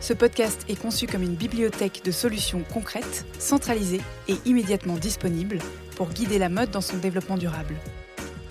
Ce 0.00 0.12
podcast 0.12 0.64
est 0.68 0.80
conçu 0.80 1.06
comme 1.06 1.22
une 1.22 1.34
bibliothèque 1.34 2.02
de 2.04 2.10
solutions 2.10 2.64
concrètes, 2.72 3.24
centralisées 3.38 4.00
et 4.28 4.36
immédiatement 4.44 4.96
disponibles 4.96 5.58
pour 5.96 6.08
guider 6.08 6.38
la 6.38 6.48
mode 6.48 6.70
dans 6.70 6.80
son 6.80 6.96
développement 6.96 7.36
durable. 7.36 7.76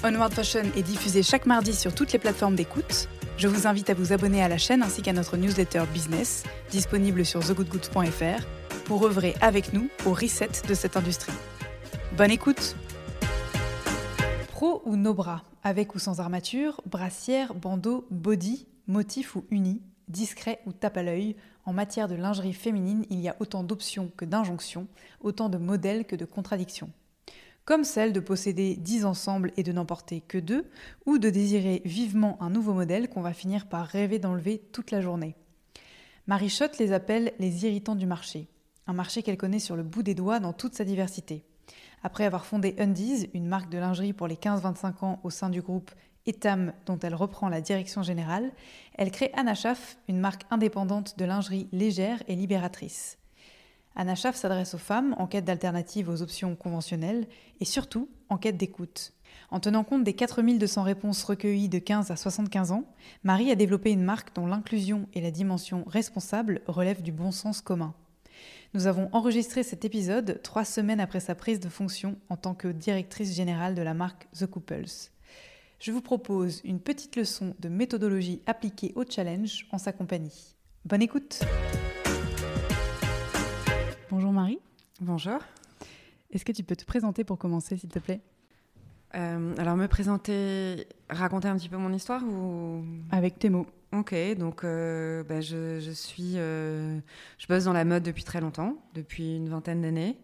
Onward 0.03 0.33
Fashion 0.33 0.63
est 0.75 0.81
diffusé 0.81 1.21
chaque 1.21 1.45
mardi 1.45 1.73
sur 1.73 1.93
toutes 1.93 2.11
les 2.13 2.19
plateformes 2.19 2.55
d'écoute. 2.55 3.07
Je 3.37 3.47
vous 3.47 3.67
invite 3.67 3.89
à 3.89 3.93
vous 3.93 4.13
abonner 4.13 4.41
à 4.41 4.47
la 4.47 4.57
chaîne 4.57 4.81
ainsi 4.81 5.01
qu'à 5.01 5.13
notre 5.13 5.37
newsletter 5.37 5.83
business, 5.93 6.43
disponible 6.71 7.25
sur 7.25 7.39
thegoodgoods.fr, 7.41 8.45
pour 8.85 9.05
œuvrer 9.05 9.35
avec 9.41 9.73
nous 9.73 9.89
au 10.05 10.13
reset 10.13 10.49
de 10.67 10.73
cette 10.73 10.97
industrie. 10.97 11.33
Bonne 12.17 12.31
écoute 12.31 12.75
Pro 14.49 14.81
ou 14.85 14.95
no 14.95 15.13
bras, 15.13 15.43
avec 15.63 15.95
ou 15.95 15.99
sans 15.99 16.19
armature, 16.19 16.81
brassière, 16.85 17.53
bandeau, 17.53 18.05
body, 18.09 18.67
motif 18.87 19.35
ou 19.35 19.45
uni, 19.49 19.81
discret 20.11 20.61
ou 20.65 20.73
tape 20.73 20.97
à 20.97 21.03
l'œil, 21.03 21.35
en 21.65 21.73
matière 21.73 22.07
de 22.07 22.15
lingerie 22.15 22.53
féminine, 22.53 23.05
il 23.09 23.19
y 23.19 23.29
a 23.29 23.35
autant 23.39 23.63
d'options 23.63 24.11
que 24.17 24.25
d'injonctions, 24.25 24.87
autant 25.21 25.49
de 25.49 25.57
modèles 25.57 26.05
que 26.05 26.15
de 26.15 26.25
contradictions 26.25 26.91
comme 27.65 27.83
celle 27.83 28.13
de 28.13 28.19
posséder 28.19 28.75
10 28.75 29.05
ensembles 29.05 29.51
et 29.57 29.63
de 29.63 29.71
n'en 29.71 29.85
porter 29.85 30.21
que 30.21 30.37
deux, 30.37 30.69
ou 31.05 31.17
de 31.17 31.29
désirer 31.29 31.81
vivement 31.85 32.41
un 32.41 32.49
nouveau 32.49 32.73
modèle 32.73 33.09
qu'on 33.09 33.21
va 33.21 33.33
finir 33.33 33.67
par 33.67 33.85
rêver 33.85 34.19
d'enlever 34.19 34.59
toute 34.71 34.91
la 34.91 35.01
journée. 35.01 35.35
Marie 36.27 36.49
Schott 36.49 36.77
les 36.79 36.91
appelle 36.91 37.33
les 37.39 37.65
irritants 37.65 37.95
du 37.95 38.05
marché, 38.05 38.47
un 38.87 38.93
marché 38.93 39.23
qu'elle 39.23 39.37
connaît 39.37 39.59
sur 39.59 39.75
le 39.75 39.83
bout 39.83 40.03
des 40.03 40.15
doigts 40.15 40.39
dans 40.39 40.53
toute 40.53 40.75
sa 40.75 40.85
diversité. 40.85 41.43
Après 42.03 42.25
avoir 42.25 42.45
fondé 42.45 42.75
Undies, 42.79 43.29
une 43.33 43.47
marque 43.47 43.69
de 43.69 43.77
lingerie 43.77 44.13
pour 44.13 44.27
les 44.27 44.35
15-25 44.35 45.05
ans 45.05 45.19
au 45.23 45.29
sein 45.29 45.49
du 45.49 45.61
groupe 45.61 45.91
Etam 46.25 46.73
dont 46.85 46.99
elle 46.99 47.15
reprend 47.15 47.49
la 47.49 47.61
direction 47.61 48.03
générale, 48.03 48.51
elle 48.95 49.11
crée 49.11 49.31
Anna 49.35 49.55
Schaff, 49.55 49.97
une 50.07 50.19
marque 50.19 50.43
indépendante 50.51 51.17
de 51.17 51.25
lingerie 51.25 51.67
légère 51.71 52.21
et 52.27 52.35
libératrice. 52.35 53.17
Anna 53.95 54.15
Schaff 54.15 54.35
s'adresse 54.35 54.73
aux 54.73 54.79
femmes 54.79 55.15
en 55.17 55.27
quête 55.27 55.45
d'alternatives 55.45 56.09
aux 56.09 56.21
options 56.21 56.55
conventionnelles 56.55 57.27
et 57.59 57.65
surtout 57.65 58.09
en 58.29 58.37
quête 58.37 58.57
d'écoute. 58.57 59.13
En 59.49 59.59
tenant 59.59 59.83
compte 59.83 60.03
des 60.03 60.13
4200 60.13 60.83
réponses 60.83 61.23
recueillies 61.23 61.69
de 61.69 61.79
15 61.79 62.11
à 62.11 62.15
75 62.15 62.71
ans, 62.71 62.85
Marie 63.23 63.51
a 63.51 63.55
développé 63.55 63.91
une 63.91 64.03
marque 64.03 64.33
dont 64.35 64.45
l'inclusion 64.45 65.07
et 65.13 65.21
la 65.21 65.31
dimension 65.31 65.83
responsable 65.87 66.61
relèvent 66.67 67.01
du 67.01 67.11
bon 67.11 67.31
sens 67.31 67.61
commun. 67.61 67.93
Nous 68.73 68.87
avons 68.87 69.09
enregistré 69.11 69.63
cet 69.63 69.83
épisode 69.83 70.39
trois 70.43 70.63
semaines 70.63 71.01
après 71.01 71.19
sa 71.19 71.35
prise 71.35 71.59
de 71.59 71.67
fonction 71.67 72.15
en 72.29 72.37
tant 72.37 72.53
que 72.53 72.69
directrice 72.69 73.35
générale 73.35 73.75
de 73.75 73.81
la 73.81 73.93
marque 73.93 74.29
The 74.33 74.45
Couples. 74.45 75.09
Je 75.81 75.91
vous 75.91 76.01
propose 76.01 76.61
une 76.63 76.79
petite 76.79 77.15
leçon 77.15 77.55
de 77.57 77.67
méthodologie 77.67 78.43
appliquée 78.45 78.93
au 78.95 79.03
challenge 79.03 79.65
en 79.71 79.79
sa 79.79 79.91
compagnie. 79.91 80.55
Bonne 80.85 81.01
écoute! 81.01 81.39
Bonjour 84.11 84.31
Marie. 84.31 84.59
Bonjour. 84.99 85.39
Est-ce 86.29 86.45
que 86.45 86.51
tu 86.51 86.63
peux 86.63 86.75
te 86.75 86.85
présenter 86.85 87.23
pour 87.23 87.39
commencer, 87.39 87.77
s'il 87.77 87.89
te 87.89 87.97
plaît? 87.97 88.21
Euh, 89.15 89.55
Alors, 89.57 89.75
me 89.75 89.87
présenter, 89.87 90.85
raconter 91.09 91.47
un 91.47 91.57
petit 91.57 91.67
peu 91.67 91.77
mon 91.77 91.91
histoire 91.91 92.23
ou? 92.23 92.85
Avec 93.09 93.39
tes 93.39 93.49
mots. 93.49 93.65
Ok, 93.91 94.13
donc 94.37 94.63
euh, 94.63 95.23
bah, 95.23 95.41
je, 95.41 95.79
suis, 95.95 96.33
euh, 96.35 96.99
je 97.39 97.47
bosse 97.47 97.63
dans 97.63 97.73
la 97.73 97.85
mode 97.85 98.03
depuis 98.03 98.23
très 98.23 98.39
longtemps, 98.39 98.77
depuis 98.93 99.35
une 99.35 99.49
vingtaine 99.49 99.81
d'années. 99.81 100.15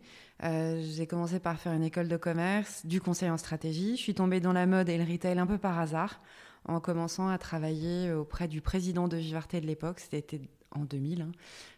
J'ai 0.42 1.08
commencé 1.08 1.40
par 1.40 1.60
faire 1.60 1.74
une 1.74 1.84
école 1.84 2.08
de 2.08 2.18
commerce, 2.18 2.86
du 2.86 3.02
conseil 3.02 3.30
en 3.30 3.38
stratégie. 3.38 3.96
Je 3.98 4.02
suis 4.02 4.14
tombée 4.14 4.40
dans 4.40 4.54
la 4.54 4.66
mode 4.66 4.90
et 4.90 4.98
le 4.98 5.04
retail 5.04 5.40
un 5.40 5.48
peu 5.48 5.58
par 5.58 5.80
hasard, 5.80 6.22
en 6.66 6.80
commençant 6.80 7.28
à 7.28 7.38
travailler 7.38 8.12
auprès 8.12 8.48
du 8.48 8.62
président 8.62 9.08
de 9.08 9.18
Vivarté 9.18 9.62
de 9.62 9.68
l'époque. 9.68 10.00
C'était 10.00 10.42
en 10.72 10.86
2000, 10.86 11.22
hein, 11.22 11.32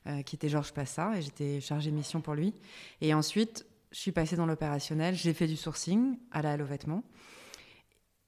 euh, 0.07 0.21
qui 0.21 0.35
était 0.35 0.49
Georges 0.49 0.73
Passa, 0.73 1.17
et 1.17 1.21
j'étais 1.21 1.61
chargée 1.61 1.91
mission 1.91 2.21
pour 2.21 2.35
lui. 2.35 2.53
Et 3.01 3.13
ensuite, 3.13 3.65
je 3.91 3.99
suis 3.99 4.11
passée 4.11 4.35
dans 4.35 4.45
l'opérationnel, 4.45 5.15
j'ai 5.15 5.33
fait 5.33 5.47
du 5.47 5.55
sourcing 5.55 6.17
à 6.31 6.41
la 6.41 6.53
Halo 6.53 6.65
Vêtements, 6.65 7.03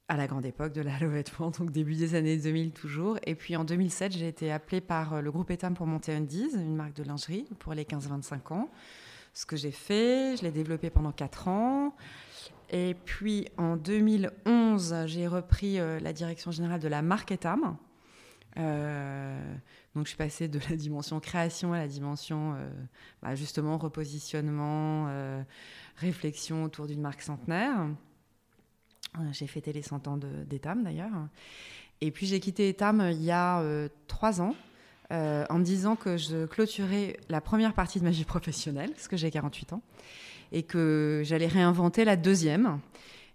à 0.08 0.18
la 0.18 0.28
grande 0.28 0.46
époque 0.46 0.74
de 0.74 0.82
la 0.82 0.96
Halo 0.96 1.10
Vêtements, 1.10 1.52
donc 1.60 1.72
début 1.72 1.96
des 1.96 2.16
années 2.16 2.38
2000 2.38 2.72
toujours. 2.72 3.18
Et 3.26 3.36
puis 3.36 3.56
en 3.56 3.64
2007, 3.64 4.14
j'ai 4.14 4.28
été 4.28 4.52
appelée 4.52 4.82
par 4.82 5.14
euh, 5.14 5.22
le 5.22 5.32
groupe 5.32 5.52
Etam 5.52 5.74
pour 5.74 5.88
monter 5.88 6.14
Undies, 6.14 6.50
une 6.54 6.76
marque 6.76 6.96
de 6.96 7.04
lingerie 7.04 7.48
pour 7.60 7.74
les 7.74 7.84
15-25 7.84 8.54
ans. 8.54 8.70
Ce 9.34 9.46
que 9.46 9.56
j'ai 9.56 9.72
fait, 9.72 10.36
je 10.38 10.44
l'ai 10.44 10.52
développé 10.52 10.90
pendant 10.90 11.12
4 11.12 11.48
ans. 11.48 11.96
Et 12.72 12.96
puis 13.06 13.48
en 13.58 13.76
2011, 13.76 15.04
j'ai 15.06 15.28
repris 15.28 15.80
euh, 15.80 16.00
la 16.00 16.14
direction 16.14 16.52
générale 16.52 16.80
de 16.80 16.88
la 16.88 17.02
marque 17.02 17.32
Etam, 17.32 17.78
euh, 18.58 19.56
donc 19.96 20.06
je 20.06 20.10
suis 20.10 20.18
passée 20.18 20.50
de 20.50 20.60
la 20.70 20.76
dimension 20.76 21.20
création 21.22 21.72
à 21.72 21.78
la 21.78 21.88
dimension 21.88 22.56
euh, 22.56 22.70
bah, 23.22 23.36
justement 23.36 23.78
repositionnement, 23.78 25.10
réflexion 25.98 26.64
autour 26.64 26.88
d'une 26.88 27.02
marque 27.02 27.22
centenaire. 27.22 27.88
J'ai 29.34 29.48
fêté 29.48 29.74
les 29.74 29.82
100 29.82 30.08
ans 30.08 30.18
d'Etam 30.18 30.84
d'ailleurs. 30.84 31.28
Et 32.00 32.12
puis 32.12 32.26
j'ai 32.26 32.40
quitté 32.40 32.70
Etam 32.70 33.06
il 33.12 33.22
y 33.22 33.32
a 33.32 33.62
trois 34.08 34.42
ans 34.42 34.56
en 35.12 35.60
me 35.60 35.64
disant 35.64 35.96
que 35.96 36.16
je 36.16 36.46
clôturais 36.46 37.18
la 37.30 37.42
première 37.42 37.74
partie 37.74 38.00
de 38.00 38.06
ma 38.06 38.12
vie 38.12 38.24
professionnelle, 38.24 38.92
parce 38.92 39.08
que 39.08 39.18
j'ai 39.18 39.30
48 39.30 39.74
ans, 39.74 39.82
et 40.52 40.64
que 40.64 41.22
j'allais 41.26 41.48
réinventer 41.48 42.06
la 42.06 42.16
deuxième. 42.16 42.80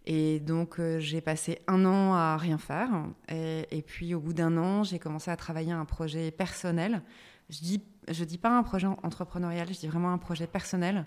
Et 0.06 0.38
donc, 0.38 0.78
euh, 0.78 1.00
j'ai 1.00 1.20
passé 1.20 1.58
un 1.66 1.84
an 1.84 2.14
à 2.14 2.36
rien 2.36 2.58
faire. 2.58 2.90
Et, 3.28 3.82
puis, 3.84 4.14
au 4.14 4.20
bout 4.20 4.32
d'un 4.32 4.56
an, 4.56 4.84
j'ai 4.84 5.00
commencé 5.00 5.30
à 5.30 5.36
travailler 5.36 5.72
un 5.72 5.84
projet 5.84 6.30
personnel. 6.30 7.02
Je 7.50 7.58
dis, 7.58 7.82
je 8.08 8.24
dis 8.24 8.38
pas 8.38 8.56
un 8.56 8.62
projet 8.62 8.86
entrepreneurial, 8.86 9.66
je 9.68 9.80
dis 9.80 9.88
vraiment 9.88 10.12
un 10.12 10.18
projet 10.18 10.46
personnel. 10.46 11.04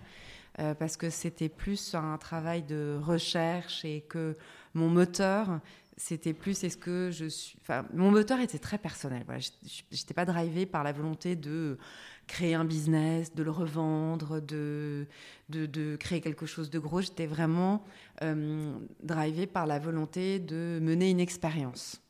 Euh, 0.59 0.74
parce 0.74 0.97
que 0.97 1.09
c'était 1.09 1.47
plus 1.47 1.96
un 1.96 2.18
travail 2.18 2.63
de 2.63 3.00
recherche 3.01 3.86
et 3.86 4.01
que 4.01 4.36
mon 4.74 4.90
moteur, 4.90 5.59
c'était 6.00 6.34
plus 6.34 6.64
est-ce 6.64 6.78
que 6.78 7.12
je 7.12 7.26
suis. 7.26 7.60
Enfin, 7.62 7.86
mon 7.94 8.10
moteur 8.10 8.40
était 8.40 8.58
très 8.58 8.78
personnel. 8.78 9.24
Voilà. 9.26 9.42
Je 9.42 9.82
n'étais 9.92 10.14
pas 10.14 10.26
drivée 10.26 10.66
par 10.66 10.84
la 10.84 10.94
volonté 10.94 11.36
de 11.36 11.78
créer 12.25 12.54
un 12.54 12.63
business, 12.63 13.36
de 13.36 13.44
le 13.44 13.51
revendre, 13.51 14.40
de, 14.42 15.07
de, 15.50 15.96
créer 15.98 16.22
quelque 16.22 16.46
chose 16.46 16.69
de 16.69 16.80
gros. 16.80 17.01
J'étais 17.01 17.25
vraiment 17.25 17.84
euh, 18.24 18.74
drivée 19.04 19.46
par 19.46 19.68
la 19.68 19.78
volonté 19.78 20.40
de 20.40 20.80
mener 20.81 21.10
une 21.10 21.19
expérience. 21.19 22.02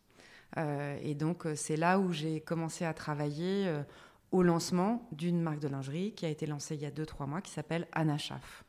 Euh, 0.57 0.97
et 1.01 1.15
donc, 1.15 1.45
euh, 1.45 1.55
c'est 1.55 1.77
là 1.77 1.99
où 1.99 2.11
j'ai 2.11 2.41
commencé 2.41 2.85
à 2.85 2.93
travailler 2.93 3.67
euh, 3.67 3.81
au 4.31 4.43
lancement 4.43 5.07
d'une 5.11 5.41
marque 5.41 5.59
de 5.59 5.67
lingerie 5.67 6.13
qui 6.13 6.25
a 6.25 6.29
été 6.29 6.45
lancée 6.45 6.75
il 6.75 6.81
y 6.81 6.85
a 6.85 6.91
2-3 6.91 7.27
mois, 7.27 7.41
qui 7.41 7.51
s'appelle 7.51 7.87
Anna 7.91 8.17
Schaff. 8.17 8.63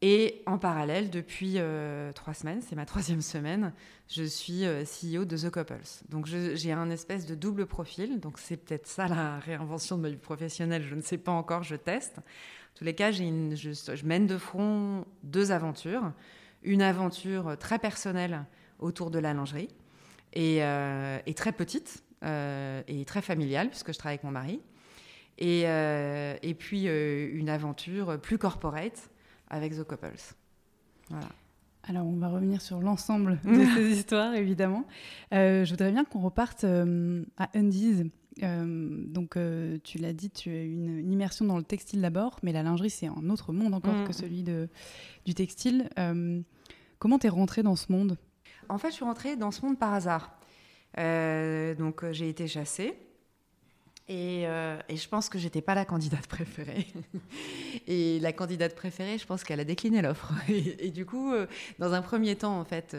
Et 0.00 0.42
en 0.46 0.58
parallèle, 0.58 1.10
depuis 1.10 1.54
euh, 1.56 2.12
trois 2.12 2.32
semaines, 2.32 2.62
c'est 2.62 2.76
ma 2.76 2.86
troisième 2.86 3.20
semaine, 3.20 3.72
je 4.08 4.22
suis 4.22 4.64
euh, 4.64 4.84
CEO 4.84 5.24
de 5.24 5.36
The 5.36 5.50
Couples. 5.50 6.04
Donc 6.08 6.26
j'ai 6.26 6.72
un 6.72 6.88
espèce 6.90 7.26
de 7.26 7.34
double 7.34 7.66
profil. 7.66 8.20
Donc 8.20 8.38
c'est 8.38 8.56
peut-être 8.56 8.86
ça 8.86 9.08
la 9.08 9.40
réinvention 9.40 9.96
de 9.96 10.02
ma 10.02 10.10
vie 10.10 10.16
professionnelle. 10.16 10.84
Je 10.84 10.94
ne 10.94 11.02
sais 11.02 11.18
pas 11.18 11.32
encore, 11.32 11.64
je 11.64 11.74
teste. 11.74 12.18
En 12.18 12.78
tous 12.78 12.84
les 12.84 12.94
cas, 12.94 13.10
je, 13.10 14.06
mène 14.06 14.28
de 14.28 14.38
front 14.38 15.04
deux 15.24 15.50
aventures. 15.50 16.12
Une 16.62 16.82
aventure 16.82 17.56
très 17.58 17.80
personnelle 17.80 18.44
autour 18.78 19.10
de 19.10 19.18
la 19.18 19.34
lingerie 19.34 19.68
et, 20.32 20.62
euh, 20.62 21.18
très 21.34 21.50
petite, 21.50 22.04
et 22.22 23.04
très 23.04 23.22
familiale, 23.22 23.68
puisque 23.68 23.92
je 23.92 23.98
travaille 23.98 24.14
avec 24.14 24.24
mon 24.24 24.30
mari. 24.30 24.60
Et 25.38 26.56
puis 26.56 26.84
une 26.84 27.48
aventure 27.48 28.20
plus 28.20 28.38
corporate 28.38 29.10
avec 29.48 29.74
The 29.74 29.84
Couples. 29.84 30.34
Voilà. 31.10 31.28
Alors, 31.84 32.06
on 32.06 32.16
va 32.16 32.28
revenir 32.28 32.60
sur 32.60 32.80
l'ensemble 32.80 33.38
de 33.44 33.64
ces 33.74 33.90
histoires, 33.92 34.34
évidemment. 34.34 34.84
je 35.32 35.68
voudrais 35.68 35.92
bien 35.92 36.04
qu'on 36.04 36.20
reparte 36.20 36.64
à 36.64 37.48
Undies. 37.54 38.10
Euh, 38.42 39.04
donc, 39.06 39.36
euh, 39.36 39.78
tu 39.82 39.98
l'as 39.98 40.12
dit, 40.12 40.30
tu 40.30 40.50
as 40.50 40.62
une, 40.62 40.98
une, 40.98 41.12
immersion 41.12 41.44
dans 41.44 41.56
le 41.56 41.64
textile 41.64 42.00
d'abord, 42.00 42.38
mais 42.42 42.52
la 42.52 42.62
lingerie, 42.62 42.90
c'est 42.90 43.06
un 43.06 43.30
autre 43.30 43.52
monde 43.52 43.74
encore 43.74 43.94
mm. 43.94 44.04
que 44.06 44.12
celui 44.12 44.42
de, 44.42 44.68
du 45.24 45.34
textile. 45.34 45.88
Euh, 45.98 46.40
comment 46.98 47.18
t'es 47.18 47.28
rentrée 47.28 47.62
dans 47.62 47.76
ce 47.76 47.90
monde? 47.90 48.16
En 48.68 48.78
fait, 48.78 48.88
je 48.88 48.94
suis 48.94 49.04
rentrée 49.04 49.36
dans 49.36 49.50
ce 49.50 49.64
monde 49.64 49.78
par 49.78 49.92
hasard. 49.94 50.38
donc, 50.96 52.04
j'ai 52.12 52.28
été 52.28 52.46
chassée. 52.46 52.94
Et, 54.08 54.44
et, 54.44 54.96
je 54.96 55.08
pense 55.08 55.28
que 55.28 55.38
j'étais 55.38 55.60
pas 55.60 55.74
la 55.74 55.84
candidate 55.84 56.26
préférée. 56.28 56.86
et 57.86 58.18
la 58.20 58.32
candidate 58.32 58.74
préférée, 58.74 59.18
je 59.18 59.26
pense 59.26 59.44
qu'elle 59.44 59.60
a 59.60 59.64
décliné 59.64 60.00
l'offre. 60.00 60.32
Et, 60.48 60.90
du 60.90 61.04
coup, 61.04 61.34
dans 61.78 61.92
un 61.92 62.00
premier 62.00 62.34
temps, 62.36 62.58
en 62.58 62.64
fait, 62.64 62.96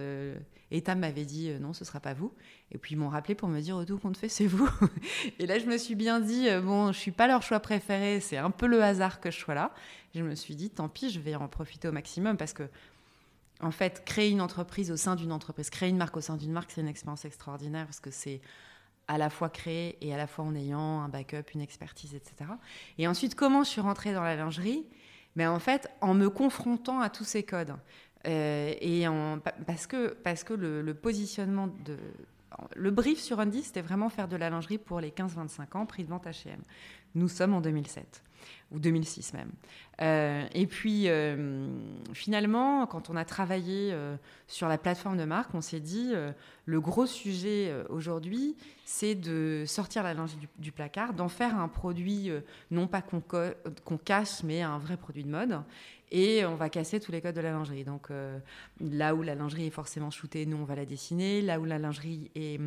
et 0.72 0.82
Tam 0.82 1.00
m'avait 1.00 1.26
dit 1.26 1.50
euh, 1.50 1.60
non, 1.60 1.74
ce 1.74 1.84
sera 1.84 2.00
pas 2.00 2.14
vous. 2.14 2.32
Et 2.72 2.78
puis 2.78 2.94
ils 2.94 2.98
m'ont 2.98 3.10
rappelé 3.10 3.36
pour 3.36 3.50
me 3.50 3.60
dire 3.60 3.76
au 3.76 3.86
tout 3.86 3.98
compte 3.98 4.18
fait, 4.18 4.30
c'est 4.30 4.46
vous. 4.46 4.70
et 5.40 5.48
là, 5.48 5.60
je 5.60 5.66
me 5.66 5.78
suis 5.78 5.96
bien 5.96 6.20
dit 6.20 6.48
euh, 6.48 6.62
bon, 6.62 6.92
je 6.92 7.00
suis 7.00 7.12
pas 7.12 7.28
leur 7.28 7.42
choix 7.42 7.60
préféré, 7.60 8.20
c'est 8.20 8.38
un 8.38 8.52
peu 8.52 8.68
le 8.68 8.84
hasard 8.84 9.20
que 9.20 9.32
je 9.32 9.38
sois 9.38 9.56
là. 9.56 9.74
je 10.14 10.24
me 10.24 10.36
suis 10.36 10.56
dit 10.56 10.70
tant 10.70 10.90
pis, 10.90 11.10
je 11.10 11.20
vais 11.20 11.36
en 11.36 11.48
profiter 11.48 11.88
au 11.88 11.92
maximum 11.92 12.38
parce 12.38 12.54
que 12.54 12.64
en 13.62 13.72
fait, 13.72 14.06
créer 14.06 14.30
une 14.30 14.42
entreprise 14.42 14.90
au 14.90 14.96
sein 14.96 15.16
d'une 15.18 15.34
entreprise, 15.34 15.70
créer 15.70 15.90
une 15.90 15.98
marque 15.98 16.16
au 16.16 16.22
sein 16.22 16.38
d'une 16.38 16.54
marque, 16.54 16.72
c'est 16.72 16.82
une 16.82 16.88
expérience 16.88 17.26
extraordinaire 17.26 17.86
parce 17.86 18.00
que 18.00 18.12
c'est 18.12 18.40
à 19.10 19.18
la 19.18 19.30
fois 19.32 19.50
créer 19.50 19.98
et 20.02 20.14
à 20.14 20.18
la 20.18 20.28
fois 20.28 20.46
en 20.46 20.56
ayant 20.56 21.02
un 21.02 21.10
backup, 21.10 21.52
une 21.56 21.62
expertise, 21.62 22.14
etc. 22.14 22.52
Et 23.00 23.08
ensuite, 23.08 23.34
comment 23.34 23.64
je 23.64 23.70
suis 23.70 23.82
rentrée 23.82 24.14
dans 24.14 24.24
la 24.24 24.36
lingerie? 24.36 24.86
Mais 25.36 25.46
ben, 25.46 25.52
en 25.52 25.60
fait, 25.60 25.90
en 26.00 26.14
me 26.14 26.30
confrontant 26.30 27.02
à 27.02 27.10
tous 27.10 27.24
ces 27.24 27.42
codes. 27.44 27.76
Euh, 28.28 28.74
et 28.80 29.06
parce 29.66 29.88
que, 29.88 30.14
parce 30.24 30.44
que 30.44 30.54
le, 30.54 30.94
positionnement 30.94 31.68
de. 31.86 31.98
Le 32.76 32.92
brief 32.92 33.20
sur 33.20 33.40
Undy, 33.40 33.64
c'était 33.64 33.82
vraiment 33.82 34.10
faire 34.10 34.28
de 34.28 34.36
la 34.36 34.52
lingerie 34.52 34.78
pour 34.78 35.00
les 35.00 35.10
15-25 35.10 35.78
ans, 35.78 35.86
prix 35.88 36.04
de 36.04 36.10
vente 36.10 36.26
HM. 36.26 36.62
Nous 37.16 37.30
sommes 37.30 37.56
en 37.56 37.62
2007, 37.62 38.24
ou 38.72 38.80
2006 38.80 39.34
même. 39.34 39.52
Euh, 40.02 40.46
et 40.54 40.66
puis, 40.68 41.10
euh, 41.10 41.68
finalement, 42.14 42.86
quand 42.86 43.10
on 43.10 43.16
a 43.16 43.26
travaillé 43.26 43.94
sur 44.48 44.68
la 44.68 44.78
plateforme 44.78 45.18
de 45.18 45.26
marque, 45.26 45.54
on 45.54 45.62
s'est 45.62 45.80
dit 45.80 46.14
le 46.66 46.82
gros 46.82 47.06
sujet 47.06 47.74
aujourd'hui, 47.90 48.56
c'est 48.86 49.16
de 49.16 49.64
sortir 49.68 50.04
la 50.04 50.14
lingerie 50.14 50.48
du, 50.58 50.72
placard, 50.72 51.14
d'en 51.14 51.30
faire 51.30 51.60
un 51.60 51.68
produit, 51.68 52.32
non 52.72 52.88
pas 52.88 53.02
qu'on 53.02 53.98
cache, 53.98 54.44
mais 54.44 54.62
un 54.62 54.78
vrai 54.78 54.98
produit 54.98 55.24
de 55.24 55.30
mode 55.30 55.62
et 56.12 56.46
on 56.46 56.56
va 56.56 56.70
casser 56.70 57.00
tous 57.00 57.12
les 57.12 57.22
codes 57.22 57.36
de 57.36 57.42
la 57.42 57.52
lingerie. 57.52 57.84
Donc 57.84 58.12
euh, 58.12 58.40
là 58.80 59.16
où 59.16 59.22
la 59.22 59.36
lingerie 59.36 59.68
est 59.68 59.72
forcément 59.72 60.10
shootée, 60.10 60.46
nous 60.46 60.58
on 60.58 60.64
va 60.64 60.76
la 60.76 60.86
dessiner. 60.86 61.42
Là 61.42 61.60
où 61.60 61.66
la 61.66 61.78
lingerie 61.78 62.32
est, 62.36 62.60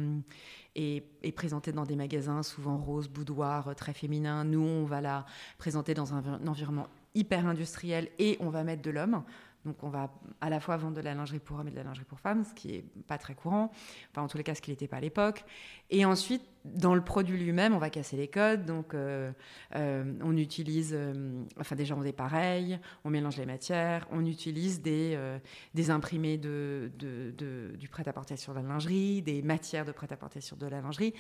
est, 0.75 1.33
présentée 1.35 1.73
dans 1.73 1.85
des 1.85 1.97
magasins, 1.97 2.43
souvent 2.43 2.79
rose, 2.79 3.09
boudoir, 3.09 3.69
euh, 3.69 3.75
très 3.75 3.93
féminin, 3.93 4.45
nous 4.45 4.63
on 4.63 4.85
va 4.85 5.01
la 5.01 5.27
présenter 5.59 5.95
dans 5.95 6.15
un, 6.15 6.25
un 6.25 6.47
environnement 6.47 6.89
hyper 7.15 7.47
industriel 7.47 8.09
et 8.19 8.37
on 8.41 8.51
va 8.51 8.65
mettre 8.65 8.83
de 8.83 8.91
l'homme. 8.91 9.23
Donc 9.65 9.83
on 9.83 9.89
va 9.89 10.11
à 10.41 10.51
la 10.51 10.61
fois 10.61 10.77
vendre 10.77 10.97
de 10.97 11.01
la 11.01 11.15
lingerie 11.15 11.39
pour 11.39 11.59
hommes 11.59 11.69
et 11.69 11.71
de 11.71 11.77
la 11.77 11.85
lingerie 11.85 12.05
pour 12.05 12.21
femmes, 12.21 12.45
ce 12.45 12.53
qui 12.55 12.75
est 12.75 12.85
pas 13.07 13.19
très 13.19 13.35
courant, 13.35 13.71
enfin 14.11 14.23
en 14.23 14.29
tous 14.29 14.37
les 14.37 14.45
cas 14.45 14.55
ce 14.55 14.63
qui 14.63 14.71
n'était 14.71 14.89
pas 14.89 14.97
à 14.97 15.01
l'époque. 15.01 15.45
Et 15.91 16.05
ensuite, 16.05 16.43
dans 16.65 16.95
le 16.95 17.03
produit 17.03 17.37
lui-même, 17.37 17.75
on 17.75 17.79
va 17.79 17.91
casser 17.91 18.17
les 18.17 18.29
codes, 18.29 18.65
donc 18.65 18.95
euh, 18.95 19.33
euh, 19.75 20.15
on 20.23 20.37
utilise, 20.37 20.93
euh, 20.95 21.43
enfin 21.59 21.75
déjà 21.75 21.97
on 21.97 22.03
est 22.05 22.13
pareil, 22.13 22.79
on 23.05 23.11
mélange 23.11 23.37
les 23.37 23.47
matières, 23.47 24.07
on 24.13 24.25
utilise 24.25 24.81
des, 24.81 25.19
des 25.75 25.91
imprimés 25.91 26.39
de, 26.39 26.91
du 27.79 27.89
prêt-à-porter 27.89 28.37
sur 28.37 28.55
la 28.55 28.63
lingerie, 28.63 29.23
des 29.23 29.43
matières 29.43 29.85
de 29.85 29.93
prêt-à-porter 29.93 30.41
sur 30.41 30.57
de 30.57 30.67
la 30.67 30.81
lingerie. 30.81 31.15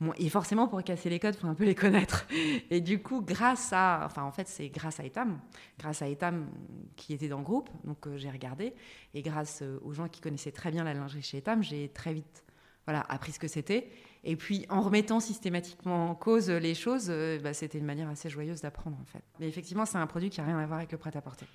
Bon, 0.00 0.12
et 0.18 0.28
forcément 0.28 0.66
pour 0.68 0.82
casser 0.82 1.10
les 1.10 1.20
codes, 1.20 1.34
il 1.36 1.40
faut 1.40 1.46
un 1.46 1.54
peu 1.54 1.64
les 1.64 1.74
connaître. 1.74 2.26
Et 2.70 2.80
du 2.80 3.00
coup, 3.00 3.22
grâce 3.22 3.72
à, 3.72 4.02
enfin 4.04 4.24
en 4.24 4.32
fait 4.32 4.48
c'est 4.48 4.68
grâce 4.68 5.00
à 5.00 5.04
Etam, 5.04 5.38
grâce 5.78 6.02
à 6.02 6.08
Etam 6.08 6.48
qui 6.96 7.14
était 7.14 7.28
dans 7.28 7.38
le 7.38 7.44
groupe, 7.44 7.70
donc 7.88 8.06
euh, 8.06 8.16
j'ai 8.16 8.30
regardé. 8.30 8.74
Et 9.14 9.22
grâce 9.22 9.62
euh, 9.62 9.80
aux 9.82 9.92
gens 9.92 10.08
qui 10.08 10.20
connaissaient 10.20 10.52
très 10.52 10.70
bien 10.70 10.84
la 10.84 10.94
lingerie 10.94 11.22
chez 11.22 11.38
Etam, 11.38 11.62
j'ai 11.62 11.88
très 11.88 12.12
vite 12.12 12.44
voilà, 12.86 13.00
appris 13.08 13.32
ce 13.32 13.38
que 13.38 13.48
c'était. 13.48 13.88
Et 14.24 14.36
puis 14.36 14.66
en 14.68 14.80
remettant 14.80 15.20
systématiquement 15.20 16.10
en 16.10 16.14
cause 16.14 16.50
les 16.50 16.74
choses, 16.74 17.08
euh, 17.08 17.38
bah, 17.40 17.52
c'était 17.52 17.78
une 17.78 17.84
manière 17.84 18.08
assez 18.08 18.28
joyeuse 18.28 18.60
d'apprendre 18.60 18.98
en 19.00 19.04
fait. 19.04 19.22
Mais 19.40 19.48
effectivement, 19.48 19.86
c'est 19.86 19.98
un 19.98 20.06
produit 20.06 20.30
qui 20.30 20.40
n'a 20.40 20.46
rien 20.46 20.58
à 20.58 20.66
voir 20.66 20.78
avec 20.78 20.92
le 20.92 20.98
prêt-à-porter 20.98 21.46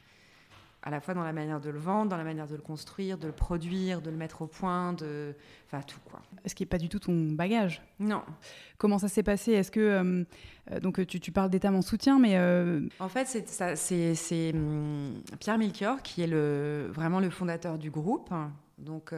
à 0.83 0.89
la 0.89 0.99
fois 0.99 1.13
dans 1.13 1.23
la 1.23 1.31
manière 1.31 1.61
de 1.61 1.69
le 1.69 1.79
vendre, 1.79 2.09
dans 2.09 2.17
la 2.17 2.25
manière 2.25 2.47
de 2.47 2.55
le 2.55 2.61
construire, 2.61 3.17
de 3.17 3.27
le 3.27 3.33
produire, 3.33 4.01
de 4.01 4.09
le 4.09 4.17
mettre 4.17 4.41
au 4.41 4.47
point, 4.47 4.91
de... 4.91 5.33
Enfin, 5.65 5.81
tout, 5.81 5.99
quoi. 6.03 6.21
Ce 6.45 6.53
qui 6.53 6.63
n'est 6.63 6.67
pas 6.67 6.77
du 6.77 6.89
tout 6.89 6.99
ton 6.99 7.31
bagage. 7.31 7.81
Non. 7.99 8.21
Comment 8.77 8.99
ça 8.99 9.07
s'est 9.07 9.23
passé? 9.23 9.53
Est-ce 9.53 9.71
que... 9.71 9.79
Euh, 9.79 10.23
euh, 10.71 10.79
donc, 10.81 11.05
tu, 11.07 11.21
tu 11.21 11.31
parles 11.31 11.49
d'État 11.49 11.71
en 11.71 11.81
soutien, 11.81 12.19
mais... 12.19 12.35
Euh, 12.35 12.81
en 12.99 13.07
fait, 13.07 13.27
c'est 13.27 14.51
hum, 14.53 15.21
Pierre 15.39 15.57
Milchior 15.57 16.01
qui 16.01 16.21
est 16.21 16.27
le, 16.27 16.89
vraiment 16.91 17.21
le 17.21 17.29
fondateur 17.29 17.77
du 17.77 17.89
groupe. 17.89 18.29
Donc... 18.77 19.13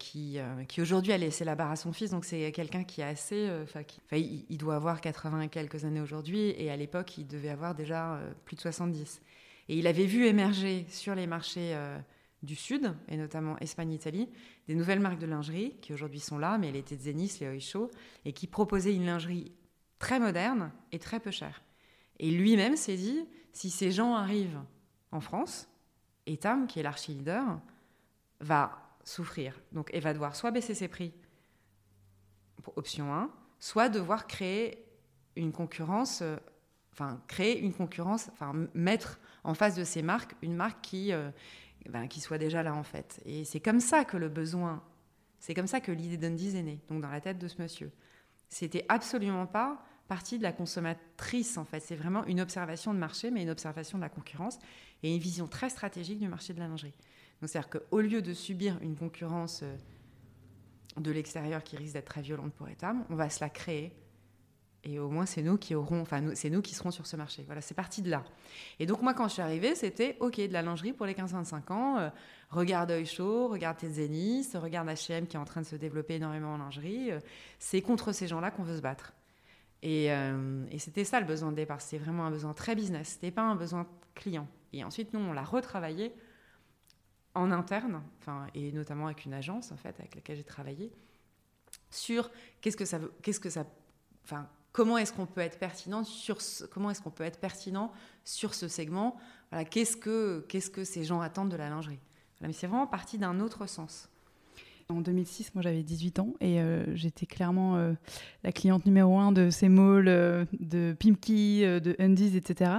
qui, 0.00 0.38
qui 0.66 0.82
aujourd'hui 0.82 1.12
a 1.12 1.18
laissé 1.18 1.44
la 1.44 1.54
barre 1.54 1.70
à 1.70 1.76
son 1.76 1.92
fils. 1.92 2.10
Donc 2.10 2.24
c'est 2.24 2.50
quelqu'un 2.50 2.82
qui 2.82 3.00
est 3.00 3.04
assez... 3.04 3.48
Enfin, 3.62 3.82
il, 4.10 4.44
il, 4.50 4.58
doit 4.58 4.74
avoir 4.74 5.00
80 5.00 5.42
et 5.42 5.48
quelques 5.48 5.84
années 5.84 6.00
aujourd'hui, 6.00 6.52
et 6.58 6.68
à 6.68 6.76
l'époque, 6.76 7.16
il 7.16 7.28
devait 7.28 7.50
avoir 7.50 7.76
déjà 7.76 8.18
plus 8.44 8.56
de 8.56 8.60
70. 8.60 9.20
Et 9.68 9.78
il 9.78 9.86
avait 9.86 10.06
vu 10.06 10.26
émerger 10.26 10.86
sur 10.88 11.14
les 11.14 11.26
marchés 11.26 11.74
euh, 11.74 11.98
du 12.42 12.56
Sud, 12.56 12.94
et 13.08 13.16
notamment 13.16 13.56
Espagne-Italie, 13.58 14.28
des 14.66 14.74
nouvelles 14.74 15.00
marques 15.00 15.20
de 15.20 15.26
lingerie 15.26 15.76
qui 15.80 15.92
aujourd'hui 15.92 16.20
sont 16.20 16.38
là, 16.38 16.58
mais 16.58 16.68
elle 16.68 16.76
était 16.76 16.96
Zenith, 16.96 17.38
les 17.40 17.48
Oisho, 17.48 17.90
et 18.24 18.32
qui 18.32 18.46
proposaient 18.46 18.94
une 18.94 19.06
lingerie 19.06 19.52
très 19.98 20.18
moderne 20.18 20.72
et 20.90 20.98
très 20.98 21.20
peu 21.20 21.30
chère. 21.30 21.62
Et 22.18 22.30
lui-même 22.30 22.76
s'est 22.76 22.96
dit, 22.96 23.26
si 23.52 23.70
ces 23.70 23.90
gens 23.90 24.14
arrivent 24.14 24.60
en 25.12 25.20
France, 25.20 25.68
Etam, 26.26 26.66
qui 26.66 26.80
est 26.80 26.82
l'archi-leader, 26.82 27.60
va 28.40 28.96
souffrir. 29.04 29.60
Donc, 29.72 29.90
elle 29.92 30.02
va 30.02 30.12
devoir 30.12 30.36
soit 30.36 30.50
baisser 30.50 30.74
ses 30.74 30.88
prix, 30.88 31.12
option 32.76 33.12
1, 33.12 33.30
soit 33.58 33.88
devoir 33.88 34.26
créer 34.26 34.84
une 35.36 35.52
concurrence, 35.52 36.22
euh, 36.22 36.36
enfin, 36.92 37.22
créer 37.26 37.58
une 37.58 37.72
concurrence, 37.72 38.28
enfin, 38.32 38.52
mettre 38.74 39.18
en 39.44 39.54
face 39.54 39.74
de 39.74 39.84
ces 39.84 40.02
marques, 40.02 40.34
une 40.42 40.54
marque 40.54 40.80
qui, 40.82 41.12
euh, 41.12 41.30
ben, 41.88 42.06
qui 42.06 42.20
soit 42.20 42.38
déjà 42.38 42.62
là 42.62 42.74
en 42.74 42.82
fait. 42.82 43.20
Et 43.24 43.44
c'est 43.44 43.60
comme 43.60 43.80
ça 43.80 44.04
que 44.04 44.16
le 44.16 44.28
besoin, 44.28 44.82
c'est 45.38 45.54
comme 45.54 45.66
ça 45.66 45.80
que 45.80 45.92
l'idée 45.92 46.16
d'Undies 46.16 46.56
est 46.56 46.62
née, 46.62 46.80
donc 46.88 47.00
dans 47.00 47.10
la 47.10 47.20
tête 47.20 47.38
de 47.38 47.48
ce 47.48 47.60
monsieur. 47.60 47.90
C'était 48.48 48.84
absolument 48.88 49.46
pas 49.46 49.84
partie 50.08 50.36
de 50.36 50.42
la 50.42 50.52
consommatrice 50.52 51.56
en 51.56 51.64
fait, 51.64 51.80
c'est 51.80 51.96
vraiment 51.96 52.24
une 52.26 52.40
observation 52.40 52.92
de 52.92 52.98
marché, 52.98 53.30
mais 53.30 53.42
une 53.42 53.50
observation 53.50 53.98
de 53.98 54.02
la 54.02 54.10
concurrence 54.10 54.58
et 55.02 55.14
une 55.14 55.20
vision 55.20 55.46
très 55.46 55.70
stratégique 55.70 56.18
du 56.18 56.28
marché 56.28 56.52
de 56.52 56.58
la 56.58 56.68
lingerie. 56.68 56.94
Donc 57.40 57.48
c'est-à-dire 57.48 57.70
qu'au 57.70 58.00
lieu 58.00 58.22
de 58.22 58.34
subir 58.34 58.78
une 58.82 58.94
concurrence 58.94 59.62
euh, 59.62 59.76
de 61.00 61.10
l'extérieur 61.10 61.64
qui 61.64 61.76
risque 61.76 61.94
d'être 61.94 62.06
très 62.06 62.22
violente 62.22 62.52
pour 62.52 62.68
Etam, 62.68 63.04
on 63.10 63.14
va 63.14 63.30
se 63.30 63.40
la 63.40 63.48
créer 63.48 63.92
et 64.84 64.98
au 64.98 65.08
moins, 65.08 65.26
c'est 65.26 65.42
nous 65.42 65.58
qui 65.58 65.76
aurons, 65.76 66.00
enfin, 66.00 66.34
c'est 66.34 66.50
nous 66.50 66.60
qui 66.60 66.74
serons 66.74 66.90
sur 66.90 67.06
ce 67.06 67.14
marché. 67.14 67.44
Voilà, 67.46 67.60
c'est 67.60 67.74
parti 67.74 68.02
de 68.02 68.10
là. 68.10 68.24
Et 68.80 68.86
donc, 68.86 69.00
moi, 69.00 69.14
quand 69.14 69.28
je 69.28 69.34
suis 69.34 69.42
arrivée, 69.42 69.76
c'était 69.76 70.16
OK, 70.18 70.38
de 70.38 70.52
la 70.52 70.62
lingerie 70.62 70.92
pour 70.92 71.06
les 71.06 71.14
15-25 71.14 71.72
ans. 71.72 71.98
Euh, 71.98 72.10
regarde 72.50 72.90
Oeil 72.90 73.06
Chaud, 73.06 73.46
regarde 73.46 73.76
tes 73.76 73.88
Zénith, 73.88 74.56
regarde 74.60 74.88
HM 74.88 75.26
qui 75.26 75.36
est 75.36 75.40
en 75.40 75.44
train 75.44 75.60
de 75.60 75.66
se 75.66 75.76
développer 75.76 76.14
énormément 76.14 76.54
en 76.54 76.58
lingerie. 76.58 77.12
Euh, 77.12 77.20
c'est 77.60 77.80
contre 77.80 78.12
ces 78.12 78.26
gens-là 78.26 78.50
qu'on 78.50 78.64
veut 78.64 78.76
se 78.76 78.82
battre. 78.82 79.12
Euh, 79.84 80.64
et, 80.70 80.78
c'était 80.78 81.04
ça 81.04 81.20
le 81.20 81.26
besoin 81.26 81.52
de 81.52 81.56
départ. 81.56 81.80
C'était 81.80 82.02
vraiment 82.02 82.26
un 82.26 82.30
besoin 82.30 82.52
très 82.52 82.74
business. 82.74 83.10
C'était 83.10 83.30
pas 83.30 83.42
un 83.42 83.54
besoin 83.54 83.86
client. 84.16 84.48
Et 84.72 84.82
ensuite, 84.82 85.12
nous, 85.12 85.20
on 85.20 85.32
l'a 85.32 85.44
retravaillé 85.44 86.12
en 87.34 87.50
interne, 87.50 88.02
enfin, 88.20 88.46
et 88.54 88.72
notamment 88.72 89.06
avec 89.06 89.24
une 89.24 89.32
agence, 89.32 89.72
en 89.72 89.76
fait, 89.76 89.98
avec 90.00 90.14
laquelle 90.14 90.36
j'ai 90.36 90.44
travaillé, 90.44 90.92
sur 91.90 92.30
qu'est-ce 92.60 92.76
que 92.76 92.84
ça 92.84 92.98
veut, 92.98 93.12
qu'est-ce 93.22 93.40
que 93.40 93.48
ça, 93.48 93.64
enfin, 94.24 94.48
comment 94.72 94.98
est-ce 94.98 95.12
qu'on 95.12 95.26
peut 95.26 95.40
être 95.40 95.58
pertinent 95.58 96.04
sur 96.04 96.40
ce, 96.40 96.64
comment 96.64 96.90
est-ce 96.90 97.02
qu'on 97.02 97.10
peut 97.10 97.24
être 97.24 97.40
pertinent 97.40 97.92
sur 98.24 98.54
ce 98.54 98.68
segment? 98.68 99.16
Voilà, 99.50 99.64
qu'est-ce 99.64 99.96
que 99.96 100.44
qu'est-ce 100.48 100.70
que 100.70 100.84
ces 100.84 101.04
gens 101.04 101.20
attendent 101.20 101.50
de 101.50 101.56
la 101.56 101.68
lingerie? 101.68 102.00
Mais 102.40 102.52
c'est 102.52 102.66
vraiment 102.66 102.88
parti 102.88 103.18
d'un 103.18 103.38
autre 103.38 103.66
sens 103.66 104.08
en 104.92 105.00
2006, 105.00 105.54
moi 105.54 105.62
j'avais 105.62 105.82
18 105.82 106.18
ans 106.18 106.34
et 106.40 106.60
euh, 106.60 106.84
j'étais 106.94 107.26
clairement 107.26 107.76
euh, 107.76 107.92
la 108.44 108.52
cliente 108.52 108.86
numéro 108.86 109.18
un 109.18 109.32
de 109.32 109.50
ces 109.50 109.68
malls, 109.68 110.08
euh, 110.08 110.44
de 110.60 110.94
Pimki, 110.98 111.62
de 111.62 111.96
Undies, 111.98 112.36
etc. 112.36 112.70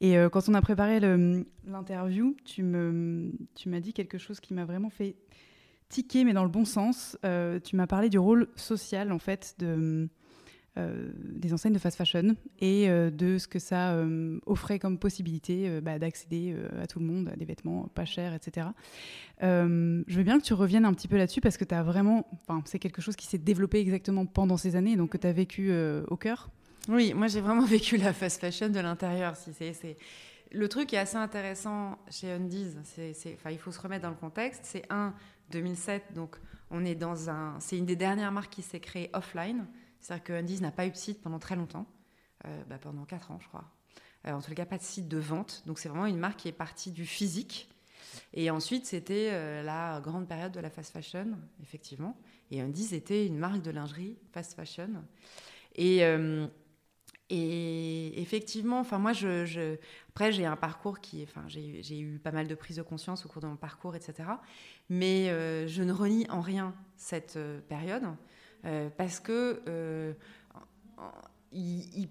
Et 0.00 0.16
quand 0.30 0.48
on 0.48 0.54
a 0.54 0.60
préparé 0.60 1.00
l'interview, 1.00 2.36
tu 2.44 2.62
m'as 2.62 3.80
dit 3.80 3.92
quelque 3.92 4.18
chose 4.18 4.40
qui 4.40 4.54
m'a 4.54 4.64
vraiment 4.64 4.90
fait 4.90 5.16
tiqué, 5.88 6.24
mais 6.24 6.32
dans 6.32 6.44
le 6.44 6.50
bon 6.50 6.64
sens. 6.64 7.16
tu 7.64 7.76
m'as 7.76 7.86
parlé 7.86 8.08
du 8.08 8.18
rôle 8.18 8.48
social, 8.56 9.12
en 9.12 9.18
fait, 9.18 9.54
de, 9.58 10.08
des 10.76 11.52
enseignes 11.54 11.72
de 11.72 11.78
fast 11.78 11.96
fashion 11.96 12.36
et 12.60 12.88
de 12.88 13.38
ce 13.38 13.48
que 13.48 13.58
ça 13.58 13.98
offrait 14.44 14.78
comme 14.78 14.98
possibilité 14.98 15.80
bah, 15.80 15.98
d'accéder 15.98 16.54
à 16.80 16.86
tout 16.86 16.98
le 16.98 17.06
monde 17.06 17.30
à 17.32 17.36
des 17.36 17.44
vêtements 17.44 17.88
pas 17.94 18.04
chers, 18.04 18.34
etc. 18.34 18.68
je 19.40 20.16
veux 20.16 20.22
bien 20.22 20.38
que 20.38 20.44
tu 20.44 20.54
reviennes 20.54 20.84
un 20.84 20.92
petit 20.92 21.08
peu 21.08 21.16
là-dessus 21.16 21.40
parce 21.40 21.56
que 21.56 21.64
tu 21.64 21.74
as 21.74 21.82
vraiment, 21.82 22.26
c'est 22.66 22.78
quelque 22.78 23.00
chose 23.00 23.16
qui 23.16 23.26
s'est 23.26 23.38
développé 23.38 23.78
exactement 23.78 24.26
pendant 24.26 24.56
ces 24.56 24.76
années, 24.76 24.96
donc 24.96 25.10
que 25.10 25.18
tu 25.18 25.26
as 25.26 25.32
vécu 25.32 25.72
au 26.08 26.16
cœur. 26.16 26.50
Oui, 26.88 27.14
moi 27.14 27.26
j'ai 27.26 27.40
vraiment 27.40 27.64
vécu 27.66 27.96
la 27.96 28.12
fast 28.12 28.40
fashion 28.40 28.68
de 28.68 28.80
l'intérieur. 28.80 29.36
Si 29.36 29.52
c'est, 29.52 29.96
Le 30.52 30.68
truc 30.68 30.88
qui 30.88 30.96
est 30.96 31.00
assez 31.00 31.16
intéressant 31.16 31.98
chez 32.10 32.30
Undies, 32.30 32.74
c'est, 32.84 33.14
il 33.50 33.58
faut 33.58 33.72
se 33.72 33.80
remettre 33.80 34.02
dans 34.02 34.10
le 34.10 34.16
contexte, 34.16 34.62
c'est 34.64 34.84
un 34.90 35.14
2007, 35.50 36.12
donc 36.14 36.36
on 36.70 36.84
est 36.84 36.94
dans 36.94 37.30
un, 37.30 37.54
c'est 37.60 37.78
une 37.78 37.86
des 37.86 37.96
dernières 37.96 38.32
marques 38.32 38.52
qui 38.52 38.62
s'est 38.62 38.80
créée 38.80 39.10
offline, 39.12 39.66
c'est-à-dire 40.06 40.22
que 40.22 40.32
Undies 40.34 40.60
n'a 40.60 40.70
pas 40.70 40.86
eu 40.86 40.92
de 40.92 40.96
site 40.96 41.20
pendant 41.20 41.40
très 41.40 41.56
longtemps, 41.56 41.84
euh, 42.44 42.62
bah, 42.68 42.78
pendant 42.80 43.04
4 43.04 43.32
ans 43.32 43.40
je 43.42 43.48
crois. 43.48 43.64
Euh, 44.28 44.30
en 44.30 44.40
tout 44.40 44.54
cas 44.54 44.64
pas 44.64 44.78
de 44.78 44.82
site 44.84 45.08
de 45.08 45.18
vente, 45.18 45.64
donc 45.66 45.80
c'est 45.80 45.88
vraiment 45.88 46.06
une 46.06 46.18
marque 46.18 46.38
qui 46.38 46.48
est 46.48 46.52
partie 46.52 46.92
du 46.92 47.04
physique. 47.04 47.68
Et 48.32 48.48
ensuite, 48.50 48.86
c'était 48.86 49.30
euh, 49.32 49.64
la 49.64 50.00
grande 50.00 50.28
période 50.28 50.52
de 50.52 50.60
la 50.60 50.70
fast 50.70 50.92
fashion, 50.92 51.36
effectivement. 51.60 52.16
Et 52.52 52.60
Undies 52.60 52.94
était 52.94 53.26
une 53.26 53.36
marque 53.36 53.62
de 53.62 53.72
lingerie 53.72 54.16
fast 54.30 54.54
fashion. 54.54 54.90
Et, 55.74 56.02
effectivement, 58.16 58.78
enfin 58.78 58.98
moi, 58.98 59.10
après 60.10 60.30
j'ai 60.30 60.46
un 60.46 60.54
parcours 60.54 61.00
qui, 61.00 61.24
enfin 61.24 61.42
j'ai 61.48 61.98
eu 61.98 62.20
pas 62.20 62.30
mal 62.30 62.46
de 62.46 62.54
prises 62.54 62.76
de 62.76 62.82
conscience 62.82 63.26
au 63.26 63.28
cours 63.28 63.42
de 63.42 63.48
mon 63.48 63.56
parcours, 63.56 63.96
etc. 63.96 64.28
Mais 64.88 65.26
je 65.66 65.82
ne 65.82 65.92
renie 65.92 66.30
en 66.30 66.40
rien 66.40 66.76
cette 66.96 67.40
période 67.68 68.04
parce 68.96 69.20
que 69.20 70.14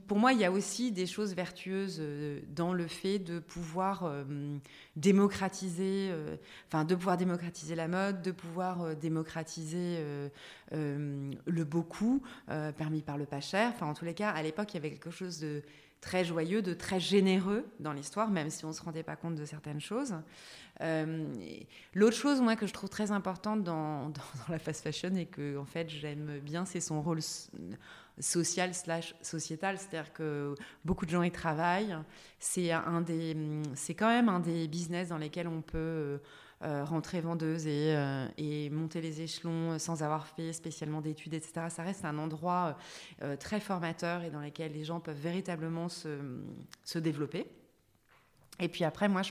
pour 0.07 0.17
moi, 0.17 0.33
il 0.33 0.39
y 0.39 0.45
a 0.45 0.51
aussi 0.51 0.91
des 0.91 1.05
choses 1.05 1.35
vertueuses 1.35 1.97
euh, 1.99 2.39
dans 2.49 2.73
le 2.73 2.87
fait 2.87 3.19
de 3.19 3.39
pouvoir 3.39 4.03
euh, 4.05 4.23
démocratiser, 4.95 6.09
euh, 6.11 6.35
enfin 6.67 6.85
de 6.85 6.95
pouvoir 6.95 7.17
démocratiser 7.17 7.75
la 7.75 7.87
mode, 7.87 8.21
de 8.21 8.31
pouvoir 8.31 8.95
démocratiser 8.95 9.99
le 10.71 11.63
beaucoup 11.63 12.21
permis 12.77 13.01
par 13.01 13.17
le 13.17 13.25
pas 13.25 13.41
cher. 13.41 13.73
En 13.81 13.93
tous 13.93 14.05
les 14.05 14.13
cas, 14.13 14.31
à 14.31 14.41
l'époque, 14.41 14.73
il 14.73 14.75
y 14.75 14.77
avait 14.77 14.91
quelque 14.91 15.11
chose 15.11 15.39
de 15.39 15.63
très 16.05 16.23
joyeux, 16.23 16.61
de 16.61 16.75
très 16.75 16.99
généreux 16.99 17.65
dans 17.79 17.91
l'histoire, 17.91 18.29
même 18.29 18.51
si 18.51 18.63
on 18.63 18.67
ne 18.67 18.73
se 18.73 18.81
rendait 18.83 19.01
pas 19.01 19.15
compte 19.15 19.33
de 19.33 19.43
certaines 19.43 19.81
choses. 19.81 20.13
L'autre 21.95 22.15
chose, 22.15 22.41
moi, 22.41 22.55
que 22.55 22.67
je 22.67 22.73
trouve 22.73 22.89
très 22.89 23.11
importante 23.11 23.63
dans, 23.71 24.13
la 24.47 24.59
fast 24.59 24.83
fashion 24.83 25.15
et 25.15 25.25
que, 25.25 25.57
en 25.57 25.65
fait, 25.65 25.89
j'aime 25.89 26.39
bien, 26.41 26.63
c'est 26.63 26.79
son 26.79 27.01
rôle 27.01 27.21
social 28.19 28.75
slash 28.75 29.15
sociétal, 29.21 29.79
c'est-à-dire 29.79 30.13
que 30.13 30.53
beaucoup 30.85 31.07
de 31.07 31.11
gens 31.11 31.23
y 31.23 31.31
travaillent. 31.31 31.97
C'est 32.39 32.71
un 32.71 33.01
des, 33.01 33.35
c'est 33.73 33.95
quand 33.95 34.07
même 34.07 34.29
un 34.29 34.39
des 34.39 34.67
business 34.67 35.09
dans 35.09 35.17
lesquels 35.17 35.47
on 35.47 35.61
peut 35.61 35.77
euh, 35.77 36.17
rentrer 36.61 37.21
vendeuse 37.21 37.67
et, 37.67 37.95
euh, 37.95 38.27
et, 38.37 38.69
monter 38.69 39.01
les 39.01 39.21
échelons 39.21 39.77
sans 39.77 40.03
avoir 40.03 40.27
fait 40.27 40.53
spécialement 40.53 41.01
d'études, 41.01 41.33
etc. 41.33 41.67
Ça 41.69 41.83
reste 41.83 42.05
un 42.05 42.17
endroit 42.17 42.77
euh, 43.21 43.35
très 43.35 43.59
formateur 43.59 44.23
et 44.23 44.29
dans 44.29 44.39
lequel 44.39 44.71
les 44.73 44.83
gens 44.83 44.99
peuvent 44.99 45.19
véritablement 45.19 45.89
se, 45.89 46.17
se 46.83 46.99
développer. 46.99 47.45
Et 48.59 48.69
puis 48.69 48.83
après, 48.83 49.09
moi, 49.09 49.21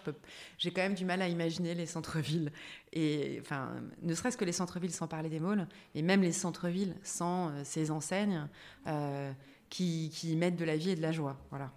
j'ai 0.59 0.71
quand 0.71 0.83
même 0.83 0.95
du 0.95 1.05
mal 1.05 1.23
à 1.23 1.29
imaginer 1.29 1.75
les 1.75 1.87
centres-villes. 1.87 2.53
Et 2.93 3.39
enfin, 3.41 3.73
ne 4.03 4.15
serait-ce 4.15 4.37
que 4.37 4.45
les 4.45 4.53
centres-villes 4.53 4.93
sans 4.93 5.09
parler 5.09 5.29
des 5.29 5.41
malls, 5.41 5.67
et 5.95 6.03
même 6.03 6.23
les 6.23 6.33
centres-villes 6.33 6.95
sans 7.03 7.49
euh, 7.49 7.63
ces 7.65 7.91
enseignes 7.91 8.47
euh, 8.87 9.33
qui, 9.71 10.11
qui, 10.13 10.37
mettent 10.37 10.57
de 10.57 10.65
la 10.65 10.77
vie 10.77 10.91
et 10.91 10.97
de 10.97 11.03
la 11.03 11.13
joie. 11.13 11.39
Voilà. 11.51 11.73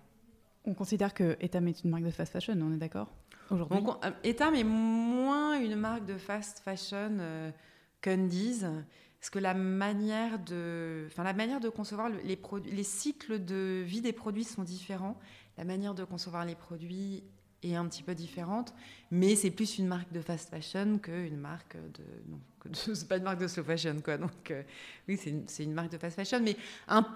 On 0.65 0.73
considère 0.73 1.13
que 1.13 1.37
Etam 1.39 1.67
est 1.67 1.83
une 1.83 1.89
marque 1.89 2.03
de 2.03 2.11
fast 2.11 2.33
fashion, 2.33 2.57
on 2.61 2.73
est 2.73 2.77
d'accord? 2.77 3.13
Aujourd'hui 3.51 3.79
euh, 4.03 4.11
Etam 4.23 4.55
est 4.55 4.63
moins 4.63 5.59
une 5.59 5.75
marque 5.75 6.05
de 6.05 6.17
fast 6.17 6.59
fashion 6.59 7.17
euh, 7.19 7.51
qu'Undies, 8.01 8.61
parce 9.19 9.29
que 9.29 9.39
la 9.39 9.53
manière 9.53 10.39
de, 10.39 11.05
enfin, 11.07 11.23
la 11.23 11.33
manière 11.33 11.59
de 11.59 11.69
concevoir 11.69 12.09
les, 12.09 12.39
les 12.65 12.83
cycles 12.83 13.43
de 13.43 13.83
vie 13.85 14.01
des 14.01 14.13
produits 14.13 14.43
sont 14.43 14.63
différents. 14.63 15.17
La 15.57 15.63
manière 15.63 15.95
de 15.95 16.03
concevoir 16.03 16.45
les 16.45 16.55
produits 16.55 17.23
est 17.63 17.75
un 17.75 17.85
petit 17.87 18.03
peu 18.03 18.13
différente, 18.13 18.73
mais 19.09 19.35
c'est 19.35 19.49
plus 19.49 19.79
une 19.79 19.87
marque 19.87 20.11
de 20.11 20.21
fast 20.21 20.49
fashion 20.49 20.99
qu'une 20.99 21.37
marque 21.37 21.75
de 21.75 22.03
non, 22.29 22.39
c'est 22.73 23.07
pas 23.07 23.17
une 23.17 23.23
marque 23.23 23.39
de 23.39 23.47
slow 23.47 23.63
fashion 23.63 23.97
quoi. 24.03 24.17
Donc 24.17 24.51
euh, 24.51 24.63
oui, 25.07 25.17
c'est 25.47 25.63
une, 25.63 25.73
marque 25.73 25.91
de 25.91 25.97
fast 25.97 26.15
fashion, 26.15 26.39
mais 26.41 26.55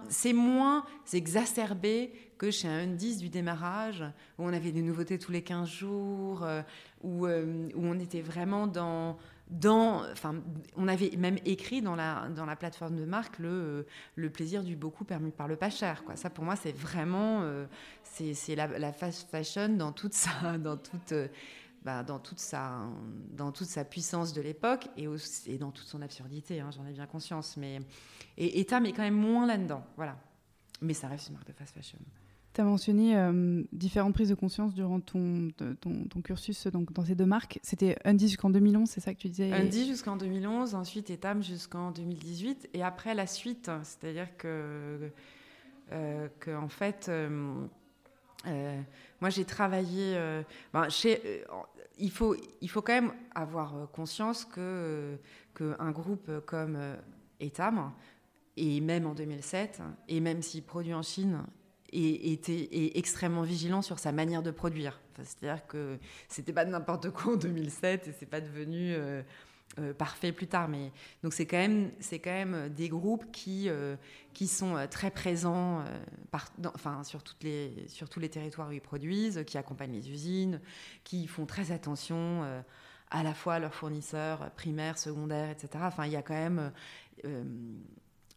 c'est 0.10 0.34
moins 0.34 0.86
exacerbé 1.14 2.31
que 2.42 2.50
chez 2.50 2.68
un 2.68 2.80
Undies 2.80 3.18
du 3.18 3.30
démarrage 3.30 4.04
où 4.40 4.46
on 4.46 4.52
avait 4.52 4.72
des 4.72 4.82
nouveautés 4.82 5.20
tous 5.20 5.32
les 5.32 5.44
15 5.44 5.70
jours, 5.70 6.44
euh, 6.44 6.64
où, 7.04 7.28
euh, 7.28 7.70
où 7.76 7.86
on 7.86 8.00
était 8.00 8.22
vraiment 8.22 8.66
dans 8.66 9.18
dans, 9.52 10.10
enfin, 10.10 10.36
on 10.78 10.88
avait 10.88 11.12
même 11.18 11.38
écrit 11.46 11.82
dans 11.82 11.96
la, 11.96 12.30
dans 12.30 12.46
la 12.46 12.56
plateforme 12.56 12.96
de 12.96 13.04
marque 13.04 13.38
le, 13.38 13.86
le 14.16 14.30
plaisir 14.30 14.64
du 14.64 14.78
beaucoup 14.78 15.04
permis 15.04 15.32
par 15.32 15.50
le 15.50 15.58
pas 15.58 15.70
cher. 15.70 16.06
Quoi. 16.06 16.16
Ça, 16.16 16.30
pour 16.30 16.46
moi, 16.46 16.56
c'est 16.56 16.72
vraiment 16.72 17.42
euh, 17.42 17.66
c'est 18.04 18.56
la, 18.56 18.94
fast 18.94 19.30
fashion 19.30 19.70
dans 19.70 19.92
toute 19.92 20.14
sa, 20.14 20.58
dans 20.58 20.78
toute, 20.78 21.12
euh, 21.12 21.28
bah, 21.84 22.02
dans 22.02 22.18
toute 22.18 22.40
sa, 22.40 22.88
dans 23.34 23.52
toute 23.52 23.68
sa 23.68 23.84
puissance 23.84 24.32
de 24.32 24.42
l'époque 24.42 24.88
et, 24.96 25.08
et, 25.48 25.58
dans 25.58 25.72
toute 25.72 25.88
son 25.88 26.02
absurdité. 26.02 26.62
Hein, 26.62 26.70
J'en 26.72 26.88
ai 26.88 26.94
bien 26.94 27.06
conscience. 27.06 27.58
Mais 27.58 27.82
et, 28.38 28.62
et 28.62 28.66
Tam 28.66 28.86
est 28.86 28.94
quand 28.94 29.04
même 29.04 29.14
moins 29.14 29.46
là-dedans. 29.46 29.84
Voilà. 29.98 30.18
Mais 30.82 30.94
ça 30.94 31.10
reste 31.10 31.28
une 31.28 31.34
marque 31.36 31.48
de 31.48 31.54
fast 31.54 31.76
fashion. 31.76 32.00
Tu 32.54 32.60
as 32.60 32.66
mentionné 32.66 33.18
euh, 33.18 33.64
différentes 33.72 34.14
prises 34.14 34.28
de 34.28 34.36
conscience 34.36 34.74
durant 34.74 35.00
ton, 35.00 35.50
cursus 36.22 36.68
donc, 36.68 36.92
dans 36.92 37.06
ces 37.06 37.16
deux 37.16 37.26
marques. 37.26 37.60
C'était 37.64 37.98
Undy 38.04 38.28
jusqu'en 38.28 38.50
2011, 38.50 38.90
c'est 38.90 39.00
ça 39.00 39.14
que 39.14 39.20
tu 39.20 39.30
disais 39.30 39.54
Undy 39.54 39.88
jusqu'en 39.88 40.18
2011, 40.18 40.76
ensuite 40.76 41.10
Etam 41.10 41.42
jusqu'en 41.42 41.92
2018. 41.92 42.72
Et 42.74 42.84
après 42.84 43.16
la 43.16 43.26
suite, 43.26 43.72
c'est-à-dire 43.84 44.36
que, 44.36 45.10
euh, 45.94 46.28
que, 46.42 46.52
en 46.52 46.68
fait, 46.68 47.08
euh, 47.10 47.68
moi 49.22 49.30
j'ai 49.30 49.46
travaillé. 49.46 50.20
Ben, 50.74 50.90
chez, 50.90 51.46
il, 52.00 52.12
faut, 52.12 52.36
il 52.62 52.70
faut 52.70 52.82
quand 52.82 52.94
même 52.94 53.14
avoir 53.34 53.90
conscience 53.94 54.44
que 54.44 55.18
qu'un 55.56 55.92
groupe 55.92 56.30
comme 56.46 56.78
Etam, 57.40 57.94
et 58.58 58.82
même 58.82 59.08
en 59.08 59.14
2007, 59.14 59.82
et 60.10 60.20
même 60.20 60.42
s'il 60.42 60.64
produit 60.64 60.94
en 60.94 61.02
Chine, 61.02 61.46
et 61.94 62.32
était 62.32 62.70
extrêmement 62.98 63.44
vigilant 63.44 63.82
sur 63.82 64.00
sa 64.00 64.12
manière 64.12 64.44
de 64.44 64.52
produire. 64.52 65.00
C'est-à-dire 65.24 65.66
que 65.68 65.98
c'était 66.28 66.54
pas 66.54 66.66
n'importe 66.66 67.10
quoi 67.12 67.34
en 67.34 67.38
2007 67.38 68.08
et 68.08 68.12
c'est 68.18 68.26
pas 68.26 68.42
devenu 68.42 68.94
euh, 68.94 69.22
euh, 69.80 69.94
parfait 69.94 70.32
plus 70.32 70.48
tard. 70.48 70.68
Mais 70.70 70.92
donc 71.24 71.34
c'est 71.34 71.46
quand 71.46 71.58
même 72.26 72.70
des 72.70 72.90
groupes 72.90 73.26
qui 73.32 73.70
euh, 73.70 73.96
sont 74.48 74.88
très 74.90 75.12
présents 75.12 75.84
sur 77.04 77.22
sur 77.88 78.10
tous 78.10 78.20
les 78.20 78.30
territoires 78.30 78.70
où 78.70 78.72
ils 78.72 78.82
produisent, 78.82 79.44
qui 79.46 79.58
accompagnent 79.58 79.94
les 79.94 80.10
usines, 80.10 80.62
qui 81.04 81.28
font 81.28 81.46
très 81.46 81.72
attention 81.72 82.44
à 83.10 83.24
la 83.24 83.34
fois 83.34 83.56
à 83.56 83.60
leurs 83.60 83.76
fournisseurs 83.76 84.52
primaires, 84.52 84.98
secondaires, 84.98 85.50
etc. 85.50 85.70
Enfin 85.82 86.06
il 86.06 86.14
y 86.14 86.16
a 86.16 86.22
quand 86.22 86.34
même 86.34 86.72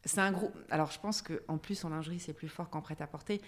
c'est 0.05 0.21
un 0.21 0.33
gros. 0.33 0.53
Alors, 0.71 0.91
je 0.91 1.01
pense 1.01 1.23
qu'en 1.23 1.59
plus, 1.59 1.85
en 1.85 1.89
lingerie, 1.89 2.21
c'est 2.21 2.33
plus 2.33 2.49
fort 2.49 2.71
qu'en 2.71 2.81
prêt-à-porter. 2.81 3.41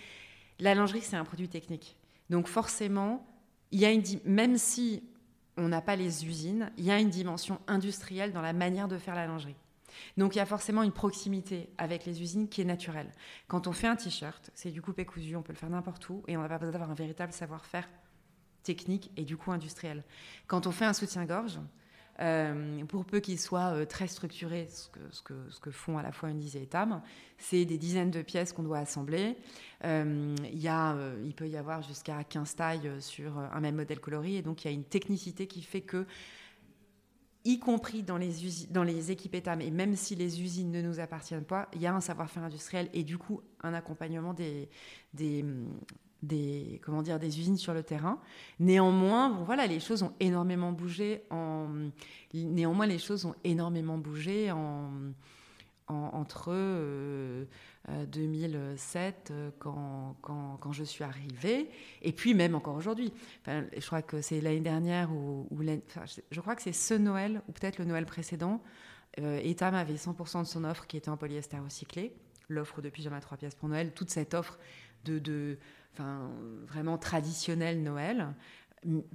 La 0.58 0.74
lingerie, 0.74 1.02
c'est 1.02 1.16
un 1.16 1.24
produit 1.24 1.48
technique. 1.48 1.96
Donc, 2.30 2.48
forcément, 2.48 3.26
il 3.70 3.80
y 3.80 3.84
a 3.84 3.90
une. 3.90 4.02
Même 4.24 4.58
si 4.58 5.02
on 5.56 5.68
n'a 5.68 5.80
pas 5.80 5.96
les 5.96 6.26
usines, 6.26 6.70
il 6.76 6.84
y 6.84 6.90
a 6.90 6.98
une 6.98 7.10
dimension 7.10 7.60
industrielle 7.66 8.32
dans 8.32 8.42
la 8.42 8.52
manière 8.52 8.88
de 8.88 8.98
faire 8.98 9.14
la 9.14 9.26
lingerie. 9.26 9.56
Donc, 10.16 10.34
il 10.34 10.38
y 10.38 10.42
a 10.42 10.46
forcément 10.46 10.82
une 10.82 10.92
proximité 10.92 11.70
avec 11.78 12.04
les 12.04 12.20
usines 12.20 12.48
qui 12.48 12.60
est 12.60 12.66
naturelle. 12.66 13.10
Quand 13.48 13.66
on 13.66 13.72
fait 13.72 13.86
un 13.86 13.96
t-shirt, 13.96 14.50
c'est 14.54 14.70
du 14.70 14.82
coupé 14.82 15.04
cousu, 15.06 15.36
on 15.36 15.42
peut 15.42 15.52
le 15.52 15.58
faire 15.58 15.70
n'importe 15.70 16.08
où 16.10 16.22
et 16.26 16.36
on 16.36 16.42
n'a 16.42 16.48
pas 16.48 16.58
besoin 16.58 16.72
d'avoir 16.72 16.90
un 16.90 16.94
véritable 16.94 17.32
savoir-faire 17.32 17.88
technique 18.62 19.10
et 19.16 19.24
du 19.24 19.36
coup 19.36 19.52
industriel. 19.52 20.04
Quand 20.46 20.66
on 20.66 20.72
fait 20.72 20.84
un 20.84 20.92
soutien-gorge, 20.92 21.60
euh, 22.20 22.84
pour 22.86 23.04
peu 23.04 23.20
qu'ils 23.20 23.38
soient 23.38 23.74
euh, 23.74 23.84
très 23.84 24.06
structurés, 24.06 24.68
ce 24.70 25.22
que, 25.22 25.70
font 25.70 25.98
à 25.98 26.02
la 26.02 26.12
fois 26.12 26.30
Undies 26.30 26.56
et 26.56 26.62
Etam, 26.62 27.02
c'est 27.38 27.64
des 27.64 27.78
dizaines 27.78 28.10
de 28.10 28.22
pièces 28.22 28.52
qu'on 28.52 28.62
doit 28.62 28.78
assembler. 28.78 29.36
Euh, 29.84 30.34
il 31.24 31.34
peut 31.34 31.48
y 31.48 31.56
avoir 31.56 31.82
jusqu'à 31.82 32.24
15 32.24 32.56
tailles 32.56 32.90
sur 33.00 33.38
un 33.38 33.60
même 33.60 33.76
modèle 33.76 34.00
coloris, 34.00 34.36
et 34.36 34.42
donc 34.42 34.64
il 34.64 34.68
y 34.68 34.70
a 34.70 34.74
une 34.74 34.84
technicité 34.84 35.46
qui 35.46 35.62
fait 35.62 35.82
que 35.82 36.06
y 37.44 37.60
compris 37.60 38.02
dans 38.02 38.16
les, 38.16 38.32
dans 38.70 38.82
les 38.82 39.10
équipes 39.10 39.34
Etam, 39.36 39.60
et 39.60 39.70
même 39.70 39.94
si 39.94 40.16
les 40.16 40.42
usines 40.42 40.72
ne 40.72 40.82
nous 40.82 40.98
appartiennent 41.00 41.44
pas, 41.44 41.68
il 41.74 41.80
y 41.80 41.86
a 41.86 41.94
un 41.94 42.00
savoir-faire 42.00 42.42
industriel 42.42 42.88
et 42.92 43.04
du 43.04 43.18
coup 43.18 43.40
un 43.62 43.72
accompagnement 43.74 44.34
des, 44.34 44.68
des, 46.26 46.80
comment 46.84 47.02
dire, 47.02 47.18
des 47.18 47.38
usines 47.38 47.56
sur 47.56 47.74
le 47.74 47.82
terrain. 47.82 48.20
Néanmoins, 48.60 49.30
bon, 49.30 49.44
voilà, 49.44 49.66
les 49.66 49.80
choses 49.80 50.02
ont 50.02 50.12
énormément 50.20 50.72
bougé. 50.72 51.22
En, 51.30 51.68
néanmoins, 52.34 52.86
les 52.86 52.98
choses 52.98 53.24
ont 53.24 53.34
énormément 53.44 53.98
bougé 53.98 54.50
en, 54.52 54.90
entre 55.88 56.52
2007, 57.88 59.30
euh, 59.30 59.34
euh, 59.34 59.50
quand, 59.58 60.16
quand, 60.20 60.56
quand, 60.60 60.72
je 60.72 60.84
suis 60.84 61.04
arrivée, 61.04 61.70
et 62.02 62.12
puis 62.12 62.34
même 62.34 62.54
encore 62.54 62.74
aujourd'hui. 62.74 63.12
Je 63.46 63.86
crois 63.86 64.02
que 64.02 64.20
c'est 64.20 64.40
l'année 64.40 64.60
dernière 64.60 65.12
ou, 65.12 65.46
je 66.30 66.40
crois 66.40 66.56
que 66.56 66.62
c'est 66.62 66.72
ce 66.72 66.94
Noël 66.94 67.42
ou 67.48 67.52
peut-être 67.52 67.78
le 67.78 67.84
Noël 67.84 68.06
précédent. 68.06 68.60
Euh, 69.20 69.40
Etam 69.42 69.74
avait 69.74 69.94
100% 69.94 70.42
de 70.42 70.46
son 70.46 70.64
offre 70.64 70.86
qui 70.86 70.96
était 70.96 71.08
en 71.08 71.16
polyester 71.16 71.58
recyclé, 71.58 72.14
l'offre 72.48 72.82
de 72.82 72.90
pyjama 72.90 73.20
3 73.20 73.38
pièces 73.38 73.54
pour 73.54 73.68
Noël, 73.68 73.92
toute 73.92 74.10
cette 74.10 74.34
offre 74.34 74.58
de, 75.04 75.18
de 75.18 75.58
enfin, 75.96 76.30
vraiment 76.66 76.98
traditionnelle 76.98 77.82
Noël, 77.82 78.34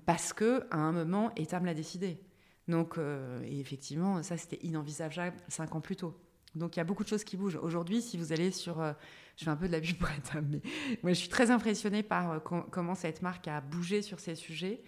parce 0.05 0.33
que 0.33 0.65
à 0.71 0.77
un 0.77 0.91
moment, 0.91 1.31
Etam 1.35 1.65
l'a 1.65 1.73
décidé. 1.73 2.19
Donc, 2.67 2.97
et 2.97 3.59
effectivement, 3.59 4.23
ça 4.23 4.37
c'était 4.37 4.59
inenvisageable 4.65 5.35
cinq 5.47 5.75
ans 5.75 5.81
plus 5.81 5.95
tôt. 5.95 6.15
Donc 6.55 6.75
il 6.75 6.79
y 6.79 6.81
a 6.81 6.83
beaucoup 6.83 7.03
de 7.03 7.09
choses 7.09 7.23
qui 7.23 7.37
bougent. 7.37 7.59
Aujourd'hui, 7.61 8.01
si 8.01 8.17
vous 8.17 8.33
allez 8.33 8.51
sur... 8.51 8.81
Euh, 8.81 8.93
je 9.37 9.45
fais 9.45 9.49
un 9.49 9.55
peu 9.55 9.67
de 9.67 9.71
la 9.71 9.79
pub 9.79 9.97
pour 9.97 10.09
mais 10.35 10.61
moi 11.01 11.13
je 11.13 11.19
suis 11.19 11.29
très 11.29 11.49
impressionnée 11.49 12.03
par 12.03 12.31
euh, 12.31 12.39
comment 12.39 12.95
cette 12.95 13.21
marque 13.21 13.47
a 13.47 13.61
bougé 13.61 14.01
sur 14.01 14.19
ces 14.19 14.35
sujets. 14.35 14.83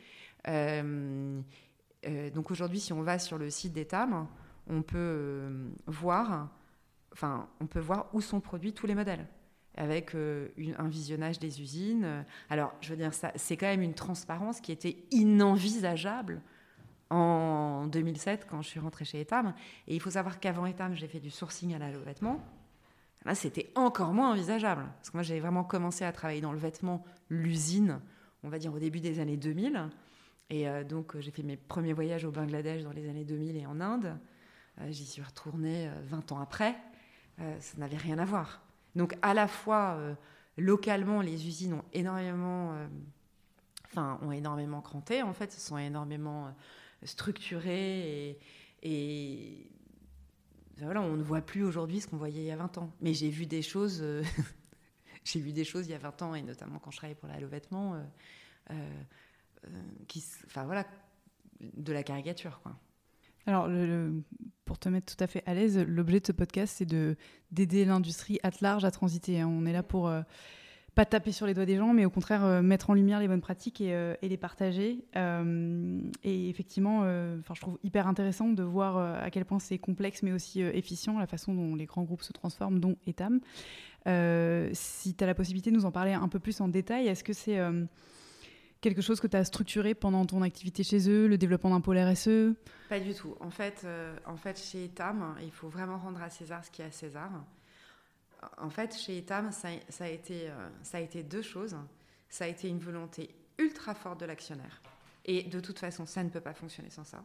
Euh, 0.47 1.41
donc 2.33 2.51
aujourd'hui, 2.51 2.81
si 2.81 2.91
on 2.91 3.01
va 3.01 3.17
sur 3.17 3.37
le 3.37 3.49
site 3.49 3.71
d'Etam, 3.71 4.27
on 4.67 4.81
peut 4.81 5.71
voir, 5.87 6.49
enfin, 7.13 7.49
on 7.61 7.65
peut 7.65 7.79
voir 7.79 8.09
où 8.13 8.19
sont 8.19 8.41
produits 8.41 8.73
tous 8.73 8.85
les 8.85 8.95
modèles 8.95 9.25
avec 9.75 10.15
un 10.15 10.87
visionnage 10.87 11.39
des 11.39 11.61
usines. 11.61 12.25
Alors, 12.49 12.73
je 12.81 12.89
veux 12.89 12.97
dire, 12.97 13.11
c'est 13.35 13.57
quand 13.57 13.67
même 13.67 13.81
une 13.81 13.95
transparence 13.95 14.61
qui 14.61 14.71
était 14.71 14.97
inenvisageable 15.11 16.41
en 17.09 17.87
2007 17.87 18.47
quand 18.49 18.61
je 18.61 18.69
suis 18.69 18.79
rentrée 18.79 19.05
chez 19.05 19.21
Etam. 19.21 19.53
Et 19.87 19.95
il 19.95 19.99
faut 19.99 20.11
savoir 20.11 20.39
qu'avant 20.39 20.65
Etam, 20.65 20.95
j'ai 20.95 21.07
fait 21.07 21.19
du 21.19 21.29
sourcing 21.29 21.73
à 21.75 21.79
la 21.79 21.91
vêtement. 21.91 22.43
Là, 23.25 23.35
c'était 23.35 23.71
encore 23.75 24.13
moins 24.13 24.31
envisageable. 24.31 24.85
Parce 24.97 25.09
que 25.09 25.17
moi, 25.17 25.23
j'avais 25.23 25.39
vraiment 25.39 25.63
commencé 25.63 26.03
à 26.03 26.11
travailler 26.11 26.41
dans 26.41 26.51
le 26.51 26.57
vêtement, 26.57 27.03
l'usine, 27.29 27.99
on 28.43 28.49
va 28.49 28.59
dire 28.59 28.73
au 28.73 28.79
début 28.79 28.99
des 28.99 29.19
années 29.19 29.37
2000. 29.37 29.89
Et 30.49 30.67
euh, 30.67 30.83
donc, 30.83 31.17
j'ai 31.19 31.31
fait 31.31 31.43
mes 31.43 31.55
premiers 31.55 31.93
voyages 31.93 32.25
au 32.25 32.31
Bangladesh 32.31 32.83
dans 32.83 32.91
les 32.91 33.07
années 33.07 33.23
2000 33.23 33.55
et 33.57 33.65
en 33.65 33.79
Inde. 33.79 34.17
Euh, 34.81 34.87
j'y 34.89 35.05
suis 35.05 35.21
retournée 35.21 35.89
20 36.05 36.31
euh, 36.31 36.35
ans 36.35 36.41
après. 36.41 36.75
ça 37.37 37.77
n'avait 37.77 37.97
rien 37.97 38.19
à 38.19 38.25
voir. 38.25 38.61
Donc, 38.95 39.15
à 39.21 39.33
la 39.33 39.47
fois, 39.47 39.97
localement, 40.57 41.21
les 41.21 41.47
usines 41.47 41.73
ont 41.73 41.85
énormément, 41.93 42.75
enfin, 43.85 44.19
ont 44.21 44.31
énormément 44.31 44.81
cranté. 44.81 45.21
En 45.23 45.33
fait, 45.33 45.51
sont 45.51 45.77
énormément 45.77 46.53
structuré 47.05 48.39
et, 48.81 49.69
voilà, 50.77 51.01
on 51.01 51.15
ne 51.15 51.23
voit 51.23 51.41
plus 51.41 51.63
aujourd'hui 51.63 52.01
ce 52.01 52.07
qu'on 52.07 52.17
voyait 52.17 52.41
il 52.41 52.47
y 52.47 52.51
a 52.51 52.57
20 52.57 52.77
ans. 52.79 52.91
Mais 53.01 53.13
j'ai 53.13 53.29
vu 53.29 53.45
des 53.45 53.61
choses, 53.61 53.99
euh, 54.01 54.23
j'ai 55.23 55.39
vu 55.39 55.53
des 55.53 55.63
choses 55.63 55.87
il 55.87 55.91
y 55.91 55.95
a 55.95 55.99
20 55.99 56.21
ans 56.23 56.35
et 56.35 56.41
notamment 56.41 56.79
quand 56.79 56.91
je 56.91 56.97
travaillais 56.97 57.15
pour 57.15 57.29
la 57.29 57.37
Hello 57.37 57.47
Vêtements, 57.47 57.95
euh, 57.95 58.03
euh, 58.71 59.69
enfin 60.45 60.65
voilà, 60.65 60.85
de 61.61 61.93
la 61.93 62.03
caricature 62.03 62.59
quoi. 62.61 62.77
Alors, 63.45 63.69
pour 64.65 64.79
te 64.79 64.89
mettre 64.89 65.15
tout 65.15 65.23
à 65.23 65.27
fait 65.27 65.43
à 65.45 65.53
l'aise, 65.53 65.77
l'objet 65.79 66.19
de 66.19 66.27
ce 66.27 66.31
podcast, 66.31 66.75
c'est 66.77 66.85
de 66.85 67.15
d'aider 67.51 67.85
l'industrie 67.85 68.39
at 68.43 68.51
large 68.61 68.85
à 68.85 68.91
transiter. 68.91 69.41
Hein. 69.41 69.47
On 69.47 69.65
est 69.65 69.73
là 69.73 69.83
pour 69.83 70.09
pas 70.95 71.05
taper 71.05 71.31
sur 71.31 71.47
les 71.47 71.53
doigts 71.53 71.65
des 71.65 71.77
gens, 71.77 71.93
mais 71.93 72.05
au 72.05 72.09
contraire 72.09 72.45
euh, 72.45 72.61
mettre 72.61 72.89
en 72.89 72.93
lumière 72.93 73.19
les 73.19 73.27
bonnes 73.27 73.41
pratiques 73.41 73.81
et, 73.81 73.93
euh, 73.93 74.15
les 74.21 74.37
partager. 74.37 75.03
Euh, 75.15 75.99
et 76.23 76.49
effectivement, 76.49 77.03
je 77.03 77.59
trouve 77.59 77.79
hyper 77.83 78.07
intéressant 78.07 78.49
de 78.49 78.63
voir 78.63 78.97
à 78.97 79.29
quel 79.29 79.45
point 79.45 79.59
c'est 79.59 79.77
complexe, 79.77 80.23
mais 80.23 80.31
aussi 80.31 80.61
efficient, 80.61 81.17
la 81.19 81.27
façon 81.27 81.53
dont 81.53 81.75
les 81.75 81.85
grands 81.85 82.03
groupes 82.03 82.21
se 82.21 82.33
transforment, 82.33 82.79
dont 82.79 82.95
Etam. 83.07 83.39
si 84.73 85.15
tu 85.15 85.23
as 85.23 85.27
la 85.27 85.35
possibilité 85.35 85.71
de 85.71 85.75
nous 85.75 85.85
en 85.85 85.91
parler 85.91 86.13
un 86.13 86.27
peu 86.27 86.39
plus 86.39 86.61
en 86.61 86.67
détail, 86.67 87.07
est-ce 87.07 87.23
que 87.23 87.33
c'est 87.33 87.59
quelque 88.83 89.01
chose 89.01 89.19
que 89.19 89.27
tu 89.27 89.37
as 89.37 89.45
structuré 89.45 89.95
pendant 89.95 90.25
ton 90.25 90.43
activité 90.43 90.83
chez 90.83 91.09
eux, 91.09 91.27
le 91.27 91.39
développement 91.39 91.71
d'un 91.71 91.81
pôle 91.81 91.97
RSE 91.97 92.53
Pas 92.89 92.99
du 92.99 93.15
tout. 93.15 93.35
En 93.39 93.49
fait, 93.49 93.87
en 94.27 94.37
fait, 94.37 94.59
chez 94.59 94.85
Etam, 94.85 95.35
il 95.41 95.51
faut 95.51 95.69
vraiment 95.69 95.97
rendre 95.97 96.21
à 96.21 96.29
César 96.29 96.63
ce 96.63 96.69
qui 96.69 96.83
est 96.83 96.85
à 96.85 96.91
César 96.91 97.31
en 98.57 98.69
fait, 98.69 98.97
chez 98.97 99.17
Etam, 99.17 99.51
ça, 99.51 99.69
a 99.99 100.07
été, 100.07 100.49
euh, 100.49 100.69
ça 100.81 100.97
a 100.97 101.01
été 101.01 101.23
deux 101.23 101.41
choses. 101.41 101.75
Ça 102.29 102.45
a 102.45 102.47
été 102.47 102.67
une 102.67 102.79
volonté 102.79 103.29
ultra 103.57 103.93
forte 103.93 104.19
de 104.19 104.25
l'actionnaire. 104.25 104.81
Et 105.25 105.43
de 105.43 105.59
toute 105.59 105.79
façon, 105.79 106.05
ça 106.05 106.23
ne 106.23 106.29
peut 106.29 106.41
pas 106.41 106.53
fonctionner 106.53 106.89
sans 106.89 107.03
ça. 107.03 107.23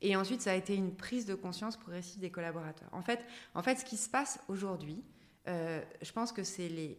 Et 0.00 0.16
ensuite, 0.16 0.42
ça 0.42 0.52
a 0.52 0.54
été 0.54 0.74
une 0.74 0.94
prise 0.94 1.26
de 1.26 1.34
conscience 1.34 1.76
progressive 1.76 2.20
des 2.20 2.30
collaborateurs. 2.30 2.88
En 2.92 3.02
fait, 3.02 3.20
en 3.54 3.62
fait 3.62 3.76
ce 3.76 3.84
qui 3.84 3.96
se 3.96 4.10
passe 4.10 4.40
aujourd'hui, 4.48 5.02
euh, 5.48 5.80
je 6.02 6.12
pense 6.12 6.32
que 6.32 6.42
c'est 6.42 6.68
les, 6.68 6.98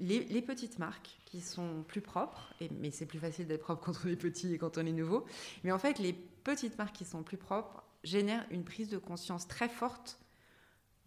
les, 0.00 0.42
petites 0.42 0.78
marques 0.78 1.18
qui 1.24 1.40
sont 1.40 1.84
plus 1.86 2.00
propres, 2.00 2.54
mais 2.78 2.90
c'est 2.90 3.06
plus 3.06 3.18
facile 3.18 3.46
d'être 3.46 3.62
propre 3.62 3.82
quand 3.84 3.98
on 4.04 4.08
est 4.08 4.16
petit 4.16 4.54
et 4.54 4.58
quand 4.58 4.78
on 4.78 4.86
est 4.86 4.92
nouveau. 4.92 5.24
Mais 5.64 5.72
en 5.72 5.78
fait, 5.78 5.98
les 5.98 6.12
petites 6.12 6.78
marques 6.78 6.96
qui 6.96 7.04
sont 7.04 7.22
plus 7.22 7.36
propres 7.36 7.82
génèrent 8.04 8.46
une 8.50 8.64
prise 8.64 8.88
de 8.88 8.98
conscience 8.98 9.48
très 9.48 9.68
forte 9.68 10.18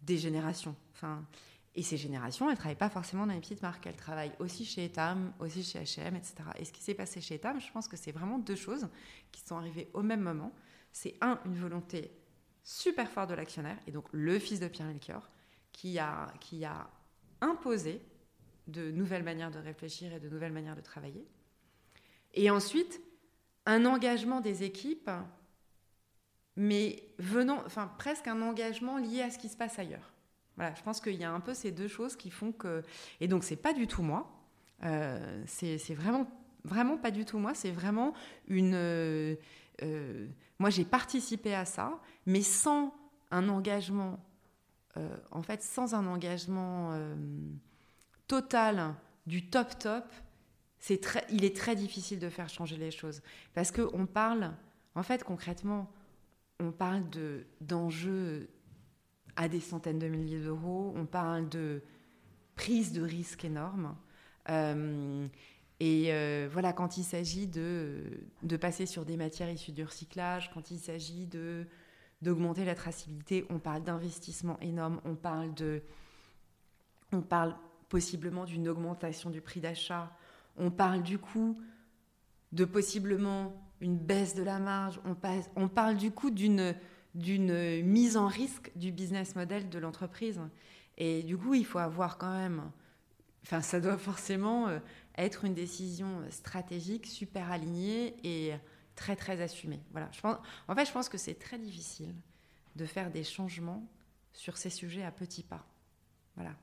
des 0.02 0.18
générations. 0.18 0.76
Enfin, 0.94 1.24
et 1.74 1.82
ces 1.82 1.96
générations, 1.96 2.46
elles 2.46 2.52
ne 2.52 2.58
travaillent 2.58 2.76
pas 2.76 2.90
forcément 2.90 3.26
dans 3.26 3.32
les 3.32 3.40
petites 3.40 3.62
marques. 3.62 3.86
Elles 3.86 3.96
travaillent 3.96 4.34
aussi 4.40 4.66
chez 4.66 4.84
Etam, 4.84 5.32
aussi 5.38 5.62
chez 5.62 5.80
H&M, 5.80 6.16
etc. 6.16 6.34
Et 6.58 6.64
ce 6.66 6.72
qui 6.72 6.82
s'est 6.82 6.94
passé 6.94 7.20
chez 7.20 7.36
Etam, 7.36 7.60
je 7.60 7.72
pense 7.72 7.88
que 7.88 7.96
c'est 7.96 8.12
vraiment 8.12 8.38
deux 8.38 8.56
choses 8.56 8.88
qui 9.30 9.40
sont 9.40 9.56
arrivées 9.56 9.88
au 9.94 10.02
même 10.02 10.20
moment. 10.20 10.52
C'est 10.92 11.16
un, 11.22 11.40
une 11.46 11.56
volonté 11.56 12.10
super 12.62 13.08
forte 13.10 13.30
de 13.30 13.34
l'actionnaire, 13.34 13.78
et 13.86 13.90
donc 13.90 14.04
le 14.12 14.38
fils 14.38 14.60
de 14.60 14.68
Pierre 14.68 14.86
Melchior, 14.86 15.30
qui 15.72 15.98
a, 15.98 16.32
qui 16.40 16.64
a 16.64 16.90
imposé 17.40 18.02
de 18.68 18.90
nouvelles 18.90 19.22
manières 19.22 19.50
de 19.50 19.58
réfléchir 19.58 20.12
et 20.12 20.20
de 20.20 20.28
nouvelles 20.28 20.52
manières 20.52 20.76
de 20.76 20.80
travailler. 20.80 21.26
Et 22.34 22.50
ensuite, 22.50 23.00
un 23.66 23.84
engagement 23.84 24.40
des 24.40 24.62
équipes, 24.62 25.10
mais 26.56 27.08
venant, 27.18 27.62
enfin 27.66 27.92
presque 27.98 28.26
un 28.26 28.42
engagement 28.42 28.98
lié 28.98 29.22
à 29.22 29.30
ce 29.30 29.38
qui 29.38 29.48
se 29.48 29.56
passe 29.56 29.78
ailleurs. 29.78 30.12
Voilà, 30.56 30.74
je 30.74 30.82
pense 30.82 31.00
qu'il 31.00 31.14
y 31.14 31.24
a 31.24 31.32
un 31.32 31.40
peu 31.40 31.54
ces 31.54 31.70
deux 31.70 31.88
choses 31.88 32.16
qui 32.16 32.30
font 32.30 32.52
que. 32.52 32.82
Et 33.20 33.28
donc, 33.28 33.44
c'est 33.44 33.56
pas 33.56 33.72
du 33.72 33.86
tout 33.86 34.02
moi. 34.02 34.30
Euh, 34.84 35.42
c'est 35.46 35.94
vraiment, 35.94 36.26
vraiment 36.64 36.98
pas 36.98 37.10
du 37.10 37.24
tout 37.24 37.38
moi. 37.38 37.54
C'est 37.54 37.70
vraiment 37.70 38.12
une. 38.48 38.74
Euh, 38.74 39.36
euh, 39.82 40.26
moi, 40.58 40.70
j'ai 40.70 40.84
participé 40.84 41.54
à 41.54 41.64
ça, 41.64 42.00
mais 42.26 42.42
sans 42.42 42.94
un 43.30 43.48
engagement. 43.48 44.18
en 45.30 45.42
fait, 45.42 45.62
sans 45.62 45.94
un 45.94 46.06
engagement 46.06 46.92
total 48.26 48.94
du 49.26 49.48
top 49.48 49.78
top, 49.78 50.04
c'est 50.78 51.00
très, 51.00 51.24
il 51.30 51.44
est 51.44 51.56
très 51.56 51.76
difficile 51.76 52.18
de 52.18 52.28
faire 52.28 52.48
changer 52.48 52.76
les 52.76 52.90
choses. 52.90 53.22
Parce 53.54 53.70
qu'on 53.70 54.06
parle, 54.06 54.52
en 54.94 55.02
fait, 55.02 55.22
concrètement, 55.22 55.90
on 56.58 56.72
parle 56.72 57.04
d'enjeux 57.60 58.48
à 59.36 59.48
des 59.48 59.60
centaines 59.60 59.98
de 59.98 60.08
milliers 60.08 60.40
d'euros. 60.40 60.92
On 60.96 61.06
parle 61.06 61.48
de 61.48 61.82
prise 62.56 62.92
de 62.92 63.02
risque 63.02 63.44
énorme. 63.44 63.96
Euh, 64.48 65.26
et 65.80 66.12
euh, 66.12 66.48
voilà, 66.52 66.72
quand 66.72 66.96
il 66.96 67.04
s'agit 67.04 67.46
de, 67.46 68.04
de, 68.42 68.56
passer 68.56 68.86
sur 68.86 69.04
des 69.04 69.16
matières 69.16 69.50
issues 69.50 69.72
du 69.72 69.84
recyclage, 69.84 70.50
quand 70.52 70.70
il 70.70 70.78
s'agit 70.78 71.26
de 71.26 71.66
d'augmenter 72.20 72.64
la 72.64 72.76
traçabilité, 72.76 73.44
on 73.50 73.58
parle 73.58 73.82
d'investissement 73.82 74.56
énorme, 74.60 75.00
on 75.04 75.16
parle 75.16 75.52
de, 75.54 75.82
on 77.10 77.20
parle 77.20 77.56
possiblement 77.92 78.46
d'une 78.46 78.68
augmentation 78.68 79.28
du 79.28 79.42
prix 79.42 79.60
d'achat, 79.60 80.10
on 80.56 80.70
parle 80.70 81.02
du 81.02 81.18
coup 81.18 81.60
de 82.52 82.64
possiblement 82.64 83.52
une 83.82 83.98
baisse 83.98 84.34
de 84.34 84.42
la 84.42 84.58
marge, 84.58 84.98
on, 85.04 85.68
parle 85.68 85.96
du 85.98 86.10
coup 86.10 86.30
d'une 86.30 86.74
d'une 87.14 87.82
mise 87.82 88.16
en 88.16 88.28
risque 88.28 88.72
du 88.76 88.92
business 88.92 89.36
model 89.36 89.68
de 89.68 89.78
l'entreprise. 89.78 90.40
Et 90.96 91.22
du 91.22 91.36
coup, 91.36 91.52
il 91.52 91.66
faut 91.66 91.80
avoir 91.80 92.16
quand 92.16 92.32
même, 92.32 92.62
enfin, 93.42 93.60
ça 93.60 93.78
doit 93.78 93.98
forcément 93.98 94.68
euh, 94.68 94.78
être 95.18 95.44
une 95.44 95.52
décision 95.52 96.22
stratégique 96.30 97.04
super 97.04 97.52
alignée 97.52 98.16
et 98.24 98.54
très 98.96 99.16
très 99.16 99.42
assumée. 99.42 99.82
Voilà. 99.90 100.08
Je 100.12 100.20
pense, 100.22 100.38
en 100.66 100.74
fait, 100.74 100.86
je 100.86 100.92
pense 100.92 101.10
que 101.10 101.18
c'est 101.18 101.34
très 101.34 101.58
difficile 101.58 102.14
de 102.74 102.86
faire 102.86 103.10
des 103.10 103.24
changements 103.24 103.86
sur 104.32 104.56
ces 104.56 104.70
sujets 104.70 105.04
à 105.04 105.10
petits 105.10 105.42
pas. 105.42 105.66
Voilà. 106.36 106.54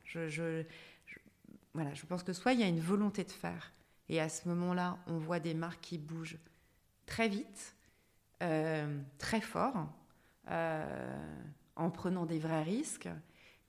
Voilà. 1.74 1.94
je 1.94 2.06
pense 2.06 2.24
que 2.24 2.34
soit 2.34 2.54
il 2.54 2.60
y 2.60 2.64
a 2.64 2.68
une 2.68 2.80
volonté 2.80 3.24
de 3.24 3.32
faire, 3.32 3.72
et 4.10 4.20
à 4.20 4.30
ce 4.30 4.48
moment-là, 4.50 4.98
on 5.08 5.18
voit 5.18 5.40
des 5.40 5.54
marques 5.54 5.82
qui 5.82 5.98
bougent 5.98 6.40
très 7.06 7.28
vite, 7.28 7.76
euh, 8.42 9.00
très 9.18 9.42
fort, 9.42 9.88
euh, 10.50 11.18
en 11.76 11.90
prenant 11.92 12.26
des 12.26 12.40
vrais 12.40 12.64
risques. 12.64 13.10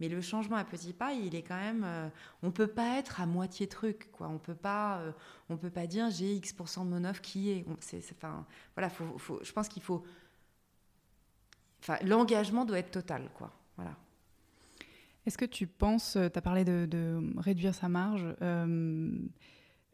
Mais 0.01 0.09
le 0.09 0.23
changement 0.23 0.57
à 0.57 0.65
petits 0.65 0.95
pas, 0.95 1.13
il 1.13 1.35
est 1.35 1.43
quand 1.43 1.59
même. 1.59 1.85
Euh, 1.85 2.09
on 2.43 2.51
peut 2.51 2.67
pas 2.67 2.99
être 2.99 3.21
à 3.21 3.27
moitié 3.27 3.69
truc, 3.69 4.11
quoi. 4.13 4.29
On 4.29 4.39
peut 4.39 4.55
pas, 4.55 4.99
euh, 5.01 5.13
on 5.51 5.59
peut 5.59 5.71
pas 5.71 5.87
dire 5.87 6.11
j'ai 6.11 6.35
X 6.37 6.55
de 6.57 6.85
mon 6.85 7.05
offre 7.05 7.21
qui 7.21 7.51
est. 7.51 7.67
enfin, 8.17 8.47
voilà, 8.75 8.91
je 9.43 9.53
pense 9.53 9.69
qu'il 9.69 9.83
faut. 9.83 10.03
Enfin, 11.83 11.99
l'engagement 12.03 12.65
doit 12.65 12.79
être 12.79 12.91
total, 12.91 13.29
quoi. 13.35 13.53
Voilà. 13.77 13.95
Est-ce 15.27 15.39
que 15.39 15.45
tu 15.45 15.67
penses, 15.67 16.13
tu 16.13 16.19
as 16.19 16.43
parlé 16.43 16.65
de, 16.65 17.21
réduire 17.39 17.75
sa 17.75 17.89
marge, 17.89 18.27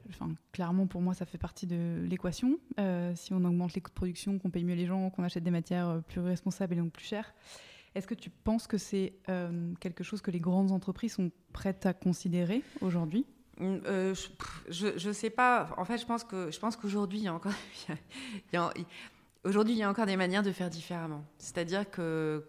Enfin, 0.08 0.34
clairement, 0.52 0.86
pour 0.86 1.00
moi, 1.00 1.14
ça 1.14 1.24
fait 1.26 1.38
partie 1.38 1.66
de 1.66 2.04
l'équation. 2.08 2.58
Euh, 2.78 3.12
si 3.14 3.32
on 3.32 3.44
augmente 3.44 3.74
les 3.74 3.80
coûts 3.80 3.90
de 3.90 3.94
production, 3.94 4.38
qu'on 4.38 4.50
paye 4.50 4.64
mieux 4.64 4.74
les 4.74 4.86
gens, 4.86 5.10
qu'on 5.10 5.24
achète 5.24 5.42
des 5.42 5.50
matières 5.50 5.88
euh, 5.88 6.00
plus 6.00 6.20
responsables 6.20 6.74
et 6.74 6.76
donc 6.76 6.92
plus 6.92 7.04
chères, 7.04 7.34
est-ce 7.94 8.06
que 8.06 8.14
tu 8.14 8.30
penses 8.30 8.66
que 8.66 8.78
c'est 8.78 9.14
euh, 9.28 9.72
quelque 9.80 10.04
chose 10.04 10.20
que 10.20 10.30
les 10.30 10.40
grandes 10.40 10.70
entreprises 10.70 11.14
sont 11.14 11.30
prêtes 11.52 11.86
à 11.86 11.94
considérer 11.94 12.62
aujourd'hui? 12.80 13.26
Hum, 13.58 13.80
je 14.68 15.08
ne 15.08 15.12
sais 15.14 15.30
pas. 15.30 15.70
En 15.78 15.86
fait, 15.86 15.96
je 15.96 16.04
pense 16.04 16.24
que 16.24 16.50
je 16.50 16.58
pense 16.58 16.76
qu'aujourd'hui 16.76 17.20
il 17.20 17.24
y 17.24 17.28
a 17.28 17.32
encore 17.32 17.54
aujourd'hui 19.46 19.74
il 19.74 19.78
y 19.78 19.82
a 19.82 19.90
encore 19.90 20.06
des 20.06 20.16
manières 20.16 20.42
de 20.42 20.52
faire 20.52 20.70
différemment. 20.70 21.24
C'est-à-dire 21.38 21.90
que, 21.90 22.44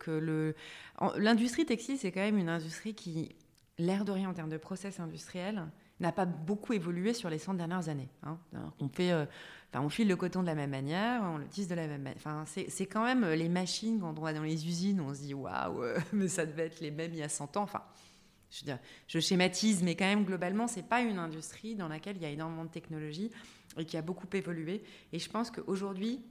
l'industrie 1.17 1.65
textile 1.65 1.97
c'est 1.97 2.11
quand 2.11 2.21
même 2.21 2.37
une 2.37 2.49
industrie 2.49 2.93
qui 2.93 3.35
l'air 3.77 4.05
de 4.05 4.11
rien 4.11 4.29
en 4.29 4.33
termes 4.33 4.49
de 4.49 4.57
process 4.57 4.99
industriel 4.99 5.67
n'a 5.99 6.11
pas 6.11 6.25
beaucoup 6.25 6.73
évolué 6.73 7.13
sur 7.13 7.29
les 7.29 7.39
100 7.39 7.55
dernières 7.55 7.89
années. 7.89 8.09
Hein. 8.23 8.37
On, 8.79 8.87
fait, 8.87 9.11
euh, 9.11 9.25
on 9.73 9.89
file 9.89 10.07
le 10.07 10.15
coton 10.15 10.41
de 10.41 10.47
la 10.47 10.55
même 10.55 10.69
manière, 10.69 11.23
on 11.23 11.37
le 11.37 11.47
tisse 11.47 11.67
de 11.67 11.75
la 11.75 11.87
même 11.87 12.03
manière. 12.03 12.17
Enfin, 12.17 12.43
c'est 12.45 12.85
quand 12.85 13.03
même 13.03 13.23
euh, 13.23 13.35
les 13.35 13.49
machines, 13.49 13.99
quand 13.99 14.17
on 14.17 14.21
va 14.21 14.33
dans 14.33 14.43
les 14.43 14.67
usines, 14.67 15.01
on 15.01 15.13
se 15.13 15.21
dit 15.21 15.33
waouh, 15.33 15.81
euh, 15.81 15.99
mais 16.13 16.27
ça 16.27 16.45
devait 16.45 16.67
être 16.67 16.81
les 16.81 16.91
mêmes 16.91 17.13
il 17.13 17.19
y 17.19 17.23
a 17.23 17.29
100 17.29 17.57
ans. 17.57 17.63
Enfin, 17.63 17.81
je, 18.51 18.71
je 19.07 19.19
schématise, 19.19 19.83
mais 19.83 19.95
quand 19.95 20.05
même, 20.05 20.23
globalement, 20.23 20.67
c'est 20.67 20.87
pas 20.87 21.01
une 21.01 21.17
industrie 21.17 21.75
dans 21.75 21.87
laquelle 21.87 22.17
il 22.17 22.21
y 22.21 22.25
a 22.25 22.29
énormément 22.29 22.65
de 22.65 22.69
technologie 22.69 23.31
et 23.77 23.85
qui 23.85 23.97
a 23.97 24.01
beaucoup 24.01 24.27
évolué. 24.33 24.83
Et 25.13 25.19
je 25.19 25.29
pense 25.29 25.51
qu'aujourd'hui, 25.51 26.21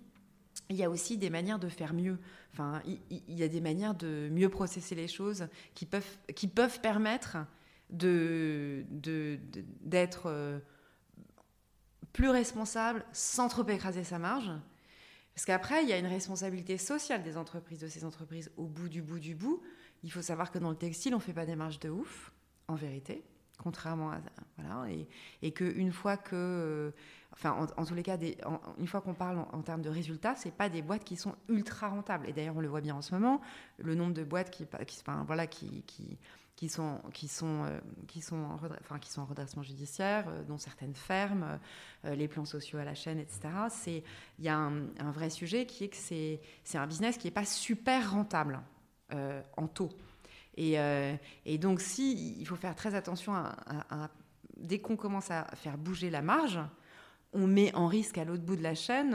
il 0.68 0.76
y 0.76 0.84
a 0.84 0.90
aussi 0.90 1.16
des 1.16 1.30
manières 1.30 1.58
de 1.58 1.68
faire 1.68 1.94
mieux. 1.94 2.18
Enfin, 2.52 2.82
il, 2.86 3.34
y 3.34 3.42
a 3.42 3.48
des 3.48 3.60
manières 3.60 3.94
de 3.94 4.28
mieux 4.32 4.48
processer 4.48 4.94
les 4.94 5.08
choses 5.08 5.48
qui 5.74 5.86
peuvent, 5.86 6.18
qui 6.34 6.48
peuvent 6.48 6.80
permettre 6.80 7.36
d'être 7.90 8.66
euh, 10.26 10.58
plus 12.12 12.30
responsable 12.30 13.04
sans 13.12 13.48
trop 13.48 13.66
écraser 13.68 14.04
sa 14.04 14.18
marge. 14.18 14.50
Parce 15.34 15.44
qu'après, 15.44 15.82
il 15.82 15.88
y 15.88 15.92
a 15.92 15.98
une 15.98 16.06
responsabilité 16.06 16.78
sociale 16.78 17.22
des 17.22 17.36
entreprises, 17.36 17.80
de 17.80 17.88
ces 17.88 18.04
entreprises 18.04 18.50
au 18.56 18.64
bout 18.64 18.88
du 18.88 19.02
bout 19.02 19.18
du 19.20 19.34
bout. 19.34 19.62
Il 20.02 20.10
faut 20.10 20.22
savoir 20.22 20.50
que 20.50 20.58
dans 20.58 20.70
le 20.70 20.76
textile, 20.76 21.14
on 21.14 21.18
ne 21.18 21.22
fait 21.22 21.34
pas 21.34 21.46
des 21.46 21.56
marges 21.56 21.78
de 21.78 21.90
ouf, 21.90 22.32
en 22.68 22.74
vérité, 22.74 23.22
contrairement 23.58 24.12
à... 24.12 24.20
Voilà, 24.56 24.90
et, 24.90 25.06
et 25.42 25.52
qu'une 25.52 25.92
fois 25.92 26.16
que... 26.16 26.34
Euh, 26.34 26.90
enfin, 27.37 27.68
en, 27.77 27.85
tous 27.85 27.94
les 27.94 28.03
cas, 28.03 28.16
une 28.79 28.87
fois 28.87 29.01
qu'on 29.01 29.14
parle 29.14 29.38
en, 29.53 29.62
termes 29.62 29.83
de 29.83 29.90
résultats, 29.90 30.35
c'est 30.37 30.51
pas 30.51 30.68
des 30.68 30.83
boîtes 30.83 31.05
qui 31.05 31.16
sont 31.16 31.35
ultra 31.49 31.88
rentables. 31.88 32.29
Et 32.29 32.33
d'ailleurs, 32.33 32.57
on 32.57 32.61
le 32.61 32.68
voit 32.68 32.81
bien 32.81 32.94
en 32.94 33.03
ce 33.03 33.14
moment, 33.14 33.40
le 33.79 33.94
nombre 33.94 34.14
de 34.14 34.25
boîtes 34.25 34.51
qui, 34.51 34.66
voilà, 35.27 35.46
qui, 35.46 35.85
sont, 36.68 37.01
qui 37.12 37.29
sont, 37.29 37.64
euh, 37.64 37.79
qui 38.09 38.22
sont, 38.22 38.37
en, 38.37 39.25
redressement 39.27 39.62
judiciaire, 39.62 40.25
euh, 40.29 40.42
dont 40.44 40.59
certaines 40.59 40.94
ferment, 40.94 41.59
euh, 42.05 42.14
les 42.14 42.27
plans 42.27 42.46
sociaux 42.46 42.79
à 42.79 42.85
la 42.85 42.94
chaîne, 42.94 43.18
etc. 43.18 43.49
Il 44.38 44.44
y 44.44 44.49
a 44.49 44.57
un, 44.57 45.11
vrai 45.11 45.29
sujet 45.29 45.66
qui 45.66 45.85
est 45.85 45.88
que 45.88 45.96
c'est 45.96 46.79
un 46.79 46.87
business 46.87 47.18
qui 47.18 47.27
n'est 47.27 47.35
pas 47.35 47.44
super 47.44 48.12
rentable 48.12 48.61
en 49.57 49.68
taux. 49.68 49.92
Et, 50.57 50.77
et, 51.44 51.59
donc, 51.59 51.81
si, 51.81 52.38
il 52.40 52.46
faut 52.46 52.57
faire 52.57 52.75
très 52.75 52.94
attention 52.94 53.35
à, 53.35 54.11
dès 54.57 54.79
qu'on 54.79 54.96
commence 54.96 55.31
à 55.31 55.44
faire 55.55 55.77
bouger 55.79 56.11
la 56.11 56.22
marge, 56.22 56.59
on 57.37 57.46
met 57.46 57.75
en 57.75 57.87
risque 57.87 58.18
à 58.18 58.25
l'autre 58.25 58.42
bout 58.42 58.57
de 58.57 58.62
la 58.62 58.75
chaîne 58.75 59.14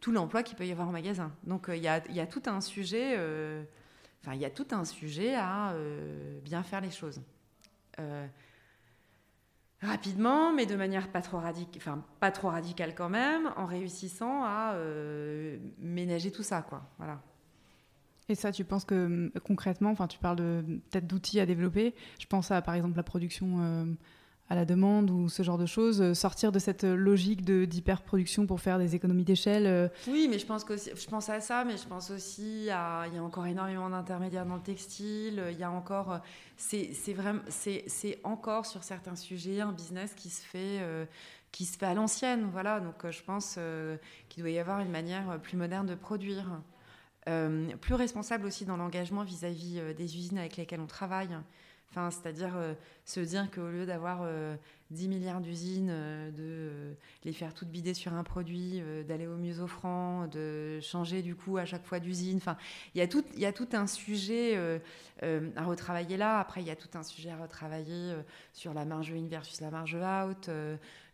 tout 0.00 0.12
l'emploi 0.12 0.42
qu'il 0.42 0.56
peut 0.56 0.66
y 0.66 0.72
avoir 0.72 0.88
en 0.88 0.92
magasin. 0.92 1.32
Donc, 1.44 1.66
il 1.68 1.82
y 1.82 1.88
a, 1.88 2.00
tout 2.26 2.42
un 2.46 2.60
sujet 2.60 3.16
Enfin, 4.22 4.34
il 4.34 4.40
y 4.40 4.44
a 4.44 4.50
tout 4.50 4.66
un 4.70 4.84
sujet 4.84 5.34
à 5.34 5.72
euh, 5.72 6.38
bien 6.42 6.62
faire 6.62 6.80
les 6.80 6.90
choses. 6.90 7.20
Euh, 7.98 8.26
rapidement, 9.80 10.52
mais 10.52 10.64
de 10.64 10.76
manière 10.76 11.10
pas 11.10 11.22
trop, 11.22 11.38
enfin, 11.76 12.04
pas 12.20 12.30
trop 12.30 12.48
radicale 12.48 12.94
quand 12.94 13.08
même, 13.08 13.52
en 13.56 13.66
réussissant 13.66 14.44
à 14.44 14.74
euh, 14.74 15.58
ménager 15.78 16.30
tout 16.30 16.44
ça. 16.44 16.62
Quoi. 16.62 16.88
Voilà. 16.98 17.20
Et 18.28 18.36
ça, 18.36 18.52
tu 18.52 18.64
penses 18.64 18.84
que 18.84 19.32
concrètement, 19.40 19.90
enfin, 19.90 20.06
tu 20.06 20.20
parles 20.20 20.36
peut-être 20.36 21.08
d'outils 21.08 21.40
à 21.40 21.46
développer. 21.46 21.92
Je 22.20 22.26
pense 22.26 22.52
à, 22.52 22.62
par 22.62 22.74
exemple, 22.74 22.96
la 22.96 23.02
production 23.02 23.96
à 24.52 24.54
la 24.54 24.66
demande 24.66 25.10
ou 25.10 25.30
ce 25.30 25.42
genre 25.42 25.56
de 25.56 25.64
choses, 25.64 26.02
euh, 26.02 26.12
sortir 26.12 26.52
de 26.52 26.58
cette 26.58 26.84
logique 26.84 27.42
d'hyperproduction 27.42 28.46
pour 28.46 28.60
faire 28.60 28.78
des 28.78 28.94
économies 28.94 29.24
d'échelle 29.24 29.66
euh. 29.66 29.88
Oui, 30.06 30.28
mais 30.30 30.38
je 30.38 30.44
pense, 30.44 30.66
je 30.68 31.06
pense 31.06 31.30
à 31.30 31.40
ça, 31.40 31.64
mais 31.64 31.78
je 31.78 31.86
pense 31.86 32.10
aussi 32.10 32.68
à... 32.70 33.04
Il 33.08 33.14
y 33.14 33.18
a 33.18 33.22
encore 33.22 33.46
énormément 33.46 33.88
d'intermédiaires 33.88 34.44
dans 34.44 34.56
le 34.56 34.62
textile, 34.62 35.42
il 35.50 35.58
y 35.58 35.62
a 35.62 35.70
encore... 35.70 36.20
C'est 36.58 36.92
vraiment... 37.14 37.40
C'est 37.48 38.20
encore 38.24 38.66
sur 38.66 38.84
certains 38.84 39.16
sujets 39.16 39.62
un 39.62 39.72
business 39.72 40.12
qui 40.14 40.28
se 40.28 40.44
fait... 40.44 40.80
Euh, 40.82 41.06
qui 41.50 41.64
se 41.64 41.78
fait 41.78 41.86
à 41.86 41.94
l'ancienne, 41.94 42.48
voilà. 42.52 42.80
Donc 42.80 43.10
je 43.10 43.22
pense 43.22 43.58
qu'il 44.30 44.42
doit 44.42 44.50
y 44.50 44.58
avoir 44.58 44.80
une 44.80 44.90
manière 44.90 45.38
plus 45.42 45.58
moderne 45.58 45.86
de 45.86 45.94
produire. 45.94 46.46
plus 47.80 47.94
responsable 47.94 48.46
aussi 48.46 48.64
dans 48.64 48.78
l'engagement 48.78 49.22
vis-à-vis 49.22 49.80
des 49.94 50.16
usines 50.16 50.38
avec 50.38 50.56
lesquelles 50.56 50.80
on 50.80 50.86
travaille. 50.86 51.36
Enfin, 51.92 52.10
c'est-à-dire 52.10 52.56
euh, 52.56 52.72
se 53.04 53.20
dire 53.20 53.50
qu'au 53.50 53.68
lieu 53.68 53.84
d'avoir 53.84 54.20
10 54.90 55.04
euh, 55.04 55.08
milliards 55.08 55.42
d'usines, 55.42 55.90
euh, 55.90 56.30
de 56.30 56.96
les 57.24 57.34
faire 57.34 57.52
toutes 57.52 57.68
bider 57.68 57.92
sur 57.92 58.14
un 58.14 58.24
produit, 58.24 58.82
d'aller 59.06 59.26
au 59.26 59.36
mieux 59.36 59.60
offrant, 59.60 60.26
de 60.26 60.80
changer 60.80 61.20
du 61.20 61.36
coup 61.36 61.58
à 61.58 61.66
chaque 61.66 61.84
fois 61.84 62.00
d'usine. 62.00 62.38
Enfin, 62.38 62.56
il 62.94 63.02
y, 63.02 63.40
y 63.40 63.44
a 63.44 63.52
tout 63.52 63.68
un 63.74 63.86
sujet 63.86 64.58
à 65.20 65.64
retravailler 65.64 66.16
là. 66.16 66.38
Après, 66.38 66.62
il 66.62 66.66
y 66.66 66.70
a 66.70 66.76
tout 66.76 66.88
un 66.94 67.02
sujet 67.02 67.30
à 67.30 67.36
retravailler 67.36 68.14
sur 68.54 68.72
la 68.72 68.86
marge 68.86 69.12
in 69.12 69.26
versus 69.28 69.60
la 69.60 69.70
marge 69.70 69.94
out 69.96 70.48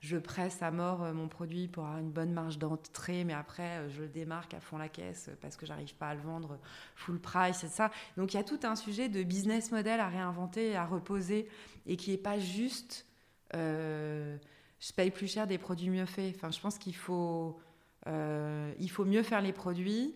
je 0.00 0.16
presse 0.16 0.62
à 0.62 0.70
mort 0.70 1.02
euh, 1.02 1.12
mon 1.12 1.28
produit 1.28 1.66
pour 1.66 1.84
avoir 1.84 1.98
une 1.98 2.10
bonne 2.10 2.32
marge 2.32 2.58
d'entrée, 2.58 3.24
mais 3.24 3.32
après, 3.32 3.78
euh, 3.78 3.88
je 3.88 4.02
le 4.02 4.08
démarque 4.08 4.54
à 4.54 4.60
fond 4.60 4.78
la 4.78 4.88
caisse 4.88 5.30
parce 5.40 5.56
que 5.56 5.66
j'arrive 5.66 5.94
pas 5.94 6.08
à 6.08 6.14
le 6.14 6.20
vendre 6.20 6.58
full 6.94 7.18
price 7.20 7.64
et 7.64 7.68
ça. 7.68 7.90
Donc, 8.16 8.32
il 8.32 8.36
y 8.36 8.40
a 8.40 8.44
tout 8.44 8.60
un 8.62 8.76
sujet 8.76 9.08
de 9.08 9.22
business 9.22 9.72
model 9.72 9.98
à 9.98 10.08
réinventer, 10.08 10.76
à 10.76 10.84
reposer 10.84 11.48
et 11.86 11.96
qui 11.96 12.12
est 12.12 12.18
pas 12.18 12.38
juste 12.38 13.06
euh, 13.54 14.36
je 14.78 14.92
paye 14.92 15.10
plus 15.10 15.26
cher 15.26 15.48
des 15.48 15.58
produits 15.58 15.90
mieux 15.90 16.06
faits. 16.06 16.36
Enfin, 16.36 16.52
je 16.52 16.60
pense 16.60 16.78
qu'il 16.78 16.94
faut, 16.94 17.58
faut 18.04 19.04
mieux 19.04 19.22
faire 19.24 19.40
les 19.40 19.52
produits 19.52 20.14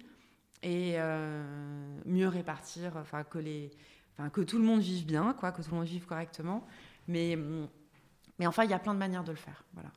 et 0.62 0.96
mieux 2.06 2.28
répartir, 2.28 2.96
enfin 2.96 3.24
que 3.24 3.38
les, 3.38 3.72
enfin 4.16 4.30
que 4.30 4.40
tout 4.40 4.58
le 4.58 4.64
monde 4.64 4.80
vive 4.80 5.04
bien, 5.04 5.32
quoi, 5.32 5.50
que 5.50 5.62
tout 5.62 5.70
le 5.72 5.78
monde 5.78 5.86
vive 5.86 6.06
correctement. 6.06 6.64
Mais 7.08 7.34
hum, 7.34 7.66
mais 8.42 8.48
enfin, 8.48 8.64
il 8.64 8.70
y 8.70 8.74
a 8.74 8.80
plein 8.80 8.92
de 8.92 8.98
manières 8.98 9.22
de 9.22 9.30
le 9.30 9.36
faire. 9.36 9.64
Voilà. 9.72 9.90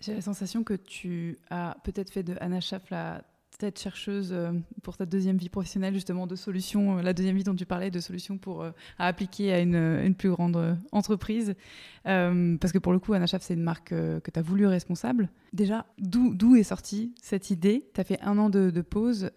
J'ai 0.00 0.12
la 0.12 0.20
sensation 0.20 0.64
que 0.64 0.74
tu 0.74 1.38
as 1.50 1.76
peut-être 1.84 2.10
fait 2.10 2.24
de 2.24 2.34
Anna 2.40 2.60
Schaff 2.60 2.90
la 2.90 3.22
tête 3.58 3.78
chercheuse 3.78 4.32
euh, 4.32 4.50
pour 4.82 4.96
ta 4.96 5.06
deuxième 5.06 5.36
vie 5.36 5.48
professionnelle, 5.48 5.94
justement, 5.94 6.26
de 6.26 6.34
solutions, 6.34 6.98
euh, 6.98 7.02
la 7.02 7.12
deuxième 7.12 7.36
vie 7.36 7.44
dont 7.44 7.54
tu 7.54 7.64
parlais, 7.64 7.92
de 7.92 8.00
solutions 8.00 8.38
pour, 8.38 8.62
euh, 8.62 8.72
à 8.98 9.06
appliquer 9.06 9.52
à 9.52 9.60
une, 9.60 9.76
une 9.76 10.16
plus 10.16 10.30
grande 10.30 10.76
entreprise. 10.90 11.54
parce 12.02 12.72
que 12.72 12.78
pour 12.78 12.92
le 12.92 12.98
coup, 12.98 13.12
Anna 13.12 13.26
Schaff, 13.26 13.42
c'est 13.42 13.54
une 13.54 13.62
marque 13.62 13.90
que 13.90 14.30
tu 14.32 14.36
as 14.40 14.42
voulu 14.42 14.66
responsable. 14.66 15.28
Déjà, 15.52 15.86
d'où 15.98 16.56
est 16.56 16.64
sortie 16.64 17.14
cette 17.22 17.50
idée? 17.50 17.88
Tu 17.94 18.00
as 18.00 18.04
fait 18.04 18.20
un 18.22 18.36
an 18.38 18.50
de, 18.50 18.70
de 18.70 18.82
pause. 18.82 19.30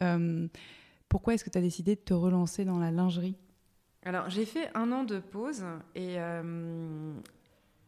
pourquoi 1.08 1.36
est-ce 1.36 1.44
que 1.44 1.52
tu 1.52 1.60
as 1.60 1.62
décidé 1.62 1.94
de 1.94 2.02
te 2.02 2.16
relancer 2.16 2.66
dans 2.66 2.80
la 2.80 2.90
lingerie? 2.90 3.36
Alors, 4.04 4.32
j'ai 4.32 4.46
fait 4.46 4.70
un 4.74 4.92
an 4.92 5.04
de 5.04 5.20
pause 5.20 5.64
et, 5.94 6.18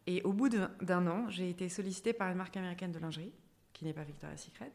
et 0.08 0.22
au 0.22 0.32
bout 0.32 0.48
d'un 0.48 1.06
an, 1.06 1.28
j'ai 1.28 1.50
été 1.50 1.68
sollicitée 1.68 2.14
par 2.14 2.30
une 2.30 2.38
marque 2.38 2.56
américaine 2.56 2.92
de 2.92 2.98
lingerie, 2.98 3.30
qui 3.74 3.84
n'est 3.84 3.92
pas 3.92 4.04
Victoria's 4.04 4.42
Secret, 4.42 4.72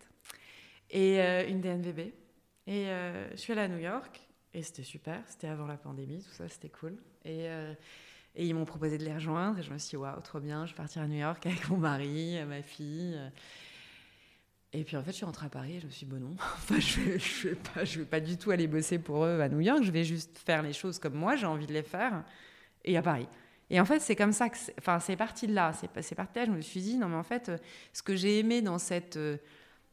et 0.92 1.20
euh, 1.20 1.50
une 1.50 1.60
DNVB. 1.60 2.00
Et 2.68 2.88
euh, 2.88 3.32
je 3.32 3.38
suis 3.38 3.52
allée 3.52 3.64
à 3.64 3.68
New 3.68 3.80
York, 3.80 4.22
et 4.54 4.62
c'était 4.62 4.84
super, 4.84 5.24
c'était 5.28 5.48
avant 5.48 5.66
la 5.66 5.76
pandémie, 5.76 6.22
tout 6.22 6.30
ça, 6.30 6.48
c'était 6.50 6.70
cool. 6.70 6.98
Et, 7.26 7.50
euh, 7.50 7.74
et 8.36 8.46
ils 8.46 8.54
m'ont 8.54 8.66
proposé 8.66 9.00
de 9.00 9.06
les 9.06 9.14
rejoindre, 9.14 9.58
et 9.58 9.64
je 9.64 9.74
me 9.74 9.80
suis 9.80 9.90
dit, 9.90 9.96
waouh, 9.96 10.22
trop 10.22 10.40
bien, 10.40 10.68
je 10.68 10.74
vais 10.74 10.78
partir 10.78 11.02
à 11.02 11.08
New 11.08 11.18
York 11.18 11.44
avec 11.48 11.68
mon 11.68 11.78
mari, 11.78 12.38
ma 12.46 12.62
fille. 12.62 13.20
Et 14.72 14.84
puis 14.84 14.98
en 14.98 15.02
fait, 15.02 15.14
je 15.14 15.16
suis 15.16 15.26
rentrée 15.26 15.48
à 15.48 15.50
Paris 15.50 15.78
et 15.78 15.80
je 15.80 15.88
me 15.88 15.92
suis 15.92 16.06
dit, 16.06 16.12
bon 16.12 16.20
non, 16.20 16.36
enfin, 16.38 16.80
je 16.80 17.00
ne 17.00 17.18
je 17.18 17.48
vais, 17.50 17.86
vais 17.86 18.06
pas 18.06 18.20
du 18.20 18.38
tout 18.38 18.52
aller 18.52 18.68
bosser 18.68 19.00
pour 19.00 19.26
eux 19.26 19.42
à 19.42 19.50
New 19.50 19.62
York, 19.62 19.82
je 19.82 19.92
vais 19.92 20.04
juste 20.04 20.38
faire 20.38 20.62
les 20.62 20.74
choses 20.74 21.00
comme 21.00 21.16
moi, 21.16 21.36
j'ai 21.36 21.48
envie 21.48 21.66
de 21.66 21.74
les 21.74 21.82
faire, 21.82 22.24
et 22.86 22.96
à 22.98 23.02
Paris. 23.02 23.28
Et 23.74 23.80
en 23.80 23.86
fait, 23.86 24.00
c'est 24.00 24.16
comme 24.16 24.34
ça 24.34 24.50
que, 24.50 24.58
enfin, 24.78 25.00
c'est 25.00 25.16
parti 25.16 25.48
de 25.48 25.54
là. 25.56 25.72
C'est 25.74 26.16
parti 26.16 26.36
de 26.36 26.40
là. 26.40 26.46
Je 26.46 26.52
me 26.52 26.62
suis 26.62 26.80
dit, 26.80 26.96
non, 26.96 27.10
mais 27.10 27.16
en 27.16 27.24
fait, 27.24 27.52
ce 27.92 28.04
que 28.04 28.16
j'ai 28.16 28.38
aimé 28.38 28.62
dans 28.62 28.78
cette, 28.78 29.18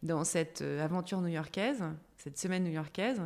dans 0.02 0.22
cette 0.22 0.60
aventure 0.60 1.22
new-yorkaise, 1.22 1.82
cette 2.18 2.36
semaine 2.36 2.62
new-yorkaise, 2.64 3.22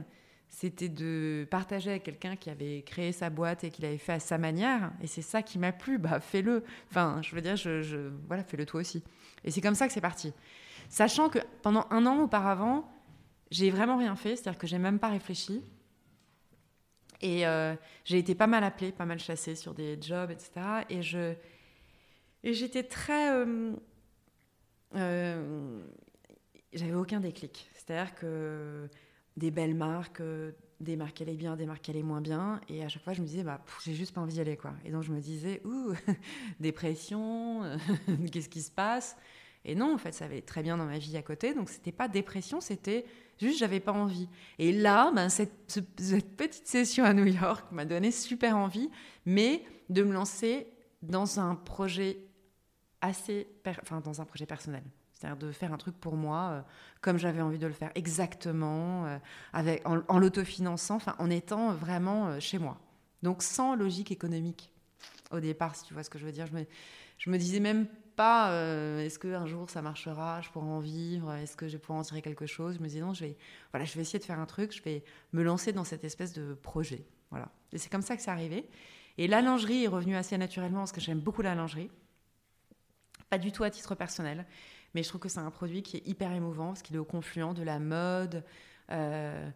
c'était 0.48 0.88
de 0.88 1.48
partager 1.50 1.90
avec 1.90 2.04
quelqu'un 2.04 2.36
qui 2.36 2.48
avait 2.48 2.82
créé 2.82 3.10
sa 3.10 3.30
boîte 3.30 3.64
et 3.64 3.70
qui 3.70 3.82
l'avait 3.82 3.98
fait 3.98 4.12
à 4.12 4.20
sa 4.20 4.38
manière. 4.38 4.92
Et 5.02 5.08
c'est 5.08 5.22
ça 5.22 5.42
qui 5.42 5.58
m'a 5.58 5.72
plu. 5.72 5.98
Bah, 6.04 6.20
fais-le. 6.20 6.62
Enfin, 6.88 7.18
je 7.20 7.34
veux 7.34 7.40
dire, 7.40 7.56
je, 7.56 8.10
voilà, 8.28 8.44
fais-le 8.44 8.64
toi 8.64 8.80
aussi. 8.80 9.02
Et 9.42 9.50
c'est 9.50 9.60
comme 9.60 9.74
ça 9.74 9.88
que 9.88 9.92
c'est 9.92 10.00
parti. 10.00 10.32
Sachant 10.88 11.28
que 11.28 11.40
pendant 11.62 11.88
un 11.90 12.06
an 12.06 12.20
auparavant, 12.20 12.88
j'ai 13.50 13.70
vraiment 13.70 13.96
rien 13.96 14.14
fait, 14.14 14.36
c'est-à-dire 14.36 14.58
que 14.58 14.68
j'ai 14.68 14.78
même 14.78 15.00
pas 15.00 15.08
réfléchi. 15.08 15.64
Et 17.20 17.46
euh, 17.46 17.74
j'ai 18.04 18.18
été 18.18 18.34
pas 18.34 18.46
mal 18.46 18.64
appelée, 18.64 18.92
pas 18.92 19.06
mal 19.06 19.18
chassée 19.18 19.54
sur 19.54 19.74
des 19.74 19.98
jobs, 20.00 20.30
etc. 20.30 20.84
Et 20.90 21.02
je, 21.02 21.34
et 22.42 22.54
j'étais 22.54 22.82
très, 22.82 23.32
euh, 23.32 23.72
euh, 24.96 25.82
j'avais 26.72 26.94
aucun 26.94 27.20
déclic. 27.20 27.70
C'est-à-dire 27.74 28.14
que 28.14 28.88
des 29.36 29.50
belles 29.50 29.74
marques, 29.74 30.22
des 30.80 30.96
marques 30.96 31.20
allaient 31.22 31.36
bien, 31.36 31.56
des 31.56 31.66
marques 31.66 31.88
allaient 31.88 32.02
moins 32.02 32.20
bien. 32.20 32.60
Et 32.68 32.84
à 32.84 32.88
chaque 32.88 33.02
fois, 33.02 33.12
je 33.12 33.22
me 33.22 33.26
disais, 33.26 33.42
bah, 33.42 33.60
j'ai 33.84 33.94
juste 33.94 34.14
pas 34.14 34.20
envie 34.20 34.34
d'y 34.34 34.40
aller. 34.40 34.56
Quoi. 34.56 34.74
Et 34.84 34.90
donc, 34.90 35.02
je 35.02 35.12
me 35.12 35.20
disais, 35.20 35.62
ouh, 35.64 35.94
dépression, 36.60 37.62
qu'est-ce 38.32 38.48
qui 38.48 38.62
se 38.62 38.70
passe? 38.70 39.16
Et 39.64 39.74
non, 39.74 39.94
en 39.94 39.98
fait, 39.98 40.12
ça 40.12 40.26
allait 40.26 40.42
très 40.42 40.62
bien 40.62 40.76
dans 40.76 40.84
ma 40.84 40.98
vie 40.98 41.16
à 41.16 41.22
côté. 41.22 41.54
Donc, 41.54 41.70
c'était 41.70 41.92
pas 41.92 42.08
dépression, 42.08 42.60
c'était 42.60 43.06
juste, 43.40 43.58
j'avais 43.58 43.80
pas 43.80 43.92
envie. 43.92 44.28
Et 44.58 44.72
là, 44.72 45.10
ben, 45.14 45.28
cette, 45.28 45.66
petite 46.36 46.66
session 46.66 47.04
à 47.04 47.14
New 47.14 47.26
York 47.26 47.66
m'a 47.72 47.84
donné 47.84 48.10
super 48.10 48.56
envie, 48.56 48.90
mais 49.24 49.64
de 49.88 50.02
me 50.02 50.12
lancer 50.12 50.66
dans 51.02 51.40
un 51.40 51.54
projet 51.54 52.18
assez, 53.00 53.46
enfin, 53.66 54.00
dans 54.00 54.20
un 54.20 54.24
projet 54.24 54.46
personnel 54.46 54.82
c'est-à-dire 55.14 55.36
de 55.36 55.52
faire 55.52 55.72
un 55.72 55.76
truc 55.76 55.96
pour 55.98 56.16
moi 56.16 56.50
euh, 56.52 56.60
comme 57.00 57.18
j'avais 57.18 57.40
envie 57.40 57.58
de 57.58 57.66
le 57.66 57.72
faire 57.72 57.90
exactement, 57.94 59.06
euh, 59.06 59.18
avec, 59.52 59.82
en, 59.86 60.18
l'autofinançant, 60.18 60.98
en 61.18 61.30
étant 61.30 61.72
vraiment 61.72 62.28
euh, 62.28 62.40
chez 62.40 62.58
moi. 62.58 62.78
Donc 63.22 63.42
sans 63.42 63.74
logique 63.74 64.10
économique 64.10 64.72
au 65.30 65.40
départ, 65.40 65.76
si 65.76 65.84
tu 65.84 65.94
vois 65.94 66.02
ce 66.02 66.10
que 66.10 66.18
je 66.18 66.26
veux 66.26 66.32
dire. 66.32 66.46
Je 67.18 67.30
me 67.30 67.38
disais 67.38 67.60
même 67.60 67.86
pas 68.14 68.50
est-ce 69.00 69.18
qu'un 69.18 69.46
jour 69.46 69.70
ça 69.70 69.82
marchera, 69.82 70.40
je 70.40 70.50
pourrai 70.50 70.66
en 70.66 70.80
vivre, 70.80 71.32
est-ce 71.34 71.56
que 71.56 71.68
je 71.68 71.76
pourrai 71.76 71.98
en 71.98 72.02
tirer 72.02 72.22
quelque 72.22 72.46
chose. 72.46 72.76
Je 72.76 72.80
me 72.80 72.88
disais 72.88 73.00
non, 73.00 73.12
je 73.12 73.24
vais, 73.24 73.36
voilà, 73.72 73.84
je 73.84 73.94
vais 73.94 74.02
essayer 74.02 74.18
de 74.18 74.24
faire 74.24 74.38
un 74.38 74.46
truc, 74.46 74.72
je 74.72 74.82
vais 74.82 75.04
me 75.32 75.42
lancer 75.42 75.72
dans 75.72 75.84
cette 75.84 76.04
espèce 76.04 76.32
de 76.32 76.54
projet. 76.54 77.04
Voilà. 77.30 77.48
Et 77.72 77.78
c'est 77.78 77.90
comme 77.90 78.02
ça 78.02 78.16
que 78.16 78.22
c'est 78.22 78.30
arrivé. 78.30 78.68
Et 79.18 79.26
la 79.26 79.42
lingerie 79.42 79.84
est 79.84 79.88
revenue 79.88 80.16
assez 80.16 80.36
naturellement 80.38 80.80
parce 80.80 80.92
que 80.92 81.00
j'aime 81.00 81.20
beaucoup 81.20 81.42
la 81.42 81.54
lingerie. 81.54 81.90
Pas 83.30 83.38
du 83.38 83.52
tout 83.52 83.64
à 83.64 83.70
titre 83.70 83.94
personnel. 83.94 84.46
Mais 84.94 85.02
je 85.02 85.08
trouve 85.08 85.20
que 85.20 85.28
c'est 85.28 85.40
un 85.40 85.50
produit 85.50 85.82
qui 85.82 85.96
est 85.96 86.06
hyper 86.06 86.32
émouvant 86.32 86.68
parce 86.68 86.82
qu'il 86.82 86.96
est 86.96 87.00
au 87.00 87.04
confluent 87.04 87.54
de 87.54 87.62
la 87.62 87.78
mode, 87.78 88.44
euh, 88.90 89.48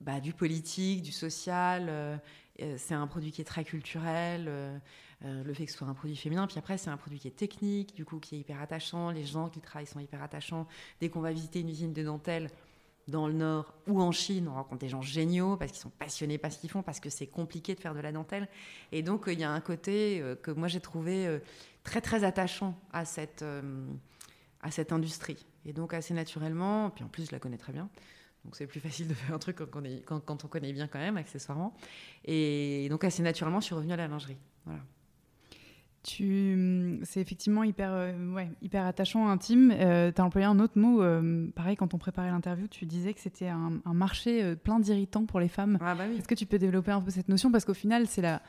bah, 0.00 0.20
du 0.20 0.32
politique, 0.32 1.02
du 1.02 1.12
social. 1.12 1.86
Euh, 1.88 2.16
euh, 2.62 2.76
c'est 2.78 2.94
un 2.94 3.06
produit 3.06 3.32
qui 3.32 3.40
est 3.40 3.44
très 3.44 3.64
culturel. 3.64 4.80
Le 5.24 5.54
fait 5.54 5.64
que 5.64 5.72
ce 5.72 5.78
soit 5.78 5.88
un 5.88 5.94
produit 5.94 6.16
féminin, 6.16 6.46
puis 6.46 6.58
après 6.58 6.78
c'est 6.78 6.90
un 6.90 6.96
produit 6.96 7.18
qui 7.18 7.28
est 7.28 7.36
technique, 7.36 7.94
du 7.94 8.04
coup 8.04 8.18
qui 8.18 8.36
est 8.36 8.38
hyper 8.40 8.60
attachant. 8.60 9.10
Les 9.10 9.24
gens 9.24 9.48
qui 9.48 9.60
travaillent 9.60 9.86
sont 9.86 10.00
hyper 10.00 10.22
attachants. 10.22 10.66
Dès 11.00 11.08
qu'on 11.08 11.20
va 11.20 11.32
visiter 11.32 11.60
une 11.60 11.68
usine 11.68 11.92
de 11.92 12.02
dentelle, 12.02 12.50
dans 13.06 13.26
le 13.26 13.34
Nord 13.34 13.74
ou 13.86 14.00
en 14.00 14.12
Chine, 14.12 14.48
on 14.48 14.54
rencontre 14.54 14.80
des 14.80 14.88
gens 14.88 15.02
géniaux 15.02 15.56
parce 15.56 15.72
qu'ils 15.72 15.80
sont 15.80 15.90
passionnés 15.90 16.38
par 16.38 16.50
ce 16.50 16.58
qu'ils 16.58 16.70
font, 16.70 16.82
parce 16.82 17.00
que 17.00 17.10
c'est 17.10 17.26
compliqué 17.26 17.74
de 17.74 17.80
faire 17.80 17.94
de 17.94 18.00
la 18.00 18.12
dentelle. 18.12 18.48
Et 18.92 19.02
donc, 19.02 19.24
il 19.26 19.38
y 19.38 19.44
a 19.44 19.50
un 19.50 19.60
côté 19.60 20.22
que 20.42 20.50
moi 20.50 20.68
j'ai 20.68 20.80
trouvé 20.80 21.40
très, 21.82 22.00
très 22.00 22.24
attachant 22.24 22.78
à 22.92 23.04
cette, 23.04 23.44
à 24.62 24.70
cette 24.70 24.92
industrie. 24.92 25.44
Et 25.66 25.72
donc 25.72 25.94
assez 25.94 26.14
naturellement, 26.14 26.90
puis 26.90 27.04
en 27.04 27.08
plus 27.08 27.26
je 27.26 27.32
la 27.32 27.38
connais 27.38 27.58
très 27.58 27.72
bien, 27.72 27.88
donc 28.44 28.56
c'est 28.56 28.66
plus 28.66 28.80
facile 28.80 29.08
de 29.08 29.14
faire 29.14 29.34
un 29.34 29.38
truc 29.38 29.56
quand 29.56 29.82
on, 30.10 30.20
quand, 30.20 30.44
on 30.44 30.48
connaît 30.48 30.72
bien 30.72 30.88
quand 30.88 30.98
même, 30.98 31.16
accessoirement. 31.16 31.74
Et 32.24 32.86
donc 32.90 33.04
assez 33.04 33.22
naturellement, 33.22 33.60
je 33.60 33.66
suis 33.66 33.74
revenue 33.74 33.92
à 33.92 33.96
la 33.96 34.08
lingerie. 34.08 34.36
Voilà. 34.64 34.80
Tu, 36.04 37.00
c'est 37.02 37.20
effectivement 37.20 37.64
hyper, 37.64 37.90
euh, 37.92 38.32
ouais, 38.32 38.50
hyper 38.62 38.84
attachant, 38.84 39.28
intime. 39.28 39.72
Euh, 39.74 40.12
tu 40.12 40.20
as 40.20 40.24
employé 40.24 40.46
un 40.46 40.60
autre 40.60 40.78
mot, 40.78 41.02
euh, 41.02 41.48
pareil, 41.56 41.76
quand 41.76 41.94
on 41.94 41.98
préparait 41.98 42.30
l'interview, 42.30 42.68
tu 42.68 42.84
disais 42.84 43.14
que 43.14 43.20
c'était 43.20 43.48
un, 43.48 43.80
marché 43.86 44.54
plein 44.56 44.78
d'irritants 44.78 45.24
pour 45.24 45.40
les 45.40 45.48
femmes. 45.48 45.78
Ah 45.80 45.94
bah 45.94 46.04
oui. 46.08 46.18
Est-ce 46.18 46.28
que 46.28 46.34
tu 46.34 46.46
peux 46.46 46.58
développer 46.58 46.92
un 46.92 47.00
peu 47.00 47.10
cette 47.10 47.28
notion? 47.28 47.50
Parce 47.50 47.64
qu'au 47.64 47.74
final, 47.74 48.06
c'est 48.06 48.22
la, 48.22 48.42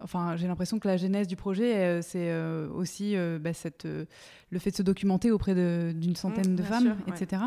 Enfin, 0.00 0.36
j'ai 0.36 0.46
l'impression 0.46 0.78
que 0.78 0.88
la 0.88 0.96
genèse 0.96 1.28
du 1.28 1.36
projet, 1.36 1.76
euh, 1.76 2.02
c'est 2.02 2.30
euh, 2.30 2.68
aussi 2.70 3.16
euh, 3.16 3.38
bah, 3.38 3.52
cette, 3.52 3.84
le 3.86 4.58
fait 4.58 4.70
de 4.70 4.76
se 4.76 4.82
documenter 4.82 5.30
auprès 5.30 5.54
d'une 5.54 6.16
centaine 6.16 6.52
mmh, 6.52 6.56
de 6.56 6.62
femmes, 6.62 6.96
etc. 7.06 7.42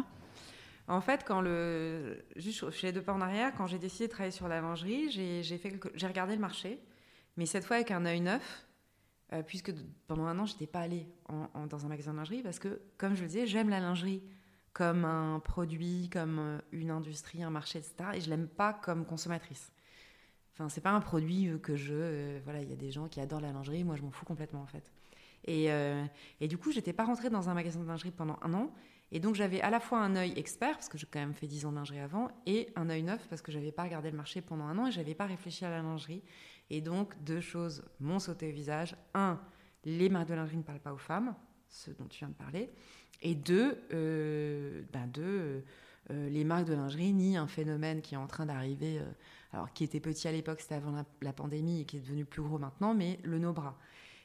En 0.88 1.02
fait, 1.02 1.26
quand 1.26 1.42
le, 1.42 2.24
juste 2.38 2.70
chez 2.72 2.88
les 2.88 2.94
deux 2.94 3.02
pas 3.02 3.14
en 3.14 3.20
arrière, 3.20 3.54
quand 3.56 3.68
j'ai 3.68 3.78
décidé 3.78 4.08
de 4.08 4.12
travailler 4.12 4.32
sur 4.32 4.48
la 4.48 4.62
lingerie, 4.62 5.10
j'ai 5.12 6.08
regardé 6.08 6.34
le 6.34 6.42
marché, 6.42 6.80
mais 7.36 7.46
cette 7.46 7.66
fois 7.66 7.76
avec 7.76 7.92
un 7.92 8.06
œil 8.06 8.22
neuf, 8.22 8.66
puisque 9.48 9.74
pendant 10.08 10.26
un 10.26 10.40
an, 10.40 10.46
je 10.46 10.54
n'étais 10.54 10.68
pas 10.68 10.80
allée 10.80 11.08
dans 11.70 11.86
un 11.86 11.90
magasin 11.90 12.12
de 12.12 12.18
lingerie 12.18 12.42
parce 12.42 12.60
que, 12.60 12.82
comme 12.98 13.16
je 13.16 13.22
le 13.24 13.28
disais, 13.28 13.46
j'aime 13.46 13.70
la 13.70 13.80
lingerie 13.80 14.24
comme 14.74 15.06
un 15.06 15.40
produit, 15.40 16.10
comme 16.12 16.62
une 16.72 16.92
industrie, 16.92 17.44
un 17.44 17.50
marché, 17.50 17.80
etc. 17.80 18.12
Et 18.14 18.22
je 18.22 18.30
l'aime 18.30 18.48
pas 18.48 18.74
comme 18.74 19.06
consommatrice. 19.06 19.72
Enfin, 20.58 20.70
c'est 20.70 20.82
pas 20.82 20.90
un 20.90 21.02
produit 21.02 21.48
euh, 21.48 21.60
que 21.60 21.76
je. 21.76 21.94
Euh, 21.94 22.40
voilà, 22.44 22.64
il 22.64 22.70
y 22.70 22.74
a 22.74 22.76
des 22.76 22.90
gens 22.90 23.08
qui 23.08 23.20
adorent 23.20 23.42
la 23.42 23.52
lingerie, 23.52 23.84
moi 23.84 23.96
je 23.96 24.02
m'en 24.02 24.10
fous 24.10 24.26
complètement 24.26 24.62
en 24.62 24.66
fait. 24.66 24.92
Et, 25.46 25.72
euh, 25.72 26.04
et 26.42 26.48
du 26.48 26.58
coup, 26.58 26.72
j'étais 26.72 26.94
pas 26.94 27.06
rentrée 27.06 27.30
dans 27.30 27.48
un 27.48 27.54
magasin 27.54 27.80
de 27.80 27.86
lingerie 27.86 28.10
pendant 28.10 28.40
un 28.42 28.54
an. 28.56 28.72
Et 29.12 29.20
donc 29.20 29.36
j'avais 29.36 29.62
à 29.62 29.70
la 29.70 29.80
fois 29.80 30.00
un 30.00 30.16
œil 30.16 30.34
expert, 30.36 30.74
parce 30.74 30.90
que 30.90 30.98
j'ai 30.98 31.06
quand 31.06 31.20
même 31.20 31.36
fait 31.36 31.46
10 31.46 31.66
ans 31.68 31.72
de 31.72 31.76
lingerie 31.78 32.00
avant, 32.00 32.30
et 32.48 32.70
un 32.76 32.90
œil 32.90 33.04
neuf, 33.04 33.28
parce 33.30 33.44
que 33.44 33.52
j'avais 33.52 33.72
pas 33.72 33.84
regardé 33.84 34.10
le 34.10 34.18
marché 34.18 34.42
pendant 34.42 34.66
un 34.66 34.78
an 34.80 34.88
et 34.88 34.92
j'avais 34.92 35.14
pas 35.14 35.28
réfléchi 35.28 35.64
à 35.64 35.70
la 35.70 35.82
lingerie. 35.84 36.24
Et 36.70 36.82
donc, 36.82 37.14
deux 37.24 37.42
choses 37.42 37.84
m'ont 38.00 38.20
sauté 38.20 38.50
au 38.50 38.52
visage. 38.54 38.96
Un, 39.14 39.40
les 39.86 40.10
marques 40.10 40.28
de 40.28 40.34
lingerie 40.34 40.58
ne 40.58 40.64
parlent 40.64 40.80
pas 40.80 40.94
aux 40.94 40.98
femmes, 40.98 41.36
ce 41.70 41.92
dont 41.92 42.06
tu 42.06 42.20
viens 42.20 42.30
de 42.30 42.34
parler. 42.34 42.70
Et 43.22 43.36
deux, 43.36 43.82
ben 44.92 45.08
deux 45.08 45.64
les 46.10 46.44
marques 46.44 46.66
de 46.66 46.74
lingerie 46.74 47.14
nient 47.14 47.38
un 47.38 47.48
phénomène 47.48 48.02
qui 48.02 48.16
est 48.16 48.18
en 48.18 48.28
train 48.28 48.46
d'arriver 48.46 49.02
alors 49.54 49.72
qui 49.74 49.84
était 49.84 50.00
petit 50.00 50.28
à 50.28 50.32
l'époque, 50.32 50.62
c'était 50.62 50.76
avant 50.76 50.94
la, 51.22 51.34
pandémie 51.34 51.82
et 51.82 51.86
qui 51.86 51.98
est 51.98 52.00
devenu 52.00 52.26
plus 52.26 52.42
gros 52.42 52.58
maintenant, 52.58 52.94
mais 52.94 53.20
le 53.24 53.40
no-bras. 53.40 53.78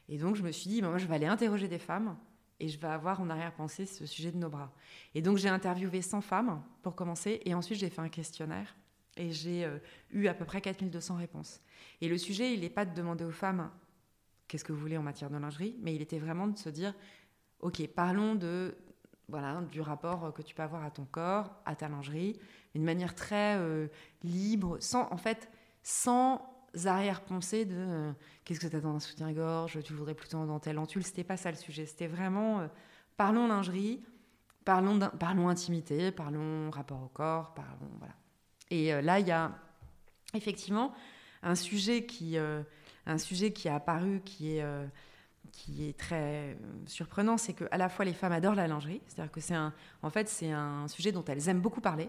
Et 0.08 0.18
donc 0.18 0.36
je 0.36 0.42
me 0.42 0.50
suis 0.50 0.68
dit, 0.68 0.80
bah, 0.80 0.88
moi 0.88 0.98
je 0.98 1.06
vais 1.06 1.14
aller 1.14 1.26
interroger 1.26 1.68
des 1.68 1.78
femmes 1.78 2.16
et 2.60 2.68
je 2.68 2.78
vais 2.78 2.88
avoir 2.88 3.20
en 3.20 3.30
arrière-pensée 3.30 3.86
ce 3.86 4.04
sujet 4.04 4.32
de 4.32 4.36
nos 4.36 4.48
bras. 4.48 4.72
Et 5.14 5.22
donc 5.22 5.38
j'ai 5.38 5.48
interviewé 5.48 6.02
100 6.02 6.20
femmes 6.20 6.62
pour 6.82 6.94
commencer 6.94 7.40
et 7.44 7.54
ensuite 7.54 7.78
j'ai 7.78 7.90
fait 7.90 8.00
un 8.00 8.08
questionnaire 8.08 8.74
et 9.16 9.32
j'ai 9.32 9.64
euh, 9.64 9.78
eu 10.10 10.26
à 10.26 10.34
peu 10.34 10.44
près 10.44 10.60
4200 10.60 11.16
réponses. 11.16 11.60
Et 12.00 12.08
le 12.08 12.18
sujet, 12.18 12.54
il 12.54 12.60
n'est 12.60 12.70
pas 12.70 12.84
de 12.84 12.94
demander 12.94 13.24
aux 13.24 13.30
femmes 13.30 13.70
qu'est-ce 14.48 14.64
que 14.64 14.72
vous 14.72 14.80
voulez 14.80 14.98
en 14.98 15.02
matière 15.02 15.30
de 15.30 15.36
lingerie, 15.36 15.76
mais 15.80 15.94
il 15.94 16.02
était 16.02 16.18
vraiment 16.18 16.46
de 16.46 16.58
se 16.58 16.68
dire, 16.68 16.94
ok, 17.60 17.86
parlons 17.88 18.34
de 18.34 18.76
voilà, 19.28 19.62
du 19.70 19.80
rapport 19.80 20.32
que 20.34 20.42
tu 20.42 20.54
peux 20.54 20.62
avoir 20.62 20.84
à 20.84 20.90
ton 20.90 21.06
corps, 21.06 21.50
à 21.64 21.74
ta 21.74 21.88
lingerie, 21.88 22.38
une 22.74 22.84
manière 22.84 23.14
très 23.14 23.56
euh, 23.56 23.88
libre, 24.22 24.76
sans, 24.80 25.10
en 25.10 25.16
fait, 25.16 25.48
sans 25.82 26.42
arrière-pensée 26.84 27.64
de 27.64 27.74
euh, 27.76 28.12
qu'est-ce 28.44 28.60
que 28.60 28.66
tu 28.66 28.76
as 28.76 28.80
dans 28.80 28.94
un 28.94 29.00
soutien-gorge, 29.00 29.82
tu 29.82 29.92
voudrais 29.92 30.14
plutôt 30.14 30.38
en 30.38 30.46
dentelle, 30.46 30.78
en 30.78 30.86
tulle. 30.86 31.04
C'était 31.04 31.24
pas 31.24 31.36
ça 31.36 31.50
le 31.50 31.56
sujet. 31.56 31.86
C'était 31.86 32.06
vraiment 32.06 32.60
euh, 32.60 32.66
parlons 33.16 33.46
lingerie, 33.46 34.02
parlons, 34.64 34.98
parlons 35.18 35.48
intimité, 35.48 36.12
parlons 36.12 36.70
rapport 36.70 37.02
au 37.02 37.08
corps, 37.08 37.54
parlons. 37.54 37.90
Voilà. 37.98 38.14
Et 38.72 39.02
là, 39.02 39.20
il 39.20 39.26
y 39.26 39.30
a 39.30 39.52
effectivement 40.34 40.92
un 41.42 41.54
sujet 41.54 42.06
qui, 42.06 42.36
un 42.38 43.18
sujet 43.18 43.52
qui 43.52 43.68
est 43.68 43.70
apparu, 43.70 44.22
qui 44.24 44.56
est 44.56 44.64
qui 45.52 45.88
est 45.88 45.96
très 45.96 46.56
surprenant, 46.86 47.36
c'est 47.36 47.52
qu'à 47.52 47.76
la 47.76 47.88
fois 47.88 48.04
les 48.04 48.14
femmes 48.14 48.32
adorent 48.32 48.54
la 48.54 48.66
lingerie, 48.66 49.00
c'est-à-dire 49.06 49.30
que 49.30 49.40
c'est 49.40 49.54
un, 49.54 49.72
en 50.02 50.10
fait, 50.10 50.28
c'est 50.28 50.50
un 50.50 50.88
sujet 50.88 51.12
dont 51.12 51.24
elles 51.24 51.48
aiment 51.48 51.60
beaucoup 51.60 51.80
parler. 51.80 52.08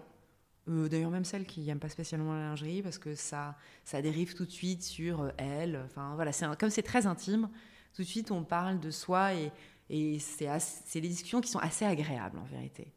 Euh, 0.68 0.88
d'ailleurs, 0.88 1.10
même 1.10 1.26
celles 1.26 1.44
qui 1.44 1.60
n'aiment 1.60 1.78
pas 1.78 1.90
spécialement 1.90 2.32
la 2.32 2.40
lingerie, 2.40 2.82
parce 2.82 2.98
que 2.98 3.14
ça, 3.14 3.54
ça 3.84 4.00
dérive 4.00 4.34
tout 4.34 4.46
de 4.46 4.50
suite 4.50 4.82
sur 4.82 5.20
euh, 5.20 5.30
elles. 5.36 5.80
Enfin, 5.84 6.14
voilà, 6.14 6.32
c'est 6.32 6.46
comme 6.58 6.70
c'est 6.70 6.82
très 6.82 7.06
intime, 7.06 7.50
tout 7.92 8.02
de 8.02 8.06
suite 8.06 8.30
on 8.30 8.44
parle 8.44 8.80
de 8.80 8.90
soi 8.90 9.34
et, 9.34 9.52
et 9.90 10.18
c'est 10.18 11.00
des 11.00 11.08
discussions 11.08 11.42
qui 11.42 11.50
sont 11.50 11.58
assez 11.58 11.84
agréables 11.84 12.38
en 12.38 12.44
vérité. 12.44 12.90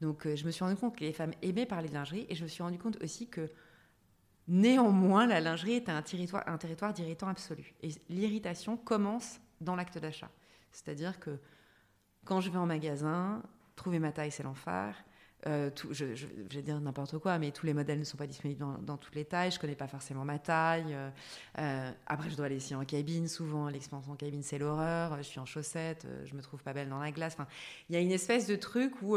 Donc, 0.00 0.26
euh, 0.26 0.36
je 0.36 0.44
me 0.44 0.50
suis 0.50 0.64
rendu 0.64 0.76
compte 0.76 0.96
que 0.96 1.04
les 1.04 1.12
femmes 1.12 1.32
aimaient 1.42 1.66
parler 1.66 1.88
de 1.88 1.94
lingerie 1.94 2.26
et 2.28 2.34
je 2.34 2.42
me 2.42 2.48
suis 2.48 2.62
rendu 2.62 2.78
compte 2.78 3.02
aussi 3.02 3.28
que 3.28 3.50
néanmoins, 4.46 5.26
la 5.26 5.40
lingerie 5.40 5.74
est 5.74 5.88
un 5.88 6.02
territoire, 6.02 6.44
un 6.46 6.58
territoire 6.58 6.92
d'irritant 6.92 7.28
absolu. 7.28 7.74
Et 7.82 7.90
l'irritation 8.08 8.76
commence 8.76 9.40
dans 9.60 9.74
l'acte 9.74 9.98
d'achat. 9.98 10.30
C'est-à-dire 10.70 11.18
que 11.18 11.38
quand 12.24 12.40
je 12.40 12.50
vais 12.50 12.58
en 12.58 12.66
magasin, 12.66 13.42
trouver 13.74 13.98
ma 13.98 14.12
taille, 14.12 14.30
c'est 14.30 14.42
l'enfer. 14.42 14.94
Euh, 15.46 15.70
je, 15.92 16.04
vais 16.04 16.62
dire 16.62 16.80
n'importe 16.80 17.16
quoi, 17.18 17.38
mais 17.38 17.52
tous 17.52 17.64
les 17.64 17.72
modèles 17.72 18.00
ne 18.00 18.04
sont 18.04 18.16
pas 18.16 18.26
disponibles 18.26 18.64
dans, 18.82 18.96
toutes 18.96 19.14
les 19.14 19.24
tailles. 19.24 19.52
Je 19.52 19.60
connais 19.60 19.76
pas 19.76 19.86
forcément 19.86 20.24
ma 20.24 20.38
taille. 20.38 20.92
Euh, 20.92 21.10
euh, 21.58 21.90
après, 22.06 22.28
je 22.28 22.36
dois 22.36 22.46
aller 22.46 22.56
ici 22.56 22.74
en 22.74 22.84
cabine. 22.84 23.28
Souvent, 23.28 23.68
l'expérience 23.68 24.08
en 24.08 24.16
cabine, 24.16 24.42
c'est 24.42 24.58
l'horreur. 24.58 25.16
Je 25.18 25.22
suis 25.22 25.38
en 25.38 25.46
chaussettes, 25.46 26.06
je 26.24 26.34
me 26.34 26.42
trouve 26.42 26.62
pas 26.62 26.72
belle 26.72 26.88
dans 26.88 26.98
la 26.98 27.12
glace. 27.12 27.34
Enfin, 27.34 27.46
il 27.88 27.94
y 27.94 27.96
a 27.96 28.00
une 28.00 28.10
espèce 28.10 28.48
de 28.48 28.56
truc 28.56 28.94
où 29.00 29.16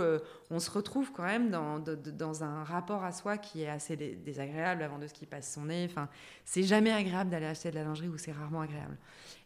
on 0.52 0.60
se 0.60 0.70
retrouve 0.70 1.12
quand 1.12 1.24
même 1.24 1.50
dans, 1.50 2.44
un 2.44 2.64
rapport 2.64 3.04
à 3.04 3.12
soi 3.12 3.38
qui 3.38 3.64
est 3.64 3.70
assez 3.70 3.96
désagréable 3.98 4.84
avant 4.84 5.00
de 5.00 5.08
ce 5.08 5.14
qui 5.14 5.26
passe 5.26 5.52
son 5.52 5.66
nez. 5.66 5.88
Enfin, 5.90 6.08
c'est 6.46 6.64
jamais 6.64 6.92
agréable 6.92 7.32
d'aller 7.32 7.48
acheter 7.48 7.72
de 7.72 7.76
la 7.76 7.84
lingerie 7.84 8.10
ou 8.10 8.18
c'est 8.18 8.32
rarement 8.32 8.62
agréable. 8.62 8.98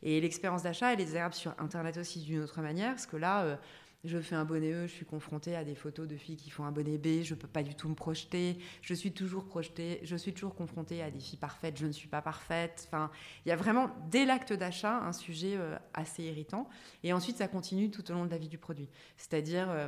Et 0.04 0.20
l'expérience 0.20 0.64
d'achat, 0.64 0.94
elle 0.94 1.00
est 1.00 1.06
désagréable 1.06 1.36
sur 1.36 1.54
Internet 1.58 1.98
aussi 1.98 2.20
d'une 2.20 2.42
autre 2.42 2.62
manière, 2.62 2.92
parce 2.92 3.06
que 3.06 3.18
là 3.18 3.58
je 4.06 4.20
fais 4.20 4.36
un 4.36 4.46
bonnet 4.46 4.72
E, 4.72 4.88
je 4.88 4.94
suis 4.94 5.06
confrontée 5.06 5.56
à 5.56 5.64
des 5.64 5.76
photos 5.76 6.08
de 6.08 6.16
filles 6.16 6.38
qui 6.38 6.50
font 6.50 6.66
un 6.66 6.72
bonnet 6.72 6.98
B, 6.98 7.24
je 7.24 7.36
peux 7.36 7.48
pas 7.48 7.64
du 7.64 7.76
tout 7.76 7.90
me 7.90 7.96
projeter, 7.96 8.58
je 8.82 8.94
suis 8.94 9.12
toujours 9.12 9.46
projetée, 9.46 10.00
je 10.04 10.16
suis 10.16 10.34
toujours 10.34 10.56
confrontée 10.56 11.02
à 11.02 11.12
des 11.12 11.20
filles 11.20 11.40
parfaites, 11.40 11.78
je 11.78 11.86
ne 11.86 11.92
suis 11.92 12.08
pas 12.08 12.22
parfaite. 12.22 12.88
Enfin, 12.88 13.12
il 13.46 13.50
y 13.50 13.52
a 13.52 13.56
vraiment 13.56 13.90
dès 14.10 14.26
l'acte 14.26 14.54
d'achat 14.54 15.00
un 15.00 15.14
sujet 15.14 15.56
euh, 15.56 15.78
assez 15.94 16.24
irritant, 16.24 16.70
et 17.04 17.14
ensuite 17.14 17.38
ça 17.38 17.48
continue 17.48 17.90
tout 17.92 18.10
au 18.12 18.14
long 18.14 18.26
de 18.26 18.32
la 18.32 18.38
vie 18.38 18.50
du 18.50 18.58
produit. 18.58 18.90
C'est-à-dire 19.18 19.68
euh, 19.70 19.88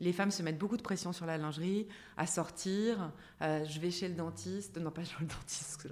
les 0.00 0.12
femmes 0.12 0.30
se 0.30 0.42
mettent 0.42 0.58
beaucoup 0.58 0.76
de 0.76 0.82
pression 0.82 1.12
sur 1.12 1.26
la 1.26 1.38
lingerie, 1.38 1.86
à 2.16 2.26
sortir. 2.26 3.12
Euh, 3.42 3.64
je 3.64 3.78
vais 3.78 3.90
chez 3.90 4.08
le 4.08 4.14
dentiste, 4.14 4.78
non 4.78 4.90
pas 4.90 5.04
chez 5.04 5.16
le 5.20 5.26
dentiste, 5.26 5.86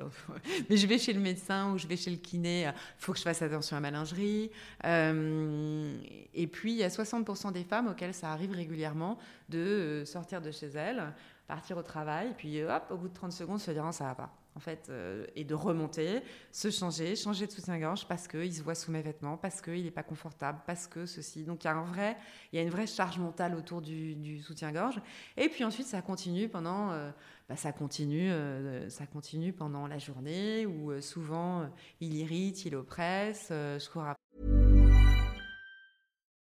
mais 0.71 0.77
je 0.77 0.87
vais 0.87 0.99
chez 0.99 1.12
le 1.12 1.21
médecin 1.21 1.73
ou 1.73 1.79
je 1.79 1.87
vais 1.87 1.97
chez 1.97 2.11
le 2.11 2.16
kiné. 2.16 2.62
Il 2.62 2.73
faut 2.99 3.12
que 3.12 3.18
je 3.18 3.25
fasse 3.25 3.42
attention 3.42 3.77
à 3.77 3.81
ma 3.81 3.90
lingerie. 3.90 4.51
Euh, 4.85 5.97
et 6.35 6.47
puis, 6.47 6.73
il 6.73 6.79
y 6.79 6.85
a 6.85 6.88
60% 6.88 7.53
des 7.53 7.64
femmes 7.64 7.88
auxquelles 7.88 8.14
ça 8.14 8.33
arrive 8.33 8.53
régulièrement 8.53 9.18
de 9.49 9.59
euh, 9.59 10.05
sortir 10.05 10.40
de 10.40 10.51
chez 10.51 10.68
elles, 10.68 11.12
partir 11.47 11.77
au 11.77 11.83
travail, 11.83 12.35
puis 12.37 12.62
hop, 12.64 12.85
au 12.90 12.97
bout 12.97 13.09
de 13.09 13.14
30 13.14 13.33
secondes, 13.33 13.61
se 13.61 13.71
dire 13.71 13.87
ça 13.92 14.05
va 14.05 14.14
pas 14.14 14.38
en 14.59 14.61
fait, 14.61 14.88
euh, 14.90 15.25
et 15.37 15.44
de 15.44 15.55
remonter, 15.55 16.21
se 16.51 16.68
changer, 16.68 17.14
changer 17.14 17.47
de 17.47 17.53
soutien-gorge 17.53 18.09
parce 18.09 18.27
qu'il 18.27 18.53
se 18.53 18.61
voit 18.61 18.75
sous 18.75 18.90
mes 18.90 19.03
vêtements, 19.03 19.37
parce 19.37 19.62
qu'il 19.62 19.85
n'est 19.85 19.92
pas 19.92 20.03
confortable, 20.03 20.59
parce 20.66 20.88
que 20.88 21.07
ceci. 21.07 21.44
Donc 21.44 21.62
il 21.62 21.68
y 21.68 21.71
a 21.71 21.77
un 21.77 21.85
vrai, 21.85 22.16
il 22.53 22.57
y 22.57 22.59
a 22.59 22.62
une 22.62 22.71
vraie 22.71 22.88
charge 22.88 23.21
mentale 23.21 23.55
autour 23.55 23.81
du, 23.81 24.40
soutien-gorge. 24.42 25.01
Et 25.37 25.49
puis 25.49 25.62
ensuite, 25.62 25.87
ça 25.87 26.03
continue 26.03 26.49
pendant, 26.49 26.90
euh, 26.90 27.12
bah, 27.49 27.55
ça 27.55 27.71
continue, 27.71 28.33
euh, 28.33 28.90
ça 28.90 29.07
continue 29.07 29.53
pendant 29.53 29.87
la 29.87 29.99
journée 29.99 30.66
où 30.66 31.01
souvent 31.01 31.71
il 32.01 32.14
irrite, 32.16 32.64
il 32.64 32.75
oppresse. 32.75 33.47
je 33.51 33.88
cours 33.88 34.07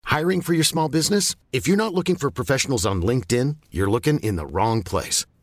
Hiring 0.05 0.41
for 0.41 0.53
your 0.53 0.63
small 0.63 0.87
business? 0.87 1.35
If 1.51 1.67
you're 1.67 1.75
not 1.75 1.93
looking 1.93 2.15
for 2.15 2.31
professionals 2.31 2.85
on 2.85 3.01
LinkedIn, 3.01 3.57
you're 3.69 3.91
looking 3.91 4.21
in 4.21 4.37
the 4.37 4.45
wrong 4.45 4.81
place. 4.81 5.25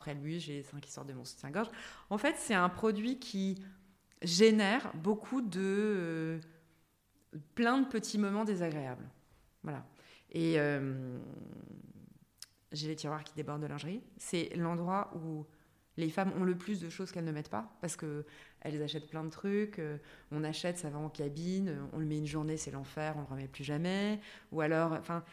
Après 0.00 0.14
lui, 0.14 0.40
j'ai 0.40 0.64
qui 0.80 0.90
sortent 0.90 1.08
de 1.08 1.12
mon 1.12 1.26
soutien-gorge. 1.26 1.68
En 2.08 2.16
fait, 2.16 2.34
c'est 2.38 2.54
un 2.54 2.70
produit 2.70 3.18
qui 3.18 3.62
génère 4.22 4.90
beaucoup 4.94 5.42
de... 5.42 5.60
Euh, 5.60 6.40
plein 7.54 7.78
de 7.78 7.86
petits 7.86 8.16
moments 8.16 8.44
désagréables. 8.44 9.06
Voilà. 9.62 9.84
Et 10.32 10.58
euh, 10.58 11.18
j'ai 12.72 12.88
les 12.88 12.96
tiroirs 12.96 13.22
qui 13.24 13.34
débordent 13.34 13.60
de 13.60 13.66
lingerie. 13.66 14.02
C'est 14.16 14.56
l'endroit 14.56 15.12
où 15.16 15.44
les 15.98 16.08
femmes 16.08 16.32
ont 16.38 16.44
le 16.44 16.56
plus 16.56 16.80
de 16.80 16.88
choses 16.88 17.12
qu'elles 17.12 17.24
ne 17.24 17.32
mettent 17.32 17.50
pas 17.50 17.70
parce 17.82 17.94
que 17.94 18.24
elles 18.62 18.82
achètent 18.82 19.08
plein 19.08 19.24
de 19.24 19.30
trucs. 19.30 19.78
Euh, 19.78 19.98
on 20.30 20.44
achète, 20.44 20.78
ça 20.78 20.88
va 20.88 20.98
en 20.98 21.10
cabine, 21.10 21.78
on 21.92 21.98
le 21.98 22.06
met 22.06 22.18
une 22.18 22.26
journée, 22.26 22.56
c'est 22.56 22.70
l'enfer, 22.70 23.14
on 23.16 23.20
le 23.20 23.26
remet 23.26 23.48
plus 23.48 23.64
jamais. 23.64 24.18
Ou 24.50 24.62
alors, 24.62 24.92
enfin, 24.92 25.24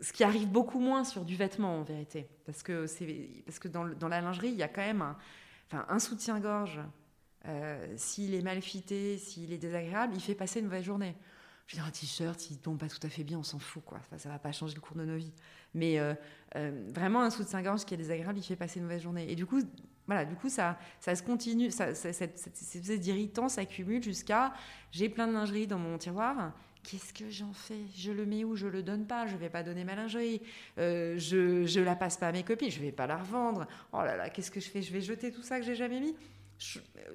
ce 0.00 0.12
qui 0.12 0.24
arrive 0.24 0.48
beaucoup 0.48 0.80
moins 0.80 1.04
sur 1.04 1.24
du 1.24 1.36
vêtement 1.36 1.80
en 1.80 1.82
vérité, 1.82 2.28
parce 2.46 2.62
que, 2.62 2.86
parce 3.44 3.58
que 3.58 3.68
dans, 3.68 4.08
la 4.08 4.20
lingerie, 4.20 4.48
il 4.48 4.56
y 4.56 4.62
a 4.62 4.68
quand 4.68 4.82
même 4.82 5.14
un, 5.72 5.98
soutien-gorge. 5.98 6.80
Euh, 7.46 7.86
s'il 7.96 8.34
est 8.34 8.42
mal 8.42 8.60
fité, 8.60 9.16
s'il 9.16 9.52
est 9.52 9.58
désagréable, 9.58 10.12
il 10.14 10.20
fait 10.20 10.34
passer 10.34 10.60
une 10.60 10.66
mauvaise 10.66 10.84
journée. 10.84 11.14
Je 11.66 11.76
veux 11.76 11.82
un 11.82 11.90
t-shirt, 11.90 12.38
s'il 12.40 12.58
tombe 12.58 12.78
pas 12.78 12.88
tout 12.88 12.98
à 13.02 13.08
fait 13.08 13.24
bien, 13.24 13.38
on 13.38 13.42
s'en 13.42 13.58
fout, 13.58 13.84
quoi. 13.84 13.98
Enfin, 13.98 14.18
ça 14.18 14.28
va 14.28 14.38
pas 14.38 14.52
changer 14.52 14.74
le 14.74 14.80
cours 14.80 14.96
de 14.96 15.04
nos 15.04 15.16
vies. 15.16 15.32
Mais 15.74 15.98
euh, 15.98 16.14
euh, 16.56 16.86
vraiment, 16.88 17.22
un 17.22 17.30
soutien-gorge 17.30 17.84
qui 17.84 17.94
est 17.94 17.98
désagréable, 17.98 18.38
il 18.38 18.42
fait 18.42 18.56
passer 18.56 18.80
une 18.80 18.86
mauvaise 18.86 19.02
journée. 19.02 19.30
Et 19.30 19.36
du 19.36 19.46
coup, 19.46 19.60
voilà, 20.06 20.24
du 20.24 20.34
coup, 20.34 20.48
ça, 20.48 20.78
ça 20.98 21.14
se 21.14 21.22
continue, 21.22 21.70
ça, 21.70 21.94
cette, 21.94 22.38
cette, 22.38 23.48
s'accumule 23.48 24.02
jusqu'à 24.02 24.54
j'ai 24.90 25.10
plein 25.10 25.26
de 25.26 25.32
lingerie 25.32 25.66
dans 25.66 25.78
mon 25.78 25.98
tiroir 25.98 26.52
Qu'est-ce 26.82 27.12
que 27.12 27.30
j'en 27.30 27.52
fais? 27.52 27.80
Je 27.96 28.12
le 28.12 28.24
mets 28.24 28.44
où? 28.44 28.56
Je 28.56 28.66
le 28.66 28.82
donne 28.82 29.06
pas? 29.06 29.26
Je 29.26 29.36
vais 29.36 29.50
pas 29.50 29.62
donner 29.62 29.84
ma 29.84 29.94
lingerie. 29.94 30.40
Euh, 30.78 31.18
je 31.18 31.66
je 31.66 31.80
la 31.80 31.96
passe 31.96 32.16
pas 32.16 32.28
à 32.28 32.32
mes 32.32 32.42
copines. 32.42 32.70
Je 32.70 32.80
vais 32.80 32.92
pas 32.92 33.06
la 33.06 33.18
revendre. 33.18 33.66
Oh 33.92 33.98
là 33.98 34.16
là, 34.16 34.30
qu'est-ce 34.30 34.50
que 34.50 34.60
je 34.60 34.68
fais? 34.68 34.82
Je 34.82 34.92
vais 34.92 35.00
jeter 35.00 35.32
tout 35.32 35.42
ça 35.42 35.58
que 35.58 35.66
j'ai 35.66 35.74
jamais 35.74 36.00
mis? 36.00 36.14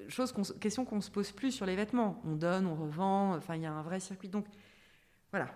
Chose 0.08 0.32
question 0.60 0.84
qu'on 0.84 1.00
se 1.00 1.10
pose 1.10 1.32
plus 1.32 1.52
sur 1.52 1.66
les 1.66 1.76
vêtements. 1.76 2.20
On 2.24 2.36
donne, 2.36 2.66
on 2.66 2.74
revend. 2.74 3.34
Enfin, 3.34 3.56
il 3.56 3.62
y 3.62 3.66
a 3.66 3.72
un 3.72 3.82
vrai 3.82 4.00
circuit. 4.00 4.28
Donc 4.28 4.46
voilà, 5.30 5.48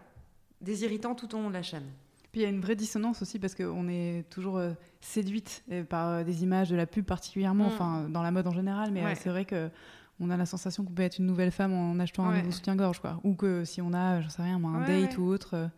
des 0.60 0.82
irritants 0.84 1.14
tout 1.14 1.34
au 1.34 1.38
long 1.38 1.48
de 1.48 1.54
la 1.54 1.62
chaîne. 1.62 1.86
Puis 2.32 2.42
il 2.42 2.44
y 2.44 2.46
a 2.46 2.50
une 2.50 2.60
vraie 2.60 2.76
dissonance 2.76 3.22
aussi 3.22 3.38
parce 3.38 3.54
qu'on 3.54 3.88
est 3.88 4.28
toujours 4.28 4.58
euh, 4.58 4.72
séduite 5.00 5.64
euh, 5.70 5.82
par 5.84 6.24
des 6.24 6.42
images 6.42 6.68
de 6.68 6.76
la 6.76 6.86
pub 6.86 7.06
particulièrement, 7.06 7.64
mm. 7.64 7.72
enfin 7.72 8.08
dans 8.08 8.22
la 8.22 8.30
mode 8.30 8.46
en 8.46 8.52
général, 8.52 8.90
mais 8.90 9.14
c'est 9.14 9.30
vrai 9.30 9.46
que 9.46 9.70
on 10.20 10.30
a 10.30 10.36
la 10.36 10.46
sensation 10.46 10.84
qu'on 10.84 10.92
peut 10.92 11.02
être 11.02 11.18
une 11.18 11.26
nouvelle 11.26 11.50
femme 11.50 11.72
en 11.72 11.98
achetant 11.98 12.24
un 12.24 12.38
nouveau 12.38 12.50
soutien-gorge, 12.50 13.00
quoi. 13.00 13.20
Ou 13.24 13.34
que 13.34 13.64
si 13.64 13.80
on 13.80 13.92
a, 13.92 14.20
j'en 14.20 14.28
sais 14.28 14.42
rien, 14.42 14.62
un 14.62 14.86
date 14.86 15.16
ou 15.18 15.24
autre, 15.24 15.54
euh, 15.54 15.68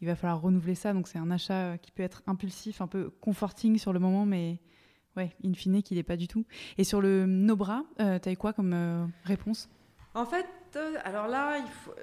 il 0.00 0.06
va 0.06 0.16
falloir 0.16 0.40
renouveler 0.40 0.74
ça. 0.74 0.92
Donc 0.92 1.08
c'est 1.08 1.18
un 1.18 1.30
achat 1.30 1.78
qui 1.78 1.92
peut 1.92 2.02
être 2.02 2.22
impulsif, 2.26 2.80
un 2.80 2.86
peu 2.86 3.10
comforting 3.20 3.78
sur 3.78 3.92
le 3.92 4.00
moment, 4.00 4.26
mais 4.26 4.58
ouais, 5.16 5.30
in 5.44 5.54
fine, 5.54 5.82
qu'il 5.82 5.96
n'est 5.96 6.02
pas 6.02 6.16
du 6.16 6.28
tout. 6.28 6.44
Et 6.76 6.84
sur 6.84 7.00
le 7.00 7.26
nos 7.26 7.56
bras, 7.56 7.84
euh, 8.00 8.18
tu 8.18 8.28
as 8.28 8.32
eu 8.32 8.36
quoi 8.36 8.52
comme 8.52 8.72
euh, 8.72 9.06
réponse? 9.24 9.68
En 10.14 10.26
fait, 10.26 10.46
alors 11.04 11.28
là, 11.28 11.58
il 11.58 11.70
faut, 11.70 11.94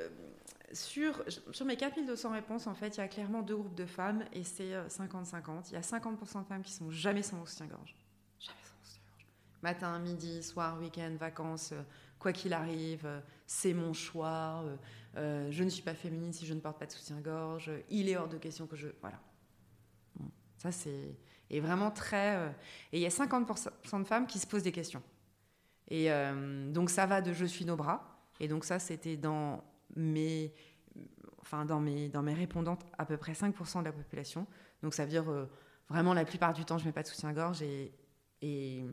sur, 0.74 1.24
sur 1.52 1.66
mes 1.66 1.76
4200 1.76 2.32
réponses, 2.32 2.68
en 2.68 2.74
fait, 2.74 2.98
il 2.98 3.00
y 3.00 3.04
a 3.04 3.08
clairement 3.08 3.42
deux 3.42 3.56
groupes 3.56 3.76
de 3.76 3.86
femmes 3.86 4.24
et 4.34 4.44
c'est 4.44 4.74
50-50. 4.88 5.70
Il 5.70 5.74
y 5.74 5.76
a 5.76 5.82
50% 5.82 6.42
de 6.42 6.46
femmes 6.46 6.62
qui 6.62 6.74
sont 6.74 6.90
jamais 6.90 7.22
sans 7.22 7.46
soutien-gorge. 7.46 7.96
Matin, 9.62 10.00
midi, 10.00 10.42
soir, 10.42 10.80
week-end, 10.80 11.16
vacances, 11.20 11.72
euh, 11.74 11.82
quoi 12.18 12.34
qu'il 12.34 12.52
arrive, 12.54 13.06
euh, 13.06 13.20
c'est 13.46 13.74
mon 13.74 13.94
choix. 13.94 14.64
Euh, 15.18 15.52
je 15.52 15.64
ne 15.64 15.70
suis 15.70 15.84
pas 15.84 15.94
féminine 15.94 16.34
si 16.34 16.48
je 16.48 16.54
ne 16.56 16.60
porte 16.60 16.80
pas 16.80 16.88
de 16.88 16.92
soutien-gorge. 16.92 17.72
Il 17.90 18.10
est 18.10 18.18
hors 18.18 18.28
de 18.28 18.38
question 18.38 18.66
que 18.66 18.76
je. 18.76 18.88
Voilà. 19.02 19.20
ça, 20.58 20.72
c'est. 20.72 21.16
Et 21.52 21.60
vraiment 21.60 21.92
très. 21.92 22.54
et 22.94 22.98
il 22.98 23.02
y 23.02 23.06
a 23.06 23.10
50% 23.10 24.00
de 24.00 24.04
femmes 24.06 24.26
qui 24.26 24.40
se 24.40 24.48
posent 24.48 24.64
des 24.64 24.72
questions. 24.72 25.04
Et 25.90 26.10
donc, 26.70 26.90
ça 26.90 27.06
va 27.06 27.22
de 27.22 27.34
je 27.34 27.44
suis 27.44 27.66
nos 27.66 27.76
bras. 27.76 28.26
Et 28.40 28.48
donc, 28.48 28.64
ça, 28.64 28.80
c'était 28.80 29.18
dans 29.18 29.62
mes. 29.98 30.54
Enfin, 31.42 31.66
dans 31.66 31.82
mes, 31.82 32.08
dans 32.08 32.22
mes 32.22 32.34
répondantes, 32.34 32.86
à 32.98 33.06
peu 33.06 33.18
près 33.18 33.34
5% 33.34 33.80
de 33.80 33.84
la 33.84 33.92
population. 33.92 34.48
Donc, 34.82 34.94
ça 34.94 35.04
veut 35.04 35.10
dire 35.10 35.26
vraiment 35.90 36.14
la 36.14 36.24
plupart 36.24 36.54
du 36.54 36.64
temps, 36.64 36.78
je 36.78 36.84
ne 36.86 36.88
mets 36.88 36.94
pas 36.94 37.04
de 37.04 37.08
soutien-gorge 37.10 37.62
et, 37.62 37.92
et, 38.42 38.84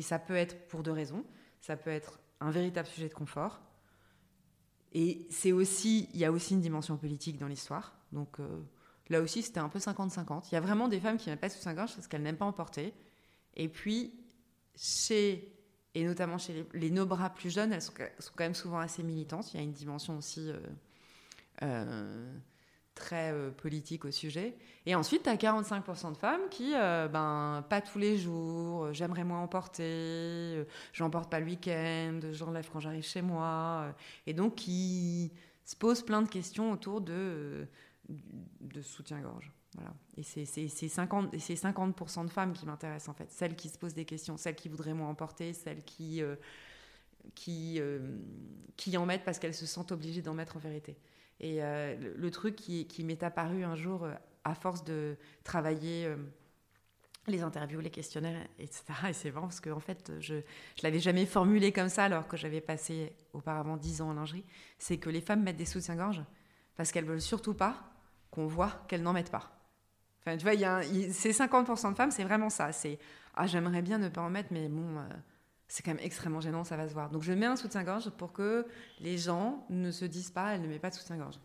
ça 0.00 0.18
peut 0.18 0.36
être 0.36 0.66
pour 0.68 0.82
deux 0.82 0.92
raisons. 0.92 1.24
Ça 1.60 1.76
peut 1.76 1.90
être 1.90 2.18
un 2.40 2.50
véritable 2.50 2.88
sujet 2.88 3.08
de 3.08 3.14
confort. 3.14 3.60
Et 4.92 5.26
c'est 5.30 5.52
aussi, 5.52 6.08
il 6.12 6.20
y 6.20 6.24
a 6.24 6.32
aussi 6.32 6.54
une 6.54 6.60
dimension 6.60 6.96
politique 6.96 7.38
dans 7.38 7.46
l'histoire. 7.46 7.96
Donc 8.12 8.40
euh, 8.40 8.62
là 9.08 9.20
aussi, 9.20 9.42
c'était 9.42 9.60
un 9.60 9.68
peu 9.68 9.78
50-50. 9.78 10.48
Il 10.50 10.54
y 10.54 10.56
a 10.56 10.60
vraiment 10.60 10.88
des 10.88 11.00
femmes 11.00 11.16
qui 11.16 11.28
n'aiment 11.28 11.38
pas 11.38 11.48
sous 11.48 11.58
soutien-gorge 11.58 11.94
parce 11.94 12.08
qu'elles 12.08 12.22
n'aiment 12.22 12.36
pas 12.36 12.46
en 12.46 12.52
porter. 12.52 12.92
Et 13.54 13.68
puis, 13.68 14.12
chez, 14.74 15.56
et 15.94 16.04
notamment 16.04 16.38
chez 16.38 16.66
les, 16.74 16.90
les 16.90 17.06
plus 17.34 17.50
jeunes, 17.50 17.72
elles 17.72 17.82
sont, 17.82 17.92
sont, 18.18 18.32
quand 18.34 18.44
même 18.44 18.54
souvent 18.54 18.78
assez 18.78 19.02
militantes. 19.02 19.52
Il 19.52 19.58
y 19.58 19.60
a 19.60 19.62
une 19.62 19.72
dimension 19.72 20.16
aussi 20.16 20.50
euh, 20.50 20.58
euh, 21.62 22.32
très 22.94 23.32
euh, 23.32 23.50
politique 23.50 24.04
au 24.04 24.10
sujet. 24.10 24.56
Et 24.86 24.94
ensuite, 24.94 25.22
tu 25.22 25.28
as 25.28 25.36
45% 25.36 26.12
de 26.12 26.16
femmes 26.16 26.48
qui, 26.50 26.72
euh, 26.74 27.08
ben, 27.08 27.64
pas 27.68 27.80
tous 27.80 27.98
les 27.98 28.18
jours, 28.18 28.84
euh, 28.84 28.92
j'aimerais 28.92 29.24
moins 29.24 29.40
emporter, 29.40 30.64
j'emporte 30.92 31.30
pas 31.30 31.40
le 31.40 31.46
week-end, 31.46 32.20
j'enlève 32.32 32.68
quand 32.72 32.80
j'arrive 32.80 33.04
chez 33.04 33.22
moi. 33.22 33.94
et 34.26 34.34
donc, 34.34 34.56
qui 34.56 35.32
se 35.64 35.76
posent 35.76 36.02
plein 36.02 36.22
de 36.22 36.28
questions 36.28 36.72
autour 36.72 37.00
de, 37.00 37.66
de 38.08 38.82
soutien-gorge. 38.82 39.52
Voilà. 39.74 39.94
Et 40.16 40.24
c'est 40.24 40.42
50%, 40.44 41.56
50 41.56 42.26
de 42.26 42.30
femmes 42.30 42.52
qui 42.52 42.66
m'intéressent 42.66 43.08
en 43.08 43.14
fait. 43.14 43.30
Celles 43.30 43.54
qui 43.54 43.68
se 43.68 43.78
posent 43.78 43.94
des 43.94 44.04
questions, 44.04 44.36
celles 44.36 44.56
qui 44.56 44.68
voudraient 44.68 44.94
moins 44.94 45.08
emporter, 45.08 45.52
celles 45.52 45.84
qui, 45.84 46.22
qui, 47.36 47.80
qui 48.76 48.96
en 48.96 49.06
mettent 49.06 49.24
parce 49.24 49.38
qu'elles 49.38 49.54
se 49.54 49.66
sentent 49.66 49.92
obligées 49.92 50.22
d'en 50.22 50.34
mettre 50.34 50.56
en 50.56 50.60
vérité. 50.60 50.96
Et 51.40 51.62
euh, 51.62 51.96
le, 52.16 52.30
truc 52.30 52.56
qui, 52.56 53.04
m'est 53.04 53.22
apparu 53.22 53.64
un 53.64 53.74
jour, 53.74 54.06
à 54.44 54.54
force 54.54 54.84
de 54.84 55.16
travailler 55.42 56.14
les 57.26 57.42
interviews, 57.42 57.80
les 57.80 57.90
questionnaires, 57.90 58.46
etc. 58.58 58.84
Et 59.08 59.12
c'est 59.12 59.30
vrai 59.30 59.42
parce 59.42 59.60
que 59.60 59.70
en 59.70 59.80
fait, 59.80 60.12
je 60.20 60.34
ne 60.34 60.42
l'avais 60.82 61.00
jamais 61.00 61.26
formulé 61.26 61.72
comme 61.72 61.88
ça 61.88 62.04
alors 62.04 62.28
que 62.28 62.36
j'avais 62.36 62.60
passé 62.60 63.14
auparavant 63.32 63.76
10 63.76 64.02
ans 64.02 64.10
en 64.10 64.14
lingerie. 64.14 64.44
C'est 64.78 64.98
que 64.98 65.10
les 65.10 65.20
femmes 65.20 65.42
mettent 65.42 65.56
des 65.56 65.64
soutiens-gorge 65.64 66.22
parce 66.76 66.92
qu'elles 66.92 67.04
veulent 67.04 67.20
surtout 67.20 67.54
pas 67.54 67.76
qu'on 68.30 68.46
voit 68.46 68.84
qu'elles 68.88 69.02
n'en 69.02 69.12
mettent 69.12 69.30
pas. 69.30 69.50
Enfin, 70.20 70.36
tu 70.36 70.44
vois, 70.44 70.82
c'est 71.12 71.30
50% 71.30 71.90
de 71.90 71.96
femmes, 71.96 72.10
c'est 72.10 72.24
vraiment 72.24 72.50
ça. 72.50 72.72
C'est 72.72 72.98
ah, 73.34 73.46
j'aimerais 73.46 73.82
bien 73.82 73.98
ne 73.98 74.08
pas 74.08 74.20
en 74.20 74.30
mettre, 74.30 74.48
mais 74.52 74.68
bon, 74.68 74.98
euh, 74.98 75.02
c'est 75.70 75.84
quand 75.84 75.92
même 75.94 76.04
extrêmement 76.04 76.40
gênant, 76.40 76.64
ça 76.64 76.76
va 76.76 76.88
se 76.88 76.94
voir. 76.94 77.10
Donc 77.10 77.22
je 77.22 77.32
mets 77.32 77.46
un 77.46 77.54
soutien-gorge 77.54 78.10
pour 78.10 78.32
que 78.32 78.66
les 78.98 79.16
gens 79.16 79.64
ne 79.70 79.92
se 79.92 80.04
disent 80.04 80.32
pas, 80.32 80.54
elle 80.54 80.62
ne 80.62 80.66
met 80.66 80.80
pas 80.80 80.90
de 80.90 80.96
soutien-gorge. 80.96 81.36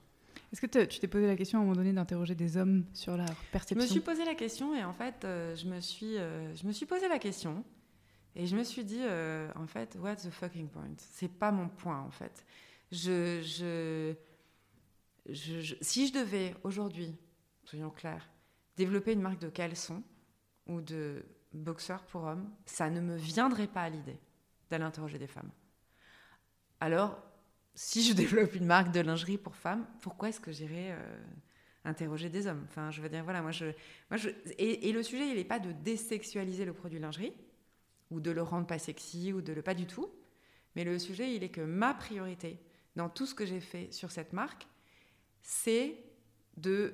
Est-ce 0.52 0.62
que 0.62 0.86
tu 0.86 1.00
t'es 1.00 1.08
posé 1.08 1.28
la 1.28 1.36
question 1.36 1.60
à 1.60 1.62
un 1.62 1.66
moment 1.66 1.76
donné 1.76 1.94
d'interroger 1.94 2.34
des 2.34 2.58
hommes 2.58 2.86
sur 2.94 3.16
leur 3.16 3.36
perception 3.52 3.80
Je 3.80 3.86
me 3.86 3.92
suis 3.92 4.00
posé 4.00 4.26
la 4.26 4.34
question 4.34 4.76
et 4.76 4.84
en 4.84 4.94
fait, 4.94 5.24
euh, 5.26 5.56
je, 5.56 5.68
me 5.68 5.80
suis, 5.80 6.18
euh, 6.18 6.56
je 6.56 6.66
me 6.66 6.72
suis 6.72 6.88
posé 6.88 7.08
la 7.08 7.20
question 7.20 7.64
et 8.36 8.48
je 8.48 8.56
me 8.56 8.64
suis 8.64 8.84
dit, 8.84 9.02
en 9.56 9.68
fait, 9.68 9.96
what's 10.02 10.24
the 10.24 10.32
fucking 10.32 10.70
point? 10.70 10.90
C'est 10.98 11.32
pas 11.32 11.52
mon 11.52 11.70
point 11.70 12.02
en 12.02 12.12
fait. 12.12 12.46
Je, 12.92 13.42
je, 13.44 14.16
je, 15.32 15.76
si 15.82 16.08
je 16.08 16.14
devais 16.14 16.56
aujourd'hui, 16.64 17.16
soyons 17.64 17.92
clairs, 17.92 18.28
développer 18.76 19.14
une 19.14 19.22
marque 19.22 19.40
de 19.40 19.50
caleçon 19.50 20.04
ou 20.68 20.82
de 20.82 21.24
boxeur 21.64 22.04
pour 22.04 22.24
hommes, 22.24 22.50
ça 22.66 22.90
ne 22.90 23.00
me 23.00 23.16
viendrait 23.16 23.68
pas 23.68 23.84
à 23.84 23.90
l'idée 23.90 24.20
d'aller 24.70 24.84
interroger 24.84 25.18
des 25.18 25.28
femmes. 25.28 25.52
Alors, 26.80 27.18
si 27.74 28.04
je 28.04 28.14
développe 28.22 28.56
une 28.56 28.66
marque 28.66 28.92
de 28.92 29.02
lingerie 29.02 29.38
pour 29.38 29.56
femmes, 29.56 29.86
pourquoi 30.02 30.30
est-ce 30.30 30.40
que 30.40 30.52
j'irais 30.52 30.92
euh, 30.92 31.24
interroger 31.84 32.30
des 32.30 32.48
hommes? 32.48 32.66
Enfin, 32.70 32.92
je 32.92 33.02
veux 33.02 33.10
dire, 33.10 33.24
voilà, 33.24 33.42
moi 33.42 33.52
moi 34.10 34.20
et, 34.58 34.92
le 34.92 35.04
sujet, 35.04 35.30
il 35.30 35.36
n'est 35.36 35.44
pas 35.44 35.60
de 35.60 35.72
désexualiser 35.72 36.66
le 36.66 36.74
produit 36.74 37.00
lingerie 37.00 37.34
ou 38.12 38.20
de 38.20 38.32
le 38.32 38.42
rendre 38.42 38.68
pas 38.68 38.80
sexy 38.80 39.34
ou 39.34 39.42
de 39.42 39.54
le 39.54 39.62
pas 39.62 39.74
du 39.74 39.86
tout, 39.86 40.10
mais 40.76 40.84
le 40.84 41.00
sujet, 41.00 41.34
il 41.36 41.44
est 41.44 41.50
que 41.50 41.62
ma 41.62 41.94
priorité 41.94 42.60
dans 42.96 43.10
tout 43.10 43.26
ce 43.26 43.36
que 43.36 43.46
j'ai 43.46 43.60
fait 43.60 43.92
sur 43.92 44.12
cette 44.12 44.34
marque, 44.34 44.68
c'est 45.42 45.98
de 46.58 46.94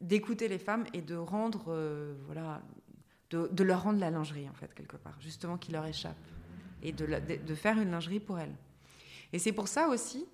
d'écouter 0.00 0.48
les 0.48 0.58
femmes 0.58 0.84
et 0.92 1.00
de 1.00 1.14
rendre, 1.14 1.66
euh, 1.68 2.14
voilà, 2.26 2.62
de, 3.36 3.64
leur 3.64 3.82
rendre 3.82 3.98
la 3.98 4.10
lingerie, 4.10 4.48
en 4.48 4.54
fait, 4.54 4.72
quelque 4.74 4.96
part, 4.96 5.20
justement, 5.20 5.56
qui 5.58 5.72
leur 5.72 5.86
échappe, 5.86 6.16
et 6.82 6.92
de, 6.92 7.54
faire 7.54 7.78
une 7.78 7.90
lingerie 7.90 8.20
pour 8.20 8.38
elles. 8.38 8.54
Et 9.32 9.38
c'est 9.38 9.52
pour 9.52 9.68
ça 9.68 9.88
aussi 9.88 10.26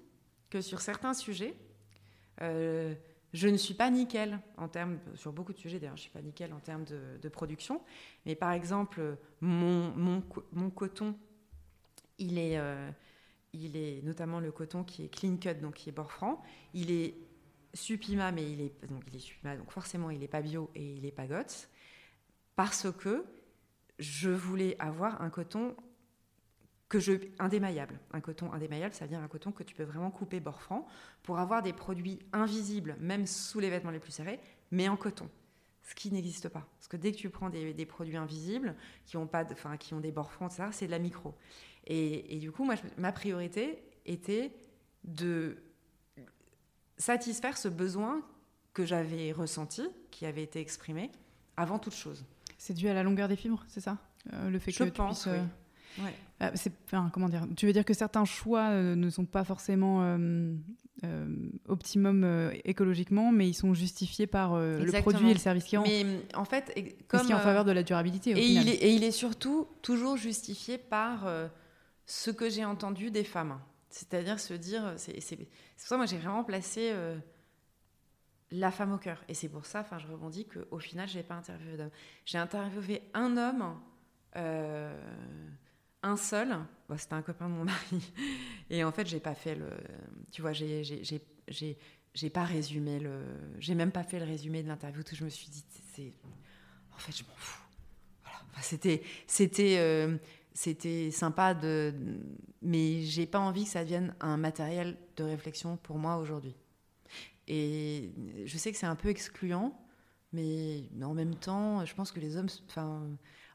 que 0.50 0.60
sur 0.60 0.80
certains 0.80 1.14
sujets, 1.14 1.54
euh, 2.40 2.94
je 3.32 3.48
ne 3.48 3.56
suis 3.56 3.74
pas 3.74 3.90
nickel 3.90 4.40
en 4.56 4.68
termes, 4.68 4.98
sur 5.14 5.32
beaucoup 5.32 5.52
de 5.52 5.58
sujets 5.58 5.78
d'ailleurs, 5.78 5.96
je 5.96 6.02
ne 6.02 6.04
suis 6.04 6.10
pas 6.10 6.22
nickel 6.22 6.52
en 6.52 6.60
termes 6.60 6.84
de, 6.84 7.28
production, 7.28 7.82
mais 8.24 8.34
par 8.34 8.52
exemple, 8.52 9.18
mon, 9.40 9.90
mon, 9.94 10.22
mon 10.52 10.70
coton, 10.70 11.14
il 12.18 12.38
est, 12.38 12.58
euh, 12.58 12.90
il 13.52 13.76
est 13.76 14.02
notamment 14.02 14.40
le 14.40 14.50
coton 14.50 14.82
qui 14.82 15.04
est 15.04 15.08
clean 15.08 15.36
cut, 15.36 15.54
donc 15.60 15.74
qui 15.74 15.90
est 15.90 15.92
bord 15.92 16.10
franc, 16.10 16.42
il 16.74 16.90
est 16.90 17.14
Supima, 17.74 18.32
mais 18.32 18.50
il 18.50 18.62
est 18.62 18.86
donc 18.88 19.04
il 19.08 19.16
est 19.16 19.20
Supima, 19.20 19.54
donc 19.56 19.70
forcément 19.70 20.10
il 20.10 20.20
n'est 20.20 20.28
pas 20.28 20.40
bio 20.40 20.70
et 20.74 20.94
il 20.94 21.02
n'est 21.02 21.12
pas 21.12 21.26
GOTS, 21.26 21.68
parce 22.58 22.90
que 22.90 23.24
je 24.00 24.30
voulais 24.30 24.74
avoir 24.80 25.22
un 25.22 25.30
coton 25.30 25.76
que 26.88 26.98
je 26.98 27.12
indémaillable. 27.38 28.00
Un 28.12 28.20
coton 28.20 28.52
indémaillable, 28.52 28.92
ça 28.96 29.04
veut 29.04 29.10
dire 29.10 29.20
un 29.20 29.28
coton 29.28 29.52
que 29.52 29.62
tu 29.62 29.76
peux 29.76 29.84
vraiment 29.84 30.10
couper 30.10 30.40
bord 30.40 30.60
franc 30.60 30.84
pour 31.22 31.38
avoir 31.38 31.62
des 31.62 31.72
produits 31.72 32.18
invisibles, 32.32 32.96
même 32.98 33.28
sous 33.28 33.60
les 33.60 33.70
vêtements 33.70 33.92
les 33.92 34.00
plus 34.00 34.10
serrés, 34.10 34.40
mais 34.72 34.88
en 34.88 34.96
coton. 34.96 35.30
Ce 35.84 35.94
qui 35.94 36.10
n'existe 36.10 36.48
pas. 36.48 36.66
Parce 36.78 36.88
que 36.88 36.96
dès 36.96 37.12
que 37.12 37.18
tu 37.18 37.30
prends 37.30 37.48
des, 37.48 37.86
produits 37.86 38.16
invisibles, 38.16 38.74
qui 39.06 39.16
ont, 39.16 39.28
pas 39.28 39.44
enfin, 39.52 39.76
qui 39.76 39.94
ont 39.94 40.00
des 40.00 40.10
bords 40.10 40.32
francs, 40.32 40.50
c'est 40.72 40.86
de 40.86 40.90
la 40.90 40.98
micro. 40.98 41.36
Et, 41.86 42.40
du 42.40 42.50
coup, 42.50 42.68
ma 42.96 43.12
priorité 43.12 43.84
était 44.04 44.52
de 45.04 45.62
satisfaire 46.96 47.56
ce 47.56 47.68
besoin 47.68 48.20
que 48.74 48.84
j'avais 48.84 49.30
ressenti, 49.30 49.88
qui 50.10 50.26
avait 50.26 50.42
été 50.42 50.60
exprimé, 50.60 51.12
avant 51.56 51.78
toute 51.78 51.94
chose. 51.94 52.24
C'est 52.58 52.74
dû 52.74 52.88
à 52.88 52.94
la 52.94 53.02
longueur 53.02 53.28
des 53.28 53.36
fibres, 53.36 53.64
c'est 53.68 53.80
ça 53.80 53.98
euh, 54.32 54.50
Le 54.50 54.58
fait 54.58 54.70
Je 54.70 54.84
que 54.84 54.88
pense, 54.90 55.22
tu 55.22 55.30
oui. 55.30 55.36
Euh, 56.04 56.04
ah, 56.40 56.50
c'est, 56.54 56.72
comment 57.12 57.28
dire 57.28 57.46
Tu 57.56 57.66
veux 57.66 57.72
dire 57.72 57.84
que 57.84 57.94
certains 57.94 58.24
choix 58.24 58.68
euh, 58.68 58.94
ne 58.94 59.10
sont 59.10 59.24
pas 59.24 59.42
forcément 59.42 60.16
optimum 61.66 62.52
écologiquement, 62.64 63.32
mais 63.32 63.48
ils 63.48 63.54
sont 63.54 63.74
justifiés 63.74 64.26
par 64.26 64.56
le 64.58 65.00
produit 65.00 65.30
et 65.30 65.34
le 65.34 65.40
service 65.40 65.64
qui 65.64 65.76
en. 65.76 65.82
Mais 65.82 66.04
en 66.34 66.44
fait, 66.44 66.74
comme 67.08 67.22
qui 67.22 67.32
est 67.32 67.34
en 67.34 67.40
faveur 67.40 67.64
de 67.64 67.72
la 67.72 67.82
durabilité. 67.82 68.30
et, 68.32 68.46
Il 68.46 68.68
est, 68.68 68.74
et 68.74 68.92
il 68.92 69.02
est 69.04 69.12
surtout 69.12 69.66
toujours 69.82 70.16
justifié 70.16 70.78
par 70.78 71.28
ce 72.06 72.30
que 72.30 72.50
j'ai 72.50 72.64
entendu 72.64 73.10
des 73.10 73.24
femmes. 73.24 73.58
C'est-à-dire 73.90 74.38
se 74.38 74.54
dire, 74.54 74.94
c'est 74.96 75.36
pour 75.36 75.46
ça 75.76 75.96
moi 75.96 76.06
j'ai 76.06 76.18
vraiment 76.18 76.44
placé 76.44 76.90
euh, 76.92 77.16
la 78.50 78.70
femme 78.70 78.92
au 78.92 78.98
cœur. 78.98 79.22
Et 79.28 79.34
c'est 79.34 79.48
pour 79.48 79.66
ça, 79.66 79.80
enfin 79.80 79.98
je 79.98 80.06
rebondis 80.06 80.46
qu'au 80.46 80.78
final 80.78 81.08
je 81.08 81.18
n'ai 81.18 81.22
pas 81.22 81.34
interviewé 81.34 81.76
d'homme. 81.76 81.90
J'ai 82.24 82.38
interviewé 82.38 83.02
un 83.14 83.36
homme, 83.36 83.78
euh, 84.36 85.00
un 86.02 86.16
seul. 86.16 86.56
C'était 86.96 87.14
un 87.14 87.22
copain 87.22 87.48
de 87.48 87.54
mon 87.54 87.64
mari. 87.66 88.12
Et 88.70 88.84
en 88.84 88.92
fait 88.92 89.06
j'ai 89.06 89.20
pas 89.20 89.34
fait 89.34 89.54
le, 89.54 89.70
tu 90.30 90.42
vois, 90.42 90.52
j'ai 90.52 92.30
pas 92.32 92.44
résumé 92.44 92.98
le, 92.98 93.22
j'ai 93.58 93.74
même 93.74 93.92
pas 93.92 94.04
fait 94.04 94.18
le 94.18 94.24
résumé 94.24 94.62
de 94.62 94.68
l'interview. 94.68 95.02
Tout 95.02 95.14
je 95.14 95.24
me 95.24 95.30
suis 95.30 95.48
dit, 95.48 95.64
c'est, 95.94 96.12
en 96.94 96.98
fait 96.98 97.12
je 97.12 97.24
m'en 97.24 97.36
fous. 97.36 97.62
Voilà. 98.22 98.62
c'était 98.62 99.02
c'était 99.26 99.76
euh, 99.78 100.16
c'était 100.54 101.10
sympa 101.10 101.54
de 101.54 101.94
mais 102.62 103.02
j'ai 103.02 103.26
pas 103.26 103.38
envie 103.38 103.64
que 103.64 103.70
ça 103.70 103.84
devienne 103.84 104.14
un 104.20 104.36
matériel 104.36 104.96
de 105.16 105.24
réflexion 105.24 105.76
pour 105.76 105.98
moi 105.98 106.16
aujourd'hui 106.16 106.56
et 107.48 108.12
je 108.44 108.58
sais 108.58 108.70
que 108.70 108.78
c'est 108.78 108.86
un 108.86 108.94
peu 108.94 109.08
excluant 109.08 109.74
mais 110.32 110.84
en 111.02 111.14
même 111.14 111.34
temps 111.34 111.84
je 111.84 111.94
pense 111.94 112.12
que 112.12 112.20
les 112.20 112.36
hommes 112.36 112.48
enfin 112.68 113.02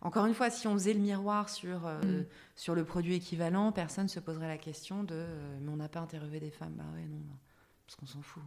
encore 0.02 0.26
une 0.26 0.34
fois 0.34 0.50
si 0.50 0.68
on 0.68 0.74
faisait 0.74 0.94
le 0.94 1.00
miroir 1.00 1.50
sur 1.50 1.86
euh, 1.86 2.02
mm. 2.02 2.26
sur 2.56 2.76
le 2.76 2.84
produit 2.84 3.16
équivalent 3.16 3.72
personne 3.72 4.08
se 4.08 4.20
poserait 4.20 4.48
la 4.48 4.58
question 4.58 5.04
de 5.04 5.14
euh, 5.16 5.58
mais 5.62 5.72
on 5.72 5.78
n'a 5.78 5.88
pas 5.88 6.00
interviewé 6.00 6.40
des 6.40 6.50
femmes 6.50 6.74
bah 6.76 6.86
ouais 6.96 7.06
non 7.06 7.22
parce 7.86 7.96
qu'on 7.96 8.08
s'en 8.08 8.22
fout 8.22 8.44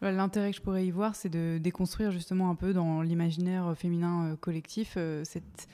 L'intérêt 0.00 0.50
que 0.50 0.56
je 0.58 0.60
pourrais 0.60 0.86
y 0.86 0.90
voir, 0.90 1.16
c'est 1.16 1.30
de 1.30 1.58
déconstruire 1.58 2.10
justement 2.10 2.50
un 2.50 2.54
peu 2.56 2.74
dans 2.74 3.00
l'imaginaire 3.00 3.72
féminin 3.74 4.32
euh, 4.32 4.36
collectif 4.36 4.98
cette, 5.22 5.66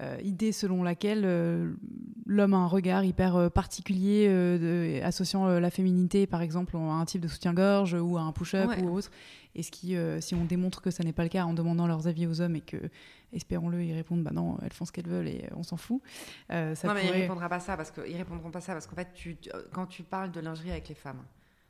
euh, 0.00 0.16
idée 0.22 0.52
selon 0.52 0.82
laquelle 0.82 1.22
euh, 1.26 1.74
l'homme 2.24 2.54
a 2.54 2.56
un 2.56 2.66
regard 2.66 3.04
hyper 3.04 3.36
euh, 3.36 3.48
particulier 3.50 5.02
associant 5.04 5.46
la 5.46 5.70
féminité, 5.70 6.26
par 6.26 6.40
exemple, 6.40 6.76
à 6.76 6.78
un 6.78 7.04
type 7.04 7.20
de 7.20 7.28
soutien-gorge 7.28 7.94
ou 7.94 8.16
à 8.16 8.22
un 8.22 8.32
push-up 8.32 8.70
ou 8.82 8.88
autre. 8.88 9.10
Et 9.54 9.62
ce 9.62 9.70
qui, 9.70 9.96
si 10.20 10.34
on 10.34 10.46
démontre 10.46 10.80
que 10.80 10.90
ça 10.90 11.04
n'est 11.04 11.12
pas 11.12 11.24
le 11.24 11.28
cas 11.28 11.44
en 11.44 11.52
demandant 11.52 11.86
leurs 11.86 12.08
avis 12.08 12.26
aux 12.26 12.40
hommes 12.40 12.56
et 12.56 12.62
que, 12.62 12.78
espérons-le, 13.34 13.84
ils 13.84 13.92
répondent, 13.92 14.22
bah 14.22 14.30
non, 14.32 14.56
elles 14.62 14.72
font 14.72 14.86
ce 14.86 14.92
qu'elles 14.92 15.08
veulent 15.08 15.28
et 15.28 15.46
on 15.54 15.62
s'en 15.62 15.76
fout. 15.76 16.00
ça 16.48 16.74
non, 16.84 16.94
mais 16.94 17.06
ils 17.06 17.10
répondront 17.10 17.48
pas 17.48 17.60
ça 17.60 17.76
parce 17.76 17.90
que 17.90 18.00
ils 18.08 18.16
répondront 18.16 18.50
pas 18.50 18.62
ça 18.62 18.72
parce 18.72 18.86
qu'en 18.86 18.96
fait, 18.96 19.12
tu, 19.12 19.36
quand 19.72 19.86
tu 19.86 20.04
parles 20.04 20.30
de 20.30 20.40
lingerie 20.40 20.70
avec 20.70 20.88
les 20.88 20.94
femmes, 20.94 21.22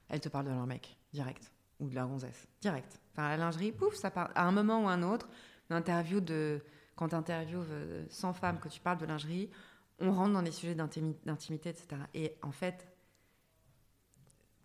elles 0.08 0.20
te 0.20 0.28
parlent 0.28 0.46
de 0.46 0.50
leur 0.50 0.66
mec 0.66 0.96
direct 1.12 1.50
ou 1.80 1.88
de 1.88 1.94
leur 1.96 2.06
gonzesse 2.06 2.46
direct. 2.60 3.00
Enfin, 3.12 3.30
la 3.30 3.36
lingerie, 3.36 3.72
pouf, 3.72 3.94
ça 3.94 4.12
part 4.12 4.30
à 4.36 4.46
un 4.46 4.52
moment 4.52 4.84
ou 4.84 4.88
à 4.88 4.92
un 4.92 5.02
autre. 5.02 5.28
L'interview 5.70 6.20
de 6.20 6.62
quand 7.02 7.08
tu 7.08 7.14
interviews 7.16 7.64
100 8.10 8.28
euh, 8.28 8.32
femmes, 8.32 8.60
que 8.60 8.68
tu 8.68 8.80
parles 8.80 8.98
de 8.98 9.06
lingerie, 9.06 9.50
on 9.98 10.12
rentre 10.12 10.32
dans 10.34 10.42
des 10.42 10.52
sujets 10.52 10.76
d'intimité, 10.76 11.70
etc. 11.70 11.88
Et 12.14 12.36
en 12.42 12.52
fait, 12.52 12.86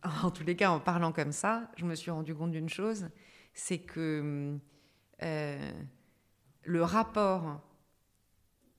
en 0.23 0.29
tous 0.29 0.43
les 0.43 0.55
cas, 0.55 0.69
en 0.69 0.79
parlant 0.79 1.11
comme 1.11 1.31
ça, 1.31 1.71
je 1.77 1.85
me 1.85 1.95
suis 1.95 2.11
rendu 2.11 2.35
compte 2.35 2.51
d'une 2.51 2.69
chose, 2.69 3.09
c'est 3.53 3.79
que 3.79 4.55
euh, 5.23 5.71
le 6.63 6.83
rapport 6.83 7.61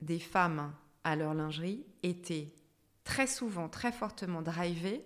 des 0.00 0.20
femmes 0.20 0.72
à 1.02 1.16
leur 1.16 1.34
lingerie 1.34 1.84
était 2.04 2.54
très 3.02 3.26
souvent, 3.26 3.68
très 3.68 3.90
fortement 3.90 4.42
drivé 4.42 5.04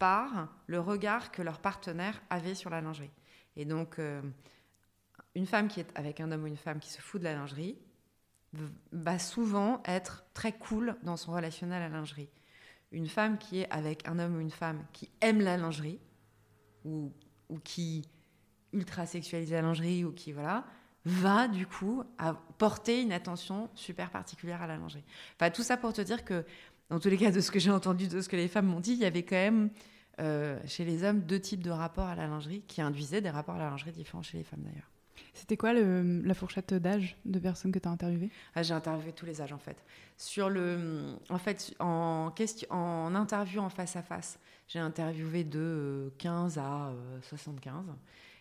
par 0.00 0.48
le 0.66 0.80
regard 0.80 1.30
que 1.30 1.42
leur 1.42 1.60
partenaire 1.60 2.20
avait 2.28 2.56
sur 2.56 2.70
la 2.70 2.80
lingerie. 2.80 3.12
Et 3.54 3.64
donc, 3.64 4.00
euh, 4.00 4.20
une 5.34 5.46
femme 5.46 5.68
qui 5.68 5.80
est 5.80 5.88
avec 5.94 6.20
un 6.20 6.30
homme 6.30 6.44
ou 6.44 6.46
une 6.46 6.56
femme 6.56 6.78
qui 6.78 6.90
se 6.90 7.00
fout 7.00 7.20
de 7.20 7.24
la 7.24 7.34
lingerie 7.34 7.76
va 8.92 9.18
souvent 9.18 9.82
être 9.84 10.24
très 10.32 10.52
cool 10.52 10.96
dans 11.02 11.16
son 11.16 11.32
relationnel 11.32 11.82
à 11.82 11.88
la 11.88 11.96
lingerie. 11.96 12.28
Une 12.92 13.08
femme 13.08 13.38
qui 13.38 13.60
est 13.60 13.70
avec 13.70 14.06
un 14.06 14.18
homme 14.18 14.36
ou 14.36 14.40
une 14.40 14.50
femme 14.50 14.84
qui 14.92 15.10
aime 15.20 15.40
la 15.40 15.56
lingerie 15.56 15.98
ou, 16.84 17.12
qui 17.64 18.06
ultra 18.72 19.06
sexualisé 19.06 19.54
la 19.54 19.62
lingerie 19.62 20.04
ou 20.04 20.12
qui, 20.12 20.32
voilà, 20.32 20.64
va 21.04 21.48
du 21.48 21.66
coup 21.66 22.04
porter 22.58 23.02
une 23.02 23.12
attention 23.12 23.68
super 23.74 24.10
particulière 24.10 24.62
à 24.62 24.66
la 24.66 24.76
lingerie. 24.76 25.04
Enfin, 25.36 25.50
tout 25.50 25.62
ça 25.62 25.76
pour 25.76 25.92
te 25.92 26.00
dire 26.00 26.24
que, 26.24 26.44
dans 26.90 27.00
tous 27.00 27.08
les 27.08 27.16
cas, 27.16 27.32
de 27.32 27.40
ce 27.40 27.50
que 27.50 27.58
j'ai 27.58 27.70
entendu, 27.70 28.06
de 28.06 28.20
ce 28.20 28.28
que 28.28 28.36
les 28.36 28.48
femmes 28.48 28.66
m'ont 28.66 28.80
dit, 28.80 28.92
il 28.92 28.98
y 28.98 29.04
avait 29.04 29.24
quand 29.24 29.36
même 29.36 29.70
euh, 30.20 30.60
chez 30.66 30.84
les 30.84 31.02
hommes 31.02 31.22
deux 31.22 31.40
types 31.40 31.62
de 31.62 31.70
rapports 31.70 32.06
à 32.06 32.14
la 32.14 32.28
lingerie 32.28 32.62
qui 32.68 32.80
induisaient 32.80 33.20
des 33.20 33.30
rapports 33.30 33.56
à 33.56 33.58
la 33.58 33.70
lingerie 33.70 33.92
différents 33.92 34.22
chez 34.22 34.38
les 34.38 34.44
femmes 34.44 34.62
d'ailleurs. 34.62 34.93
C'était 35.32 35.56
quoi 35.56 35.72
la 35.72 36.34
fourchette 36.34 36.74
d'âge 36.74 37.16
de 37.24 37.38
personnes 37.38 37.72
que 37.72 37.78
tu 37.78 37.88
as 37.88 37.90
interviewées? 37.90 38.30
Ah, 38.54 38.62
J'ai 38.62 38.74
interviewé 38.74 39.12
tous 39.12 39.26
les 39.26 39.40
âges 39.40 39.52
en 39.52 39.58
fait. 39.58 39.76
Sur 40.16 40.48
le, 40.48 41.16
en 41.28 41.38
fait, 41.38 41.74
en, 41.80 42.32
interview 43.14 43.60
en 43.60 43.68
face 43.68 43.96
à 43.96 44.02
face, 44.02 44.38
j'ai 44.68 44.78
interviewé 44.78 45.44
de 45.44 46.12
15 46.18 46.58
à 46.58 46.92
75. 47.22 47.84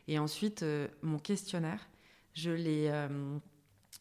Et 0.07 0.19
ensuite, 0.19 0.63
euh, 0.63 0.87
mon 1.01 1.19
questionnaire, 1.19 1.87
je 2.33 2.51
l'ai, 2.51 2.89
euh, 2.89 3.37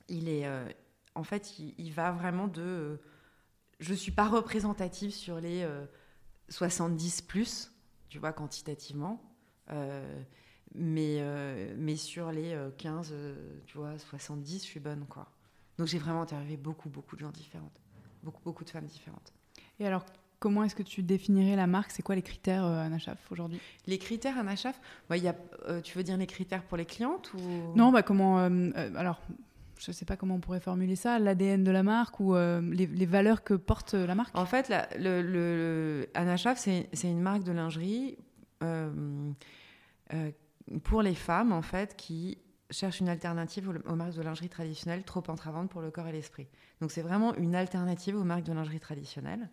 il 0.08 0.28
est, 0.28 0.46
euh, 0.46 0.68
en 1.14 1.22
fait, 1.24 1.58
il, 1.58 1.92
va 1.92 2.10
vraiment 2.10 2.48
de, 2.48 3.00
je 3.78 3.94
suis 3.94 4.12
pas 4.12 4.28
représentative 4.28 5.12
sur 5.12 5.40
les 5.40 5.66
70 6.48 7.22
plus, 7.22 7.70
tu 8.08 8.18
vois, 8.18 8.32
quantitativement. 8.32 9.22
Mais, 10.74 11.22
mais 11.76 11.96
sur 11.96 12.30
les 12.30 12.56
15, 12.78 13.14
tu 13.66 13.78
vois, 13.78 13.98
70, 13.98 14.58
je 14.58 14.64
suis 14.64 14.80
bonne, 14.80 15.04
quoi. 15.08 15.28
Donc 15.78 15.86
j'ai 15.86 15.98
vraiment 15.98 16.22
interviewé 16.22 16.56
beaucoup, 16.56 16.88
beaucoup 16.88 17.16
de 17.16 17.20
gens 17.20 17.30
différentes. 17.30 17.80
Beaucoup, 18.22 18.42
beaucoup 18.44 18.64
de 18.64 18.70
femmes 18.70 18.86
différentes. 18.86 19.32
Et 19.80 19.86
alors, 19.86 20.04
Comment 20.42 20.64
est-ce 20.64 20.74
que 20.74 20.82
tu 20.82 21.04
définirais 21.04 21.54
la 21.54 21.68
marque? 21.68 21.92
C'est 21.92 22.02
quoi 22.02 22.16
les 22.16 22.22
critères 22.22 22.64
euh, 22.64 22.84
Anachaf 22.84 23.16
aujourd'hui? 23.30 23.60
Les 23.86 23.96
critères 23.96 24.36
Anachaf 24.36 24.80
bah, 25.08 25.16
y 25.16 25.28
a, 25.28 25.36
euh, 25.68 25.80
Tu 25.80 25.96
veux 25.96 26.02
dire 26.02 26.16
les 26.16 26.26
critères 26.26 26.64
pour 26.64 26.76
les 26.76 26.84
clientes 26.84 27.32
ou... 27.34 27.38
Non, 27.76 27.92
bah, 27.92 28.02
comment. 28.02 28.40
Euh, 28.40 28.70
alors, 28.96 29.20
je 29.78 29.92
ne 29.92 29.94
sais 29.94 30.04
pas 30.04 30.16
comment 30.16 30.34
on 30.34 30.40
pourrait 30.40 30.58
formuler 30.58 30.96
ça, 30.96 31.20
l'ADN 31.20 31.62
de 31.62 31.70
la 31.70 31.84
marque 31.84 32.18
ou 32.18 32.34
les, 32.34 33.06
valeurs 33.06 33.44
que 33.44 33.54
porte 33.54 33.94
la 33.94 34.16
marque? 34.16 34.36
En 34.36 34.44
fait, 34.44 34.72
le, 34.98 35.22
le, 35.22 36.08
Anachaf, 36.14 36.58
c'est 36.58 36.88
une 37.04 37.20
marque 37.20 37.44
de 37.44 37.52
lingerie 37.52 38.18
pour 40.80 41.02
les 41.02 41.14
femmes, 41.14 41.52
en 41.52 41.62
fait, 41.62 41.96
qui 41.96 42.38
cherchent 42.70 43.00
une 43.00 43.08
alternative 43.08 43.68
aux, 43.86 43.94
marques 43.94 44.14
de 44.14 44.22
lingerie 44.22 44.48
traditionnelles 44.48 45.04
trop 45.04 45.22
entravantes 45.28 45.70
pour 45.70 45.82
le 45.82 45.90
corps 45.90 46.08
et 46.08 46.12
l'esprit. 46.12 46.48
Donc, 46.80 46.90
c'est 46.90 47.02
vraiment 47.02 47.34
une 47.34 47.54
alternative 47.54 48.16
aux 48.16 48.24
marques 48.24 48.44
de 48.44 48.52
lingerie 48.52 48.80
traditionnelles. 48.80 49.50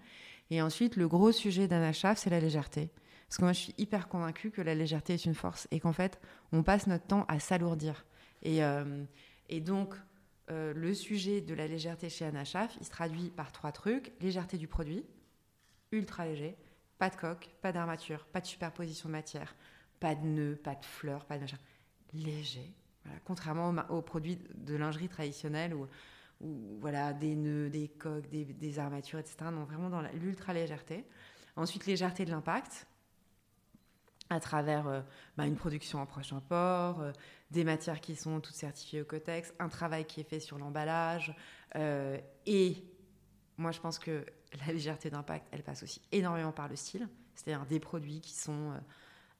Et 0.50 0.62
ensuite, 0.62 0.96
le 0.96 1.08
gros 1.08 1.32
sujet 1.32 1.68
d'Anna 1.68 1.92
c'est 1.94 2.30
la 2.30 2.40
légèreté. 2.40 2.92
Parce 3.28 3.38
que 3.38 3.44
moi, 3.44 3.54
je 3.54 3.60
suis 3.60 3.76
hyper 3.78 4.08
convaincue 4.08 4.50
que 4.50 4.62
la 4.62 4.74
légèreté 4.74 5.14
est 5.14 5.26
une 5.26 5.36
force 5.36 5.68
et 5.70 5.80
qu'en 5.80 5.94
fait, 5.94 6.20
on 6.52 6.64
passe 6.64 6.88
notre 6.88 7.06
temps 7.06 7.26
à 7.28 7.40
s'alourdir. 7.40 8.06
Et, 8.42 8.64
euh, 8.64 9.04
donc, 9.62 9.94
euh, 10.50 10.74
le 10.74 10.96
sujet 10.96 11.42
de 11.42 11.54
la 11.54 11.68
légèreté 11.68 12.10
chez 12.10 12.26
Anna 12.26 12.42
il 12.80 12.86
se 12.86 12.90
traduit 12.90 13.30
par 13.30 13.52
trois 13.52 13.72
trucs. 13.72 14.14
Légèreté 14.20 14.58
du 14.58 14.68
produit, 14.68 15.06
ultra 15.92 16.26
léger, 16.26 16.58
pas 16.98 17.10
de 17.10 17.16
coque, 17.16 17.50
pas 17.62 17.72
d'armature, 17.72 18.26
pas 18.26 18.42
de 18.42 18.48
superposition 18.48 19.10
de 19.10 19.14
matière, 19.14 19.56
pas 20.00 20.16
de 20.16 20.26
nœuds, 20.26 20.56
pas 20.56 20.76
de 20.76 20.86
fleurs, 20.86 21.26
pas 21.26 21.36
de 21.36 21.42
machin. 21.42 21.58
Léger. 22.14 22.74
Voilà. 23.06 23.20
Contrairement 23.26 23.74
aux, 23.90 24.02
produits 24.02 24.40
de 24.56 24.76
lingerie 24.76 25.10
traditionnels 25.10 25.74
où 25.74 25.88
voilà, 26.80 27.14
des 27.14 27.36
nœuds, 27.36 27.70
des 27.70 27.90
coques, 27.90 28.30
des, 28.30 28.80
armatures, 28.80 29.20
etc. 29.20 29.36
Non, 29.52 29.66
vraiment 29.66 29.90
dans 29.90 30.02
l'ultra 30.14 30.54
légèreté. 30.54 31.06
Ensuite, 31.56 31.86
légèreté 31.86 32.26
de 32.26 32.32
l'impact 32.32 32.88
à 34.30 34.40
travers 34.40 34.88
euh, 34.88 35.02
bah, 35.36 35.48
une 35.48 35.56
production 35.56 36.00
en 36.00 36.06
proche 36.06 36.32
import, 36.32 37.02
euh, 37.02 37.12
des 37.50 37.64
matières 37.64 38.00
qui 38.00 38.16
sont 38.16 38.40
toutes 38.40 38.56
certifiées 38.56 39.02
au 39.02 39.06
Cotex, 39.06 39.54
un 39.58 39.70
travail 39.70 40.06
qui 40.06 40.22
est 40.22 40.24
fait 40.24 40.40
sur 40.40 40.60
l'emballage. 40.60 41.36
Euh, 41.76 42.18
et 42.46 42.78
moi, 43.58 43.72
je 43.72 43.80
pense 43.80 43.98
que 43.98 44.24
la 44.66 44.72
légèreté 44.72 45.10
d'impact, 45.10 45.48
elle 45.52 45.64
passe 45.64 45.82
aussi 45.84 46.02
énormément 46.12 46.52
par 46.52 46.68
le 46.68 46.76
style, 46.76 47.10
c'est-à-dire 47.34 47.66
des 47.66 47.80
produits 47.80 48.22
qui 48.22 48.36
sont 48.36 48.74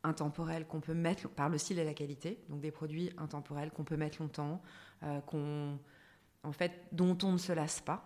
intemporels 0.04 0.66
qu'on 0.66 0.80
peut 0.80 0.94
mettre 0.94 1.28
par 1.30 1.50
le 1.50 1.58
style 1.58 1.80
et 1.80 1.84
la 1.84 1.94
qualité, 1.94 2.44
donc 2.50 2.62
des 2.62 2.72
produits 2.72 3.12
intemporels 3.18 3.72
qu'on 3.72 3.84
peut 3.84 3.98
mettre 3.98 4.22
longtemps, 4.22 4.62
qu'on 5.26 5.78
en 6.44 6.52
fait, 6.52 6.88
dont 6.92 7.18
on 7.24 7.34
ne 7.34 7.38
se 7.38 7.52
lasse 7.52 7.82
pas. 7.82 8.06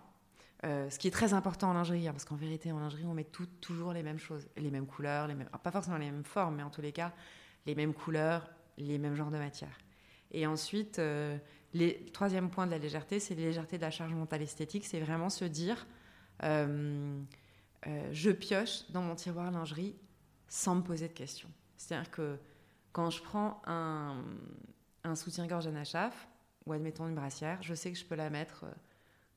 Euh, 0.64 0.88
ce 0.88 0.98
qui 0.98 1.08
est 1.08 1.12
très 1.12 1.34
important 1.34 1.70
en 1.70 1.74
lingerie, 1.74 2.08
hein, 2.08 2.12
parce 2.12 2.24
qu'en 2.24 2.36
vérité, 2.36 2.72
en 2.72 2.78
lingerie, 2.78 3.04
on 3.04 3.14
met 3.14 3.26
toujours 3.60 3.92
les 3.92 4.02
mêmes 4.02 4.18
choses, 4.18 4.48
les 4.56 4.70
mêmes 4.70 4.86
couleurs, 4.86 5.26
les 5.26 5.34
mêmes, 5.34 5.48
pas 5.62 5.70
forcément 5.70 5.98
les 5.98 6.10
mêmes 6.10 6.24
formes, 6.24 6.56
mais 6.56 6.62
en 6.62 6.70
tous 6.70 6.80
les 6.80 6.92
cas, 6.92 7.12
les 7.66 7.74
mêmes 7.74 7.92
couleurs, 7.92 8.48
les 8.78 8.98
mêmes 8.98 9.14
genres 9.14 9.30
de 9.30 9.36
matières. 9.36 9.78
Et 10.30 10.46
ensuite, 10.46 10.98
euh, 10.98 11.36
le 11.74 12.10
troisième 12.12 12.50
point 12.50 12.66
de 12.66 12.70
la 12.70 12.78
légèreté, 12.78 13.20
c'est 13.20 13.34
la 13.34 13.42
légèreté 13.42 13.76
de 13.76 13.82
la 13.82 13.90
charge 13.90 14.14
mentale 14.14 14.42
esthétique. 14.42 14.86
C'est 14.86 15.00
vraiment 15.00 15.28
se 15.28 15.44
dire, 15.44 15.86
euh, 16.42 17.20
je 18.12 18.30
pioche 18.30 18.90
dans 18.90 19.02
mon 19.02 19.14
tiroir 19.14 19.50
lingerie 19.50 19.94
sans 20.48 20.76
me 20.76 20.82
poser 20.82 21.08
de 21.08 21.12
questions. 21.12 21.50
C'est-à-dire 21.76 22.10
que 22.10 22.38
quand 22.92 23.10
je 23.10 23.22
prends 23.22 23.60
un, 23.66 24.22
un 25.04 25.14
soutien-gorge 25.14 25.66
à 25.66 25.70
Nachaf, 25.70 26.28
ou 26.66 26.72
admettons 26.72 27.06
une 27.06 27.14
brassière, 27.14 27.62
je 27.62 27.74
sais 27.74 27.92
que 27.92 27.98
je 27.98 28.04
peux 28.04 28.14
la 28.14 28.30
mettre 28.30 28.64
euh, 28.64 28.72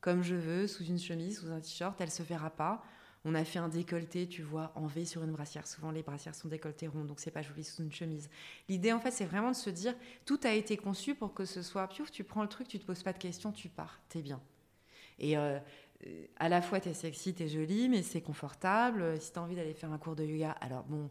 comme 0.00 0.22
je 0.22 0.34
veux, 0.34 0.66
sous 0.66 0.84
une 0.84 0.98
chemise, 0.98 1.40
sous 1.40 1.50
un 1.50 1.60
t-shirt, 1.60 2.00
elle 2.00 2.10
se 2.10 2.22
verra 2.22 2.50
pas. 2.50 2.82
On 3.24 3.34
a 3.34 3.44
fait 3.44 3.58
un 3.58 3.68
décolleté, 3.68 4.28
tu 4.28 4.42
vois, 4.42 4.72
en 4.76 4.86
V 4.86 5.04
sur 5.04 5.24
une 5.24 5.32
brassière. 5.32 5.66
Souvent, 5.66 5.90
les 5.90 6.02
brassières 6.02 6.36
sont 6.36 6.48
décolletées 6.48 6.86
rondes, 6.86 7.08
donc 7.08 7.18
c'est 7.18 7.32
pas 7.32 7.42
joli 7.42 7.64
sous 7.64 7.82
une 7.82 7.92
chemise. 7.92 8.30
L'idée, 8.68 8.92
en 8.92 9.00
fait, 9.00 9.10
c'est 9.10 9.24
vraiment 9.24 9.50
de 9.50 9.56
se 9.56 9.70
dire, 9.70 9.94
tout 10.24 10.38
a 10.44 10.52
été 10.52 10.76
conçu 10.76 11.14
pour 11.14 11.34
que 11.34 11.44
ce 11.44 11.62
soit, 11.62 11.88
piouf, 11.88 12.12
tu 12.12 12.22
prends 12.22 12.42
le 12.42 12.48
truc, 12.48 12.68
tu 12.68 12.78
te 12.78 12.86
poses 12.86 13.02
pas 13.02 13.12
de 13.12 13.18
questions, 13.18 13.50
tu 13.50 13.68
pars, 13.68 14.00
t'es 14.08 14.22
bien. 14.22 14.40
Et 15.18 15.36
euh, 15.36 15.58
à 16.36 16.48
la 16.48 16.62
fois, 16.62 16.78
t'es 16.78 16.94
sexy, 16.94 17.34
t'es 17.34 17.48
jolie, 17.48 17.88
mais 17.88 18.02
c'est 18.02 18.20
confortable. 18.20 19.20
Si 19.20 19.32
t'as 19.32 19.40
envie 19.40 19.56
d'aller 19.56 19.74
faire 19.74 19.92
un 19.92 19.98
cours 19.98 20.14
de 20.14 20.24
yoga, 20.24 20.52
alors 20.52 20.84
bon, 20.84 21.10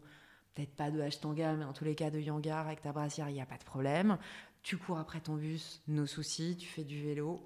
peut-être 0.58 0.74
pas 0.74 0.90
de 0.90 1.00
Ashtanga, 1.00 1.54
mais 1.54 1.64
en 1.64 1.72
tous 1.72 1.84
les 1.84 1.94
cas 1.94 2.10
de 2.10 2.18
Yangar 2.18 2.66
avec 2.66 2.82
ta 2.82 2.90
brassière, 2.92 3.28
il 3.28 3.34
n'y 3.34 3.40
a 3.40 3.46
pas 3.46 3.58
de 3.58 3.64
problème. 3.64 4.18
Tu 4.62 4.76
cours 4.76 4.98
après 4.98 5.20
ton 5.20 5.36
bus, 5.36 5.80
nos 5.86 6.06
soucis, 6.06 6.56
tu 6.56 6.66
fais 6.66 6.82
du 6.82 7.00
vélo. 7.00 7.40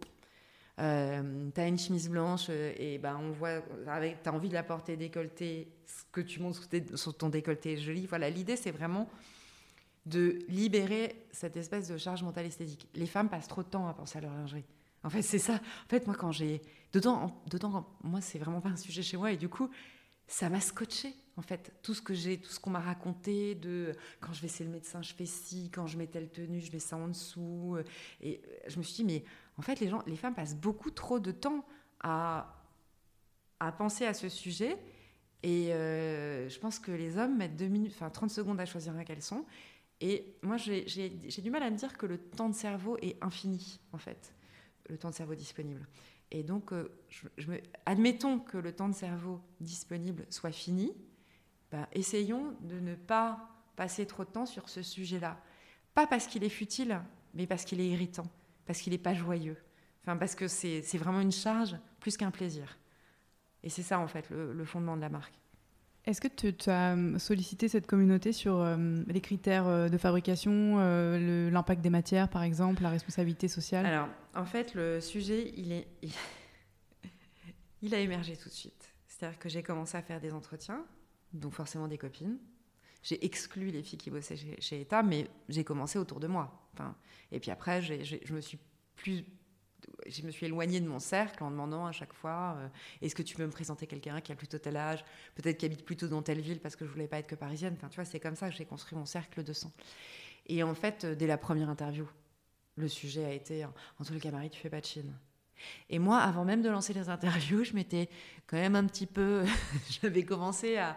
Euh, 0.78 1.50
tu 1.54 1.60
as 1.60 1.68
une 1.68 1.78
chemise 1.78 2.08
blanche 2.08 2.46
euh, 2.48 2.72
et 2.78 2.96
ben 2.96 3.20
on 3.22 3.30
voit 3.32 3.62
avec 3.86 4.26
as 4.26 4.32
envie 4.32 4.48
de 4.48 4.54
la 4.54 4.62
porter 4.62 4.96
décolletée 4.96 5.68
ce 5.84 6.04
que 6.10 6.22
tu 6.22 6.40
montres 6.40 6.66
sur 6.94 7.14
ton 7.14 7.28
décolleté 7.28 7.74
est 7.74 7.76
joli. 7.76 8.06
Voilà 8.06 8.30
l'idée 8.30 8.56
c'est 8.56 8.70
vraiment 8.70 9.06
de 10.06 10.38
libérer 10.48 11.26
cette 11.30 11.58
espèce 11.58 11.88
de 11.88 11.98
charge 11.98 12.22
mentale 12.22 12.46
esthétique. 12.46 12.88
Les 12.94 13.06
femmes 13.06 13.28
passent 13.28 13.48
trop 13.48 13.62
de 13.62 13.68
temps 13.68 13.86
à 13.86 13.92
penser 13.92 14.16
à 14.16 14.22
leur 14.22 14.32
lingerie. 14.32 14.64
En 15.04 15.10
fait 15.10 15.20
c'est 15.20 15.38
ça. 15.38 15.56
En 15.56 15.88
fait 15.90 16.06
moi 16.06 16.16
quand 16.18 16.32
j'ai 16.32 16.62
dedans 16.94 17.42
dedans 17.50 17.86
moi 18.02 18.22
c'est 18.22 18.38
vraiment 18.38 18.62
pas 18.62 18.70
un 18.70 18.76
sujet 18.76 19.02
chez 19.02 19.18
moi 19.18 19.30
et 19.30 19.36
du 19.36 19.50
coup 19.50 19.68
ça 20.32 20.48
m'a 20.48 20.60
scotché 20.60 21.14
en 21.36 21.42
fait. 21.42 21.72
Tout 21.82 21.92
ce 21.92 22.00
que 22.00 22.14
j'ai 22.14 22.38
tout 22.38 22.50
ce 22.50 22.58
qu'on 22.58 22.70
m'a 22.70 22.80
raconté 22.80 23.54
de 23.54 23.94
quand 24.20 24.32
je 24.32 24.40
vais 24.40 24.48
chez 24.48 24.64
le 24.64 24.70
médecin 24.70 25.02
je 25.02 25.12
fais 25.12 25.26
ci 25.26 25.70
quand 25.70 25.86
je 25.86 25.98
mets 25.98 26.06
telle 26.06 26.30
tenue 26.30 26.60
je 26.60 26.72
mets 26.72 26.78
ça 26.78 26.96
en 26.96 27.08
dessous. 27.08 27.74
Euh, 27.76 27.84
et 28.22 28.40
je 28.66 28.78
me 28.78 28.82
suis 28.82 28.94
dit 28.94 29.04
mais 29.04 29.24
en 29.58 29.62
fait 29.62 29.78
les 29.80 29.88
gens 29.88 30.02
les 30.06 30.16
femmes 30.16 30.34
passent 30.34 30.56
beaucoup 30.56 30.90
trop 30.90 31.20
de 31.20 31.32
temps 31.32 31.66
à 32.00 32.58
à 33.60 33.72
penser 33.72 34.06
à 34.06 34.14
ce 34.14 34.30
sujet. 34.30 34.78
Et 35.42 35.74
euh, 35.74 36.48
je 36.48 36.58
pense 36.58 36.78
que 36.78 36.92
les 36.92 37.18
hommes 37.18 37.36
mettent 37.36 37.56
deux 37.56 37.68
minutes 37.68 37.92
enfin 37.94 38.08
30 38.08 38.30
secondes 38.30 38.58
à 38.58 38.64
choisir 38.64 38.96
un 38.96 39.04
caleçon. 39.04 39.44
Et 40.00 40.34
moi 40.42 40.56
j'ai 40.56 41.10
du 41.42 41.50
mal 41.50 41.62
à 41.62 41.70
me 41.70 41.76
dire 41.76 41.98
que 41.98 42.06
le 42.06 42.16
temps 42.16 42.48
de 42.48 42.54
cerveau 42.54 42.96
est 43.02 43.22
infini 43.22 43.80
en 43.92 43.98
fait. 43.98 44.34
Le 44.88 44.96
temps 44.96 45.10
de 45.10 45.14
cerveau 45.14 45.34
disponible 45.34 45.86
et 46.34 46.42
donc, 46.42 46.72
euh, 46.72 46.90
je, 47.08 47.50
me, 47.50 47.60
admettons 47.84 48.38
que 48.38 48.56
le 48.56 48.72
temps 48.72 48.88
de 48.88 48.94
cerveau 48.94 49.40
disponible 49.60 50.24
soit 50.30 50.50
fini, 50.50 50.94
ben, 51.70 51.86
essayons 51.92 52.56
de 52.62 52.80
ne 52.80 52.94
pas 52.94 53.50
passer 53.76 54.06
trop 54.06 54.24
de 54.24 54.30
temps 54.30 54.46
sur 54.46 54.70
ce 54.70 54.82
sujet-là. 54.82 55.38
Pas 55.94 56.06
parce 56.06 56.26
qu'il 56.26 56.42
est 56.42 56.48
futile, 56.48 57.02
mais 57.34 57.46
parce 57.46 57.66
qu'il 57.66 57.80
est 57.80 57.88
irritant, 57.88 58.26
parce 58.64 58.80
qu'il 58.80 58.94
n'est 58.94 58.98
pas 58.98 59.12
joyeux. 59.12 59.58
Enfin, 60.02 60.16
parce 60.16 60.34
que 60.34 60.48
c'est 60.48 60.80
vraiment 60.96 61.20
une 61.20 61.32
charge 61.32 61.76
plus 62.00 62.16
qu'un 62.16 62.30
plaisir. 62.30 62.78
Et 63.62 63.68
c'est 63.68 63.82
ça, 63.82 63.98
en 63.98 64.08
fait, 64.08 64.30
le, 64.30 64.64
fondement 64.64 64.96
de 64.96 65.02
la 65.02 65.10
marque. 65.10 65.34
Est-ce 66.06 66.20
que 66.20 66.28
tu 66.28 66.70
as 66.70 66.96
euh, 66.96 67.18
sollicité 67.18 67.68
cette 67.68 67.86
communauté 67.86 68.32
sur 68.32 68.56
euh, 68.56 69.02
les 69.06 69.20
critères 69.20 69.90
de 69.90 69.98
fabrication, 69.98 70.78
l'impact 71.50 71.82
des 71.82 71.90
matières, 71.90 72.28
par 72.30 72.42
exemple, 72.42 72.82
la 72.82 72.90
responsabilité 72.90 73.48
sociale? 73.48 73.84
Alors, 73.84 74.08
en 74.34 74.44
fait, 74.44 74.74
le 74.74 75.00
sujet, 75.00 75.52
il, 75.56 75.72
est, 75.72 75.88
il, 77.82 77.94
a 77.94 77.98
émergé 77.98 78.36
tout 78.36 78.48
de 78.48 78.54
suite. 78.54 78.92
C'est-à-dire 79.06 79.38
que 79.38 79.48
j'ai 79.48 79.62
commencé 79.62 79.96
à 79.96 80.02
faire 80.02 80.20
des 80.20 80.32
entretiens, 80.32 80.84
donc 81.32 81.52
forcément 81.52 81.88
des 81.88 81.98
copines. 81.98 82.38
J'ai 83.02 83.24
exclu 83.24 83.70
les 83.70 83.82
filles 83.82 83.98
qui 83.98 84.10
bossaient 84.10 84.36
chez, 84.36 84.60
chez 84.60 84.80
État, 84.80 85.02
mais 85.02 85.28
j'ai 85.48 85.64
commencé 85.64 85.98
autour 85.98 86.20
de 86.20 86.26
moi. 86.26 86.58
Et 87.30 87.40
puis 87.40 87.50
après, 87.50 87.82
je 87.82 88.32
me 88.32 88.40
suis 88.40 88.58
plus 88.96 89.24
me 90.24 90.30
suis 90.30 90.46
éloignée 90.46 90.80
de 90.80 90.88
mon 90.88 90.98
cercle 90.98 91.42
en 91.42 91.50
demandant 91.50 91.86
à 91.86 91.92
chaque 91.92 92.12
fois 92.12 92.56
euh, 92.58 92.68
est-ce 93.00 93.14
que 93.14 93.22
tu 93.22 93.36
peux 93.36 93.44
me 93.44 93.50
présenter 93.50 93.86
quelqu'un 93.86 94.20
qui 94.20 94.32
a 94.32 94.36
plutôt 94.36 94.58
tel 94.58 94.76
âge, 94.76 95.04
peut-être 95.34 95.58
qui 95.58 95.66
habite 95.66 95.84
plutôt 95.84 96.08
dans 96.08 96.22
telle 96.22 96.40
ville 96.40 96.60
parce 96.60 96.76
que 96.76 96.84
je 96.84 96.90
voulais 96.90 97.08
pas 97.08 97.18
être 97.18 97.26
que 97.26 97.34
parisienne. 97.34 97.76
Tu 97.76 97.94
vois, 97.94 98.04
c'est 98.04 98.20
comme 98.20 98.36
ça 98.36 98.48
que 98.48 98.56
j'ai 98.56 98.64
construit 98.64 98.96
mon 98.96 99.06
cercle 99.06 99.42
de 99.42 99.52
sang. 99.52 99.72
Et 100.46 100.62
en 100.62 100.74
fait, 100.74 101.06
dès 101.06 101.26
la 101.26 101.38
première 101.38 101.68
interview, 101.68 102.08
le 102.76 102.88
sujet 102.88 103.24
a 103.24 103.32
été 103.32 103.64
en 103.64 104.04
tout 104.04 104.18
cas, 104.18 104.30
Marie, 104.30 104.50
tu 104.50 104.60
fais 104.60 104.70
pas 104.70 104.80
de 104.80 104.86
Chine. 104.86 105.12
Et 105.90 105.98
moi, 105.98 106.18
avant 106.18 106.44
même 106.44 106.62
de 106.62 106.68
lancer 106.68 106.92
les 106.92 107.08
interviews, 107.08 107.64
je 107.64 107.74
m'étais 107.74 108.08
quand 108.46 108.56
même 108.56 108.76
un 108.76 108.84
petit 108.86 109.06
peu. 109.06 109.44
J'avais 110.02 110.24
commencé 110.24 110.76
à, 110.76 110.96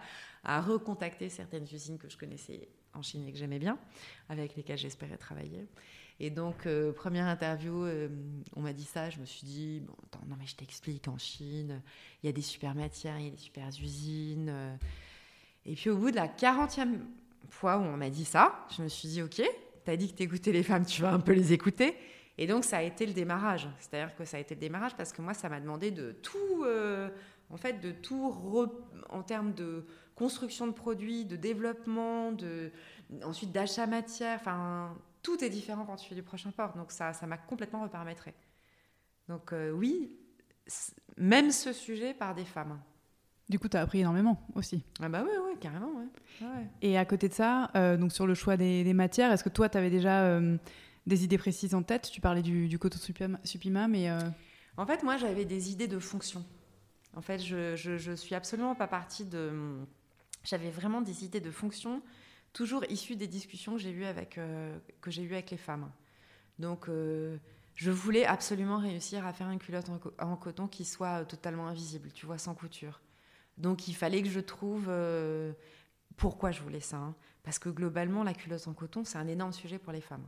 recontacter 0.61 1.29
certaines 1.29 1.63
usines 1.63 1.97
que 1.97 2.07
je 2.07 2.17
connaissais 2.17 2.69
en 2.93 3.01
Chine 3.01 3.27
et 3.27 3.31
que 3.31 3.37
j'aimais 3.37 3.57
bien, 3.57 3.79
avec 4.29 4.55
lesquelles 4.55 4.77
j'espérais 4.77 5.17
travailler. 5.17 5.67
Et 6.19 6.29
donc, 6.29 6.67
euh, 6.67 6.93
première 6.93 7.25
interview, 7.25 7.83
euh, 7.83 8.09
on 8.55 8.61
m'a 8.61 8.71
dit 8.71 8.83
ça. 8.83 9.09
Je 9.09 9.19
me 9.19 9.25
suis 9.25 9.45
dit, 9.45 9.79
bon, 9.81 10.19
non, 10.27 10.35
mais 10.37 10.45
je 10.45 10.55
t'explique, 10.55 11.07
en 11.07 11.17
Chine, 11.17 11.81
il 12.21 12.27
y 12.27 12.29
a 12.29 12.31
des 12.31 12.43
super 12.43 12.75
matières, 12.75 13.17
il 13.17 13.25
y 13.25 13.27
a 13.27 13.31
des 13.31 13.37
super 13.37 13.67
usines. 13.67 14.49
Euh. 14.49 14.75
Et 15.65 15.73
puis, 15.73 15.89
au 15.89 15.97
bout 15.97 16.11
de 16.11 16.15
la 16.15 16.27
40e 16.27 16.99
fois 17.49 17.77
où 17.77 17.81
on 17.81 17.97
m'a 17.97 18.11
dit 18.11 18.23
ça, 18.23 18.67
je 18.77 18.83
me 18.83 18.87
suis 18.87 19.09
dit, 19.09 19.23
OK, 19.23 19.41
t'as 19.85 19.95
dit 19.95 20.11
que 20.11 20.17
t'écoutais 20.17 20.51
les 20.51 20.63
femmes, 20.63 20.85
tu 20.85 21.01
vas 21.01 21.13
un 21.13 21.19
peu 21.19 21.31
les 21.31 21.53
écouter. 21.53 21.95
Et 22.37 22.47
donc, 22.47 22.65
ça 22.65 22.77
a 22.77 22.81
été 22.81 23.05
le 23.05 23.13
démarrage. 23.13 23.69
C'est-à-dire 23.79 24.15
que 24.15 24.25
ça 24.25 24.37
a 24.37 24.39
été 24.41 24.55
le 24.55 24.59
démarrage 24.59 24.95
parce 24.95 25.13
que 25.13 25.21
moi, 25.21 25.33
ça 25.33 25.47
m'a 25.47 25.61
demandé 25.61 25.91
de 25.91 26.11
tout, 26.11 26.65
en 27.49 27.57
fait, 27.57 27.79
de 27.79 27.91
tout 27.91 28.33
en 29.09 29.23
termes 29.23 29.53
de 29.53 29.85
construction 30.15 30.67
de 30.67 30.71
produits, 30.71 31.25
de 31.25 31.35
développement, 31.35 32.31
de, 32.31 32.71
ensuite 33.23 33.51
d'achat 33.51 33.85
matière, 33.85 34.39
enfin 34.39 34.97
tout 35.21 35.43
est 35.43 35.49
différent 35.49 35.85
quand 35.85 35.97
tu 35.97 36.07
fais 36.07 36.15
du 36.15 36.23
prochain 36.23 36.51
port. 36.51 36.73
Donc 36.73 36.91
ça, 36.91 37.13
ça 37.13 37.27
m'a 37.27 37.37
complètement 37.37 37.83
reparamétré. 37.83 38.33
Donc 39.27 39.53
euh, 39.53 39.71
oui, 39.71 40.11
même 41.17 41.51
ce 41.51 41.73
sujet 41.73 42.13
par 42.13 42.33
des 42.33 42.45
femmes. 42.45 42.79
Du 43.49 43.59
coup, 43.59 43.69
tu 43.69 43.77
as 43.77 43.81
appris 43.81 43.99
énormément 43.99 44.41
aussi. 44.55 44.83
Ah 45.01 45.09
bah 45.09 45.23
oui, 45.23 45.57
carrément. 45.59 45.91
Ouais. 46.41 46.47
Et 46.81 46.97
à 46.97 47.05
côté 47.05 47.29
de 47.29 47.33
ça, 47.33 47.69
euh, 47.75 47.95
donc 47.95 48.11
sur 48.11 48.25
le 48.25 48.33
choix 48.33 48.57
des, 48.57 48.93
matières, 48.93 49.31
est-ce 49.31 49.43
que 49.43 49.49
toi, 49.49 49.69
tu 49.69 49.77
avais 49.77 49.91
déjà 49.91 50.23
euh, 50.23 50.57
des 51.05 51.23
idées 51.23 51.37
précises 51.37 51.75
en 51.75 51.83
tête? 51.83 52.09
Tu 52.11 52.21
parlais 52.21 52.41
du, 52.41 52.67
du 52.67 52.79
coton 52.79 52.97
supima, 53.43 53.87
mais... 53.87 54.09
En 54.77 54.85
fait, 54.85 55.03
moi, 55.03 55.17
j'avais 55.17 55.45
des 55.45 55.71
idées 55.71 55.87
de 55.87 55.99
fonction. 55.99 56.43
En 57.15 57.21
fait, 57.21 57.39
je, 57.39 57.75
je, 57.75 57.97
je 57.97 58.11
suis 58.11 58.35
absolument 58.35 58.75
pas 58.75 58.87
partie 58.87 59.23
de... 59.23 59.51
J'avais 60.43 60.69
vraiment 60.69 61.01
des 61.01 61.23
idées 61.23 61.39
de 61.39 61.51
fonction 61.51 62.01
toujours 62.55 62.85
issu 62.89 63.17
des 63.17 63.27
discussions 63.27 63.73
que 63.73 63.79
j'ai 63.79 63.91
eues 63.91 64.05
avec, 64.05 64.37
euh, 64.37 64.75
que 65.01 65.11
j'ai 65.11 65.21
eues 65.21 65.33
avec 65.33 65.51
les 65.51 65.57
femmes. 65.57 65.91
Donc, 66.57 66.87
euh, 66.87 67.37
je 67.75 67.91
voulais 67.91 68.25
absolument 68.25 68.77
réussir 68.77 69.27
à 69.27 69.33
faire 69.33 69.49
une 69.51 69.59
culotte 69.59 69.89
en, 70.19 70.35
coton 70.37 70.67
qui 70.67 70.85
soit 70.85 71.21
euh, 71.21 71.25
totalement 71.25 71.67
invisible, 71.67 72.09
tu 72.13 72.25
vois, 72.25 72.37
sans 72.37 72.55
couture. 72.55 73.01
Donc, 73.57 73.87
il 73.87 73.95
fallait 73.95 74.21
que 74.21 74.29
je 74.29 74.39
trouve 74.39 74.89
pourquoi 76.17 76.51
je 76.51 76.61
voulais 76.61 76.79
ça. 76.79 76.97
Hein. 76.97 77.15
Parce 77.43 77.59
que 77.59 77.69
globalement, 77.69 78.23
la 78.23 78.33
culotte 78.33 78.67
en 78.67 78.73
coton, 78.73 79.03
c'est 79.03 79.17
un 79.17 79.27
énorme 79.27 79.53
sujet 79.53 79.77
pour 79.77 79.93
les 79.93 80.01
femmes, 80.01 80.25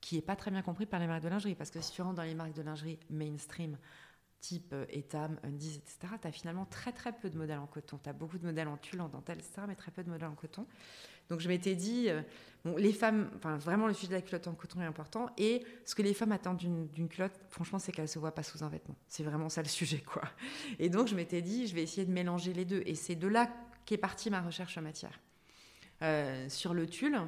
qui 0.00 0.16
n'est 0.16 0.22
pas 0.22 0.36
très 0.36 0.50
bien 0.50 0.62
compris 0.62 0.86
par 0.86 1.00
les 1.00 1.06
marques 1.06 1.22
de 1.22 1.28
lingerie. 1.28 1.54
Parce 1.54 1.70
que 1.70 1.80
si 1.80 1.92
tu 1.92 2.02
rentres 2.02 2.16
dans 2.16 2.22
les 2.22 2.34
marques 2.34 2.54
de 2.54 2.62
lingerie 2.62 2.98
mainstream, 3.10 3.76
type 4.40 4.74
Etam, 4.90 5.38
Undies, 5.42 5.76
etc., 5.76 6.14
tu 6.20 6.28
as 6.28 6.32
finalement 6.32 6.66
très 6.66 6.92
très 6.92 7.12
peu 7.12 7.30
de 7.30 7.38
modèles 7.38 7.58
en 7.58 7.66
coton. 7.66 7.98
Tu 8.02 8.10
as 8.10 8.12
beaucoup 8.12 8.38
de 8.38 8.44
modèles 8.44 8.68
en 8.68 8.76
tulle, 8.76 9.00
en 9.00 9.08
dentelle, 9.08 9.38
etc., 9.38 9.62
mais 9.66 9.74
très 9.74 9.90
peu 9.90 10.04
de 10.04 10.10
modèles 10.10 10.28
en 10.28 10.34
coton. 10.34 10.66
Donc 11.30 11.40
je 11.40 11.48
m'étais 11.48 11.74
dit, 11.74 12.10
euh, 12.10 12.20
les 12.76 12.92
femmes, 12.92 13.30
enfin 13.36 13.56
vraiment 13.58 13.86
le 13.86 13.92
sujet 13.92 14.08
de 14.08 14.14
la 14.14 14.22
culotte 14.22 14.48
en 14.48 14.54
coton 14.54 14.80
est 14.80 14.86
important. 14.86 15.28
Et 15.36 15.64
ce 15.84 15.94
que 15.94 16.02
les 16.02 16.14
femmes 16.14 16.32
attendent 16.32 16.56
d'une 16.56 17.08
culotte, 17.08 17.38
franchement, 17.50 17.78
c'est 17.78 17.92
qu'elle 17.92 18.08
se 18.08 18.18
voit 18.18 18.34
pas 18.34 18.42
sous 18.42 18.64
un 18.64 18.68
vêtement. 18.68 18.96
C'est 19.06 19.22
vraiment 19.22 19.48
ça 19.48 19.62
le 19.62 19.68
sujet, 19.68 20.00
quoi. 20.00 20.22
Et 20.78 20.88
donc 20.88 21.08
je 21.08 21.14
m'étais 21.14 21.42
dit, 21.42 21.66
je 21.66 21.74
vais 21.74 21.82
essayer 21.82 22.06
de 22.06 22.12
mélanger 22.12 22.54
les 22.54 22.64
deux. 22.64 22.82
Et 22.86 22.94
c'est 22.94 23.16
de 23.16 23.28
là 23.28 23.50
qu'est 23.84 23.98
partie 23.98 24.30
ma 24.30 24.40
recherche 24.40 24.78
matière. 24.78 25.20
Euh, 26.02 26.48
sur 26.48 26.72
le 26.72 26.86
tulle, 26.86 27.20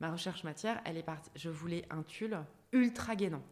ma 0.00 0.12
recherche 0.12 0.44
matière, 0.44 0.80
elle 0.84 0.96
est 0.96 1.02
partie. 1.02 1.30
Je 1.34 1.50
voulais 1.50 1.84
un 1.90 2.02
tulle 2.02 2.38
ultra 2.72 3.16
gainant. 3.16 3.42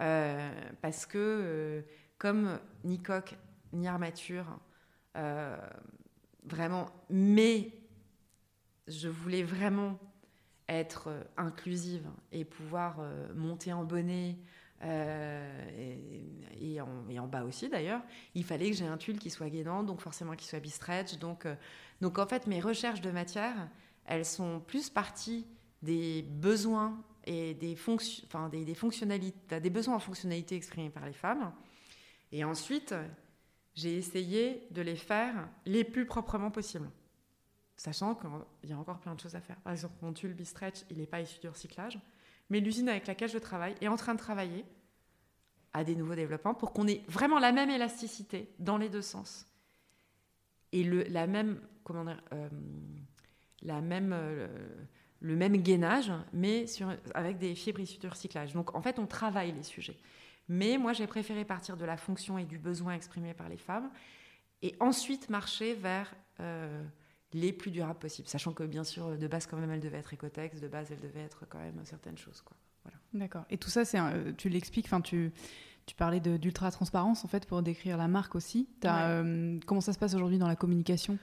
Euh, 0.00 0.50
parce 0.82 1.06
que, 1.06 1.84
comme 2.18 2.58
ni 2.82 3.00
coque, 3.00 3.36
ni 3.72 3.86
armature, 3.86 4.58
vraiment, 6.44 6.90
mais 7.10 7.72
je 8.88 9.08
voulais 9.08 9.44
vraiment 9.44 9.98
être 10.68 11.08
euh, 11.08 11.22
inclusive 11.36 12.08
et 12.32 12.44
pouvoir 12.44 12.96
euh, 13.00 13.32
monter 13.34 13.72
en 13.72 13.84
bonnet 13.84 14.36
euh, 14.82 16.00
et, 16.60 16.80
en, 16.80 17.26
bas 17.26 17.44
aussi 17.44 17.68
d'ailleurs, 17.68 18.02
il 18.34 18.44
fallait 18.44 18.70
que 18.70 18.76
j'ai 18.76 18.86
un 18.86 18.98
tulle 18.98 19.18
qui 19.18 19.30
soit 19.30 19.48
gainant, 19.48 19.82
donc 19.82 20.00
forcément 20.00 20.34
qui 20.34 20.46
soit 20.46 20.60
bistretch. 20.60 21.18
Donc, 21.18 21.46
donc 22.02 22.18
en 22.18 22.26
fait, 22.26 22.46
mes 22.46 22.60
recherches 22.60 23.00
de 23.00 23.10
matière, 23.10 23.54
elles 24.04 24.26
sont 24.26 24.60
plus 24.60 24.90
parties 24.90 25.46
des 25.80 26.22
besoins 26.22 27.02
et 27.24 27.54
des, 27.54 27.76
fonctions, 27.76 28.26
des, 28.50 28.66
des, 28.66 28.74
fonctionnalités, 28.74 29.58
des 29.58 29.70
besoins 29.70 29.94
en 29.94 30.00
fonctionnalité 30.00 30.56
exprimés 30.56 30.90
par 30.90 31.06
les 31.06 31.14
femmes. 31.14 31.52
Et 32.30 32.44
ensuite, 32.44 32.94
j'ai 33.74 33.96
essayé 33.96 34.66
de 34.70 34.82
les 34.82 34.96
faire 34.96 35.48
les 35.64 35.84
plus 35.84 36.04
proprement 36.04 36.50
possible 36.50 36.90
sachant 37.76 38.14
qu'il 38.14 38.70
y 38.70 38.72
a 38.72 38.78
encore 38.78 38.98
plein 39.00 39.14
de 39.14 39.20
choses 39.20 39.34
à 39.34 39.40
faire. 39.40 39.56
Par 39.60 39.72
exemple, 39.72 39.94
mon 40.02 40.12
tulle 40.12 40.34
Bistretch, 40.34 40.82
il 40.90 40.98
n'est 40.98 41.06
pas 41.06 41.20
issu 41.20 41.40
du 41.40 41.48
recyclage, 41.48 41.98
mais 42.50 42.60
l'usine 42.60 42.88
avec 42.88 43.06
laquelle 43.06 43.30
je 43.30 43.38
travaille 43.38 43.74
est 43.80 43.88
en 43.88 43.96
train 43.96 44.14
de 44.14 44.18
travailler 44.18 44.64
à 45.72 45.82
des 45.82 45.96
nouveaux 45.96 46.14
développements 46.14 46.54
pour 46.54 46.72
qu'on 46.72 46.86
ait 46.86 47.02
vraiment 47.08 47.38
la 47.38 47.52
même 47.52 47.70
élasticité 47.70 48.54
dans 48.58 48.78
les 48.78 48.88
deux 48.88 49.02
sens 49.02 49.46
et 50.74 50.82
le, 50.82 51.04
la 51.04 51.26
même, 51.26 51.60
comment 51.84 52.04
dire, 52.04 52.20
euh, 52.32 52.48
la 53.62 53.80
même, 53.80 54.12
euh, 54.12 54.48
le 55.20 55.36
même 55.36 55.56
gainage, 55.56 56.12
mais 56.32 56.66
sur, 56.66 56.92
avec 57.14 57.38
des 57.38 57.54
fibres 57.54 57.80
issues 57.80 57.98
du 57.98 58.08
recyclage. 58.08 58.52
Donc 58.52 58.74
en 58.74 58.82
fait, 58.82 58.98
on 58.98 59.06
travaille 59.06 59.52
les 59.52 59.62
sujets. 59.62 59.96
Mais 60.48 60.76
moi, 60.76 60.92
j'ai 60.92 61.06
préféré 61.06 61.44
partir 61.44 61.76
de 61.76 61.84
la 61.84 61.96
fonction 61.96 62.38
et 62.38 62.44
du 62.44 62.58
besoin 62.58 62.94
exprimé 62.94 63.34
par 63.34 63.48
les 63.48 63.56
femmes 63.56 63.90
et 64.62 64.74
ensuite 64.80 65.30
marcher 65.30 65.74
vers 65.74 66.12
euh, 66.40 66.84
les 67.34 67.52
plus 67.52 67.70
durables 67.70 67.98
possibles. 67.98 68.28
Sachant 68.28 68.52
que, 68.52 68.62
bien 68.62 68.84
sûr, 68.84 69.18
de 69.18 69.26
base, 69.28 69.46
quand 69.46 69.58
même, 69.58 69.70
elle 69.70 69.80
devait 69.80 69.98
être 69.98 70.14
écotex, 70.14 70.60
de 70.60 70.68
base, 70.68 70.90
elle 70.90 71.00
devait 71.00 71.20
être 71.20 71.44
quand 71.48 71.58
même 71.58 71.80
certaines 71.84 72.16
choses. 72.16 72.40
Quoi. 72.40 72.56
Voilà. 72.84 72.98
D'accord. 73.12 73.44
Et 73.50 73.58
tout 73.58 73.68
ça, 73.68 73.84
c'est 73.84 73.98
tu 74.36 74.48
l'expliques, 74.48 74.86
enfin, 74.86 75.02
tu, 75.02 75.32
tu 75.84 75.94
parlais 75.94 76.20
d'ultra-transparence, 76.20 77.24
en 77.24 77.28
fait, 77.28 77.46
pour 77.46 77.62
décrire 77.62 77.98
la 77.98 78.08
marque 78.08 78.34
aussi. 78.34 78.68
Euh, 78.84 79.58
comment 79.66 79.82
ça 79.82 79.92
se 79.92 79.98
passe 79.98 80.14
aujourd'hui 80.14 80.38
dans 80.38 80.48
la 80.48 80.56
communication? 80.56 81.18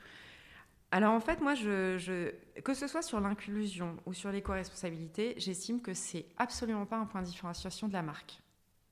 Alors 0.93 1.13
en 1.13 1.21
fait, 1.21 1.39
moi, 1.39 1.55
je, 1.55 2.33
que 2.61 2.73
ce 2.73 2.85
soit 2.85 3.01
sur 3.01 3.21
l'inclusion 3.21 3.95
ou 4.05 4.13
sur 4.13 4.29
l'éco-responsabilité, 4.29 5.35
j'estime 5.37 5.81
que 5.81 5.93
c'est 5.93 6.25
absolument 6.35 6.85
pas 6.85 6.97
un 6.97 7.05
point 7.05 7.21
de 7.21 7.27
différenciation 7.27 7.87
de 7.87 7.93
la 7.93 8.01
marque. 8.01 8.41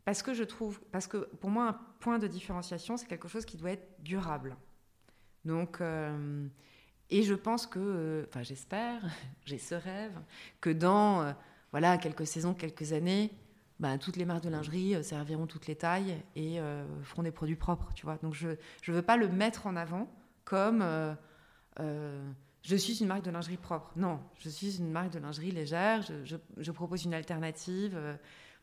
Parce 0.05 0.23
que 0.23 0.33
je 0.33 0.45
trouve, 0.45 0.79
parce 0.93 1.07
que 1.07 1.17
pour 1.17 1.49
moi, 1.49 1.67
un 1.67 1.79
point 1.99 2.17
de 2.17 2.27
différenciation, 2.27 2.95
c'est 2.95 3.05
quelque 3.05 3.27
chose 3.27 3.45
qui 3.45 3.57
doit 3.57 3.71
être 3.71 4.01
durable. 4.01 4.55
Donc, 5.43 5.81
euh, 5.81 6.47
et 7.09 7.23
je 7.23 7.33
pense 7.33 7.65
que, 7.65 7.79
euh, 7.79 8.25
enfin 8.27 8.43
j'espère, 8.43 9.01
j'ai 9.45 9.57
ce 9.57 9.75
rêve, 9.75 10.17
que 10.61 10.69
dans 10.69 11.21
euh, 11.21 11.31
voilà, 11.71 11.97
quelques 11.97 12.27
saisons, 12.27 12.53
quelques 12.53 12.93
années, 12.93 13.31
ben, 13.79 13.97
toutes 13.97 14.17
les 14.17 14.25
marques 14.25 14.43
de 14.43 14.49
lingerie 14.49 14.95
euh, 14.95 15.03
serviront 15.03 15.47
toutes 15.47 15.67
les 15.67 15.75
tailles 15.75 16.21
et 16.35 16.59
feront 17.03 17.23
des 17.23 17.31
produits 17.31 17.55
propres, 17.55 17.93
tu 17.93 18.05
vois. 18.05 18.17
Donc 18.17 18.33
je 18.33 18.49
ne 18.49 18.93
veux 18.93 19.01
pas 19.01 19.17
le 19.17 19.27
mettre 19.27 19.67
en 19.67 19.75
avant 19.75 20.09
comme 20.45 20.83
je 21.77 22.75
suis 22.75 22.99
une 22.99 23.07
marque 23.07 23.23
de 23.23 23.31
lingerie 23.31 23.57
propre. 23.57 23.91
Non, 23.95 24.19
je 24.39 24.49
suis 24.49 24.79
une 24.79 24.91
marque 24.91 25.11
de 25.11 25.19
lingerie 25.19 25.51
légère, 25.51 26.01
je, 26.01 26.35
je, 26.57 26.71
propose 26.71 27.05
une 27.05 27.13
alternative 27.13 27.97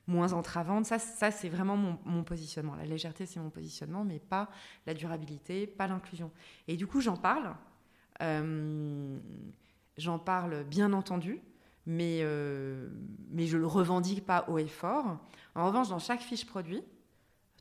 moins 0.06 0.32
entravante. 0.32 0.86
Ça, 0.86 0.98
ça 0.98 1.30
c'est 1.30 1.48
vraiment 1.48 1.76
mon, 1.76 2.24
positionnement. 2.24 2.74
La 2.76 2.84
légèreté, 2.84 3.26
c'est 3.26 3.40
mon 3.40 3.50
positionnement, 3.50 4.04
mais 4.04 4.18
pas 4.18 4.48
la 4.86 4.94
durabilité, 4.94 5.66
pas 5.66 5.86
l'inclusion. 5.86 6.30
Et 6.68 6.76
du 6.76 6.86
coup, 6.86 7.00
j'en 7.00 7.16
parle 7.16 7.54
j'en 8.20 10.18
parle 10.18 10.64
bien 10.64 10.92
entendu, 10.92 11.40
mais, 11.86 12.20
euh, 12.22 12.88
mais 13.30 13.46
je 13.46 13.56
ne 13.56 13.62
le 13.62 13.66
revendique 13.66 14.26
pas 14.26 14.44
haut 14.48 14.58
et 14.58 14.66
fort. 14.66 15.18
En 15.54 15.66
revanche, 15.66 15.88
dans 15.88 15.98
chaque 15.98 16.20
fiche 16.20 16.44
produit, 16.44 16.82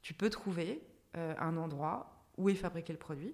tu 0.01 0.14
peux 0.14 0.30
trouver 0.30 0.82
euh, 1.16 1.34
un 1.39 1.58
endroit 1.58 2.26
où 2.38 2.49
est 2.49 2.56
fabriqué 2.56 2.91
le 2.91 2.99
produit, 2.99 3.34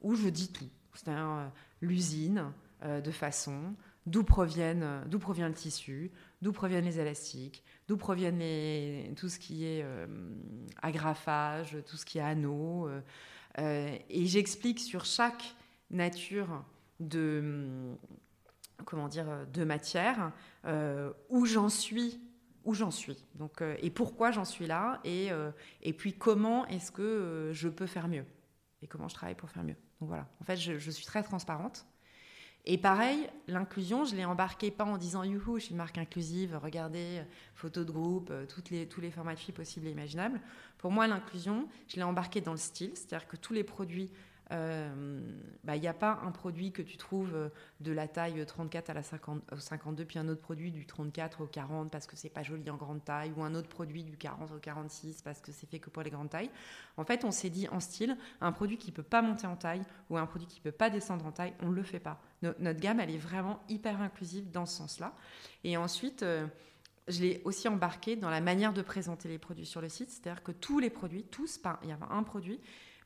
où 0.00 0.14
je 0.14 0.28
dis 0.28 0.52
tout. 0.52 0.68
C'est-à-dire 0.94 1.52
l'usine 1.80 2.52
de 2.82 3.10
façon, 3.10 3.74
d'où 4.06 4.24
proviennent, 4.24 5.04
provient 5.20 5.48
le 5.48 5.54
tissu, 5.54 6.10
d'où 6.42 6.52
proviennent 6.52 6.86
les 6.86 6.98
élastiques, 6.98 7.62
d'où 7.86 7.96
proviennent 7.96 8.38
les, 8.38 9.12
tout 9.16 9.28
ce 9.28 9.38
qui 9.38 9.64
est 9.64 9.84
agrafage, 10.82 11.76
tout 11.86 11.96
ce 11.96 12.04
qui 12.04 12.18
est 12.18 12.22
anneaux. 12.22 12.88
et 13.58 14.26
j'explique 14.26 14.80
sur 14.80 15.04
chaque 15.04 15.54
nature 15.90 16.64
de 17.00 17.96
comment 18.84 19.08
dire 19.08 19.46
de 19.52 19.64
matière 19.64 20.32
euh, 20.64 21.12
où 21.28 21.46
j'en 21.46 21.68
suis 21.68 22.20
où 22.64 22.74
j'en 22.74 22.90
suis. 22.90 23.24
Donc 23.34 23.62
euh, 23.62 23.76
et 23.80 23.88
pourquoi 23.88 24.30
j'en 24.30 24.44
suis 24.44 24.66
là 24.66 25.00
et, 25.04 25.32
euh, 25.32 25.50
et 25.82 25.92
puis 25.92 26.12
comment 26.12 26.66
est-ce 26.66 26.92
que 26.92 27.50
je 27.54 27.68
peux 27.68 27.86
faire 27.86 28.08
mieux 28.08 28.26
et 28.82 28.86
comment 28.86 29.08
je 29.08 29.14
travaille 29.14 29.36
pour 29.36 29.50
faire 29.50 29.64
mieux. 29.64 29.76
Donc 30.00 30.08
voilà. 30.08 30.28
En 30.40 30.44
fait 30.44 30.56
je, 30.56 30.90
suis 30.90 31.06
très 31.06 31.22
transparente. 31.22 31.86
Et 32.70 32.76
pareil, 32.76 33.30
l'inclusion, 33.46 34.04
je 34.04 34.14
l'ai 34.14 34.26
embarqué 34.26 34.70
pas 34.70 34.84
en 34.84 34.98
disant 34.98 35.22
youhou, 35.22 35.58
je 35.58 35.64
suis 35.64 35.70
une 35.70 35.78
marque 35.78 35.96
inclusive, 35.96 36.58
regardez, 36.62 37.22
photo 37.54 37.82
de 37.82 37.90
groupe, 37.90 38.30
toutes 38.48 38.68
les, 38.68 38.86
tous 38.86 39.00
les 39.00 39.10
formats 39.10 39.32
de 39.32 39.38
filles 39.38 39.54
possibles 39.54 39.86
et 39.86 39.90
imaginables. 39.90 40.38
Pour 40.76 40.90
moi, 40.90 41.06
l'inclusion, 41.06 41.66
je 41.86 41.96
l'ai 41.96 42.02
embarqué 42.02 42.42
dans 42.42 42.50
le 42.50 42.58
style, 42.58 42.90
c'est-à-dire 42.94 43.26
que 43.26 43.36
tous 43.36 43.54
les 43.54 43.64
produits 43.64 44.10
il 44.50 44.56
euh, 44.56 45.20
n'y 45.68 45.80
bah, 45.80 45.90
a 45.90 45.92
pas 45.92 46.20
un 46.24 46.30
produit 46.30 46.72
que 46.72 46.80
tu 46.80 46.96
trouves 46.96 47.34
euh, 47.34 47.48
de 47.80 47.92
la 47.92 48.08
taille 48.08 48.44
34 48.46 48.88
à 48.88 48.94
la 48.94 49.02
50, 49.02 49.42
52, 49.58 50.06
puis 50.06 50.18
un 50.18 50.26
autre 50.28 50.40
produit 50.40 50.72
du 50.72 50.86
34 50.86 51.42
au 51.42 51.46
40 51.46 51.90
parce 51.90 52.06
que 52.06 52.16
c'est 52.16 52.30
pas 52.30 52.42
joli 52.42 52.68
en 52.70 52.76
grande 52.76 53.04
taille, 53.04 53.30
ou 53.36 53.42
un 53.42 53.54
autre 53.54 53.68
produit 53.68 54.04
du 54.04 54.16
40 54.16 54.52
au 54.52 54.58
46 54.58 55.20
parce 55.20 55.42
que 55.42 55.52
c'est 55.52 55.68
fait 55.68 55.80
que 55.80 55.90
pour 55.90 56.02
les 56.02 56.08
grandes 56.08 56.30
tailles. 56.30 56.50
En 56.96 57.04
fait, 57.04 57.26
on 57.26 57.30
s'est 57.30 57.50
dit 57.50 57.68
en 57.68 57.80
style, 57.80 58.16
un 58.40 58.52
produit 58.52 58.78
qui 58.78 58.90
peut 58.90 59.02
pas 59.02 59.20
monter 59.20 59.46
en 59.46 59.56
taille 59.56 59.82
ou 60.08 60.16
un 60.16 60.24
produit 60.24 60.48
qui 60.48 60.60
peut 60.60 60.72
pas 60.72 60.88
descendre 60.88 61.26
en 61.26 61.32
taille, 61.32 61.52
on 61.60 61.68
le 61.68 61.82
fait 61.82 62.00
pas. 62.00 62.18
notre 62.42 62.80
gamme, 62.80 63.00
elle 63.00 63.10
est 63.10 63.18
vraiment 63.18 63.60
hyper 63.68 64.00
inclusive 64.00 64.50
dans 64.50 64.64
ce 64.64 64.78
sens-là. 64.78 65.12
Et 65.62 65.76
ensuite, 65.76 66.22
euh, 66.22 66.46
je 67.06 67.20
l'ai 67.20 67.42
aussi 67.44 67.68
embarqué 67.68 68.16
dans 68.16 68.30
la 68.30 68.40
manière 68.40 68.72
de 68.72 68.80
présenter 68.80 69.28
les 69.28 69.38
produits 69.38 69.66
sur 69.66 69.82
le 69.82 69.90
site, 69.90 70.10
c'est-à-dire 70.10 70.42
que 70.42 70.52
tous 70.52 70.78
les 70.78 70.88
produits, 70.88 71.24
tous, 71.24 71.58
pas, 71.58 71.78
il 71.82 71.90
y 71.90 71.92
a 71.92 71.98
un 72.10 72.22
produit 72.22 72.60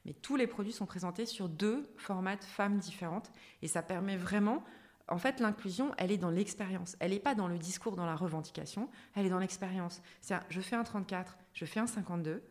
mais 0.04 0.14
tous 0.14 0.36
les 0.36 0.46
produits 0.46 0.72
sont 0.72 0.86
présentés 0.86 1.26
sur 1.26 1.48
deux 1.48 1.88
formats 1.96 2.36
de 2.36 2.44
femmes 2.44 2.78
différentes. 2.78 3.30
Et 3.62 3.68
ça 3.68 3.82
permet 3.82 4.16
vraiment, 4.16 4.64
en 5.08 5.18
fait, 5.18 5.40
l'inclusion, 5.40 5.92
elle 5.98 6.10
est 6.10 6.18
dans 6.18 6.30
l'expérience. 6.30 6.96
Elle 6.98 7.12
n'est 7.12 7.20
pas 7.20 7.34
dans 7.34 7.48
le 7.48 7.58
discours, 7.58 7.96
dans 7.96 8.06
la 8.06 8.16
revendication, 8.16 8.88
elle 9.14 9.26
est 9.26 9.30
dans 9.30 9.38
l'expérience. 9.38 10.02
C'est-à-dire, 10.20 10.46
je 10.50 10.60
fais 10.60 10.76
un 10.76 10.84
34, 10.84 11.36
je 11.52 11.64
fais 11.64 11.80
un 11.80 11.86
52, 11.86 12.42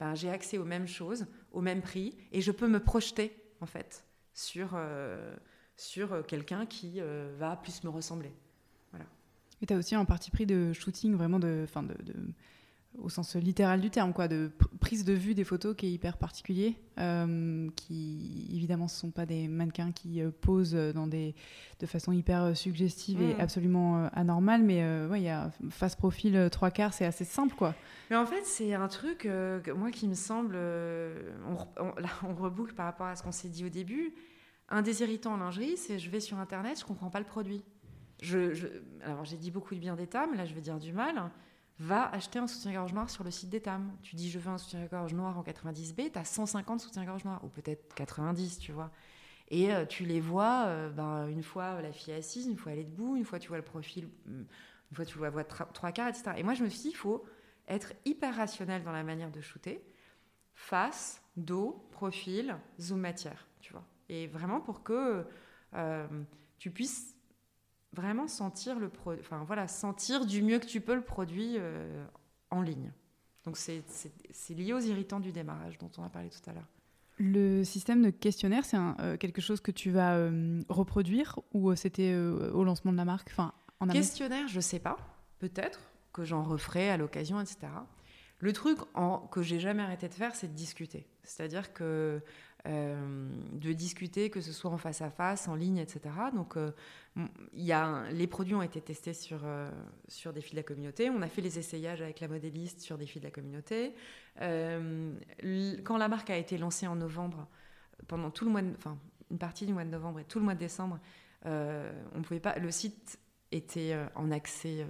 ben, 0.00 0.14
j'ai 0.14 0.30
accès 0.30 0.58
aux 0.58 0.64
mêmes 0.64 0.86
choses, 0.86 1.26
au 1.52 1.60
même 1.60 1.82
prix, 1.82 2.16
et 2.32 2.40
je 2.40 2.52
peux 2.52 2.68
me 2.68 2.80
projeter, 2.80 3.36
en 3.60 3.66
fait, 3.66 4.04
sur, 4.32 4.70
euh, 4.74 5.34
sur 5.76 6.24
quelqu'un 6.26 6.66
qui 6.66 7.00
euh, 7.00 7.34
va 7.38 7.56
plus 7.56 7.82
me 7.84 7.90
ressembler. 7.90 8.32
Voilà. 8.92 9.06
Et 9.60 9.66
tu 9.66 9.74
as 9.74 9.76
aussi 9.76 9.94
un 9.94 10.04
parti 10.04 10.30
pris 10.30 10.46
de 10.46 10.72
shooting, 10.72 11.16
vraiment 11.16 11.40
de 11.40 11.66
au 12.96 13.08
sens 13.08 13.36
littéral 13.36 13.80
du 13.80 13.90
terme, 13.90 14.12
quoi, 14.12 14.28
de 14.28 14.50
prise 14.80 15.04
de 15.04 15.12
vue 15.12 15.34
des 15.34 15.44
photos 15.44 15.76
qui 15.76 15.86
est 15.86 15.90
hyper 15.90 16.16
particulier, 16.16 16.76
euh, 16.98 17.68
qui 17.76 18.48
évidemment 18.52 18.84
ne 18.84 18.90
sont 18.90 19.10
pas 19.10 19.26
des 19.26 19.46
mannequins 19.46 19.92
qui 19.92 20.20
euh, 20.20 20.30
posent 20.40 20.74
dans 20.74 21.06
des, 21.06 21.34
de 21.80 21.86
façon 21.86 22.12
hyper 22.12 22.42
euh, 22.42 22.54
suggestive 22.54 23.20
et 23.22 23.34
mm. 23.34 23.40
absolument 23.40 24.08
anormale, 24.12 24.62
mais 24.62 24.82
ouais, 25.06 25.20
il 25.20 25.24
y 25.24 25.28
a 25.28 25.50
face 25.70 25.96
profil 25.96 26.48
trois 26.50 26.70
quarts, 26.70 26.92
c'est 26.92 27.04
assez 27.04 27.24
simple, 27.24 27.54
quoi. 27.54 27.74
Mais 28.10 28.16
en 28.16 28.26
fait, 28.26 28.44
c'est 28.44 28.74
un 28.74 28.88
truc, 28.88 29.28
moi, 29.76 29.90
qui 29.90 30.08
me 30.08 30.14
semble, 30.14 30.56
on, 30.56 32.00
là, 32.00 32.08
on 32.24 32.34
reboucle 32.34 32.74
par 32.74 32.86
rapport 32.86 33.06
à 33.06 33.16
ce 33.16 33.22
qu'on 33.22 33.32
s'est 33.32 33.48
dit 33.48 33.64
au 33.64 33.68
début. 33.68 34.14
Un 34.70 34.82
des 34.82 35.02
irritants 35.02 35.34
en 35.34 35.38
lingerie, 35.38 35.76
c'est 35.76 35.98
je 35.98 36.10
vais 36.10 36.20
sur 36.20 36.38
Internet, 36.38 36.80
je 36.80 36.84
comprends 36.84 37.10
pas 37.10 37.20
le 37.20 37.26
produit. 37.26 37.62
Je, 38.20 38.52
je 38.52 38.66
alors 39.04 39.24
j'ai 39.24 39.36
dit 39.36 39.50
beaucoup 39.50 39.74
de 39.74 39.80
bien 39.80 39.94
d'État, 39.94 40.26
mais 40.26 40.36
là 40.36 40.44
je 40.44 40.52
vais 40.52 40.60
dire 40.60 40.78
du 40.78 40.92
mal 40.92 41.30
va 41.78 42.10
acheter 42.10 42.38
un 42.38 42.46
soutien-gorge 42.46 42.92
noir 42.92 43.08
sur 43.08 43.24
le 43.24 43.30
site 43.30 43.50
d'Etam. 43.50 43.92
Tu 44.02 44.16
dis 44.16 44.30
je 44.30 44.38
veux 44.38 44.50
un 44.50 44.58
soutien-gorge 44.58 45.14
noir 45.14 45.38
en 45.38 45.42
90B, 45.42 46.12
tu 46.12 46.18
as 46.18 46.24
150 46.24 46.80
soutiens-gorge 46.80 47.24
noirs, 47.24 47.42
ou 47.44 47.48
peut-être 47.48 47.94
90, 47.94 48.58
tu 48.58 48.72
vois. 48.72 48.90
Et 49.50 49.72
euh, 49.72 49.86
tu 49.86 50.04
les 50.04 50.20
vois, 50.20 50.66
euh, 50.66 50.90
ben, 50.90 51.28
une 51.28 51.42
fois 51.42 51.80
la 51.80 51.92
fille 51.92 52.12
assise, 52.12 52.46
une 52.46 52.56
fois 52.56 52.72
elle 52.72 52.80
est 52.80 52.84
debout, 52.84 53.16
une 53.16 53.24
fois 53.24 53.38
tu 53.38 53.48
vois 53.48 53.56
le 53.56 53.64
profil, 53.64 54.08
une 54.26 54.46
fois 54.92 55.04
tu 55.04 55.16
vois, 55.16 55.30
vois 55.30 55.44
trois 55.44 55.92
quarts, 55.92 56.08
etc. 56.08 56.32
Et 56.36 56.42
moi 56.42 56.54
je 56.54 56.64
me 56.64 56.68
suis 56.68 56.80
dit, 56.80 56.88
il 56.90 56.96
faut 56.96 57.24
être 57.68 57.92
hyper 58.04 58.36
rationnel 58.36 58.82
dans 58.82 58.92
la 58.92 59.04
manière 59.04 59.30
de 59.30 59.40
shooter. 59.40 59.84
Face, 60.54 61.22
dos, 61.36 61.86
profil, 61.92 62.56
zoom 62.80 63.00
matière, 63.00 63.46
tu 63.60 63.72
vois. 63.72 63.84
Et 64.08 64.26
vraiment 64.26 64.60
pour 64.60 64.82
que 64.82 65.24
euh, 65.74 66.06
tu 66.58 66.70
puisses 66.70 67.14
vraiment 67.98 68.28
sentir 68.28 68.78
le 68.78 68.90
enfin 69.20 69.44
voilà, 69.44 69.66
sentir 69.66 70.24
du 70.24 70.42
mieux 70.42 70.58
que 70.58 70.66
tu 70.66 70.80
peux 70.80 70.94
le 70.94 71.02
produit 71.02 71.56
euh, 71.58 72.04
en 72.50 72.62
ligne. 72.62 72.92
Donc 73.44 73.56
c'est 73.56 73.82
lié 74.50 74.72
aux 74.72 74.80
irritants 74.80 75.20
du 75.20 75.32
démarrage 75.32 75.78
dont 75.78 75.90
on 75.98 76.02
a 76.04 76.08
parlé 76.08 76.28
tout 76.28 76.50
à 76.50 76.52
l'heure. 76.52 76.68
Le 77.18 77.64
système 77.64 78.02
de 78.02 78.10
questionnaire, 78.10 78.64
c'est 78.64 78.76
euh, 78.76 79.16
quelque 79.16 79.40
chose 79.40 79.60
que 79.60 79.72
tu 79.72 79.90
vas 79.90 80.14
euh, 80.14 80.62
reproduire 80.68 81.40
ou 81.52 81.74
c'était 81.74 82.14
au 82.14 82.62
lancement 82.62 82.92
de 82.92 82.96
la 82.96 83.04
marque 83.04 83.30
enfin, 83.32 83.52
en 83.80 83.88
Questionnaire, 83.88 84.46
je 84.48 84.60
sais 84.60 84.78
pas. 84.78 84.96
Peut-être 85.38 85.80
que 86.12 86.24
j'en 86.24 86.42
referai 86.42 86.90
à 86.90 86.96
l'occasion, 86.96 87.40
etc. 87.40 87.68
Le 88.40 88.52
truc 88.52 88.78
en, 88.94 89.18
que 89.18 89.42
j'ai 89.42 89.58
jamais 89.58 89.82
arrêté 89.82 90.08
de 90.08 90.14
faire, 90.14 90.34
c'est 90.34 90.48
de 90.48 90.54
discuter. 90.54 91.06
C'est-à-dire 91.24 91.72
que 91.72 92.22
euh, 92.68 93.30
de 93.52 93.72
discuter, 93.72 94.28
que 94.28 94.42
ce 94.42 94.52
soit 94.52 94.70
en 94.70 94.76
face 94.76 95.00
à 95.00 95.10
face, 95.10 95.48
en 95.48 95.54
ligne, 95.54 95.78
etc. 95.78 96.00
Donc, 96.34 96.58
euh, 96.58 96.72
y 97.54 97.72
a 97.72 98.04
les 98.10 98.26
produits 98.26 98.54
ont 98.54 98.62
été 98.62 98.80
testés 98.82 99.14
sur, 99.14 99.40
euh, 99.44 99.70
sur 100.06 100.34
des 100.34 100.42
fils 100.42 100.52
de 100.52 100.58
la 100.58 100.62
communauté. 100.64 101.08
On 101.08 101.22
a 101.22 101.28
fait 101.28 101.40
les 101.40 101.58
essayages 101.58 102.02
avec 102.02 102.20
la 102.20 102.28
modéliste 102.28 102.82
sur 102.82 102.98
des 102.98 103.06
fils 103.06 103.22
de 103.22 103.26
la 103.26 103.30
communauté. 103.30 103.94
quand 104.38 105.96
la 105.96 106.08
marque 106.08 106.28
a 106.28 106.36
été 106.36 106.58
lancée 106.58 106.86
en 106.86 106.96
novembre, 106.96 107.48
pendant 108.06 108.30
tout 108.30 108.44
le 108.44 108.50
mois, 108.50 108.62
enfin 108.76 108.98
une 109.30 109.38
partie 109.38 109.64
du 109.64 109.72
mois 109.72 109.84
de 109.84 109.90
novembre 109.90 110.20
et 110.20 110.24
tout 110.24 110.38
le 110.38 110.44
mois 110.44 110.54
de 110.54 110.60
décembre, 110.60 111.00
on 111.46 112.22
pouvait 112.22 112.40
pas. 112.40 112.58
Le 112.58 112.70
site 112.70 113.18
était 113.50 113.96
en 114.14 114.30
accès 114.30 114.86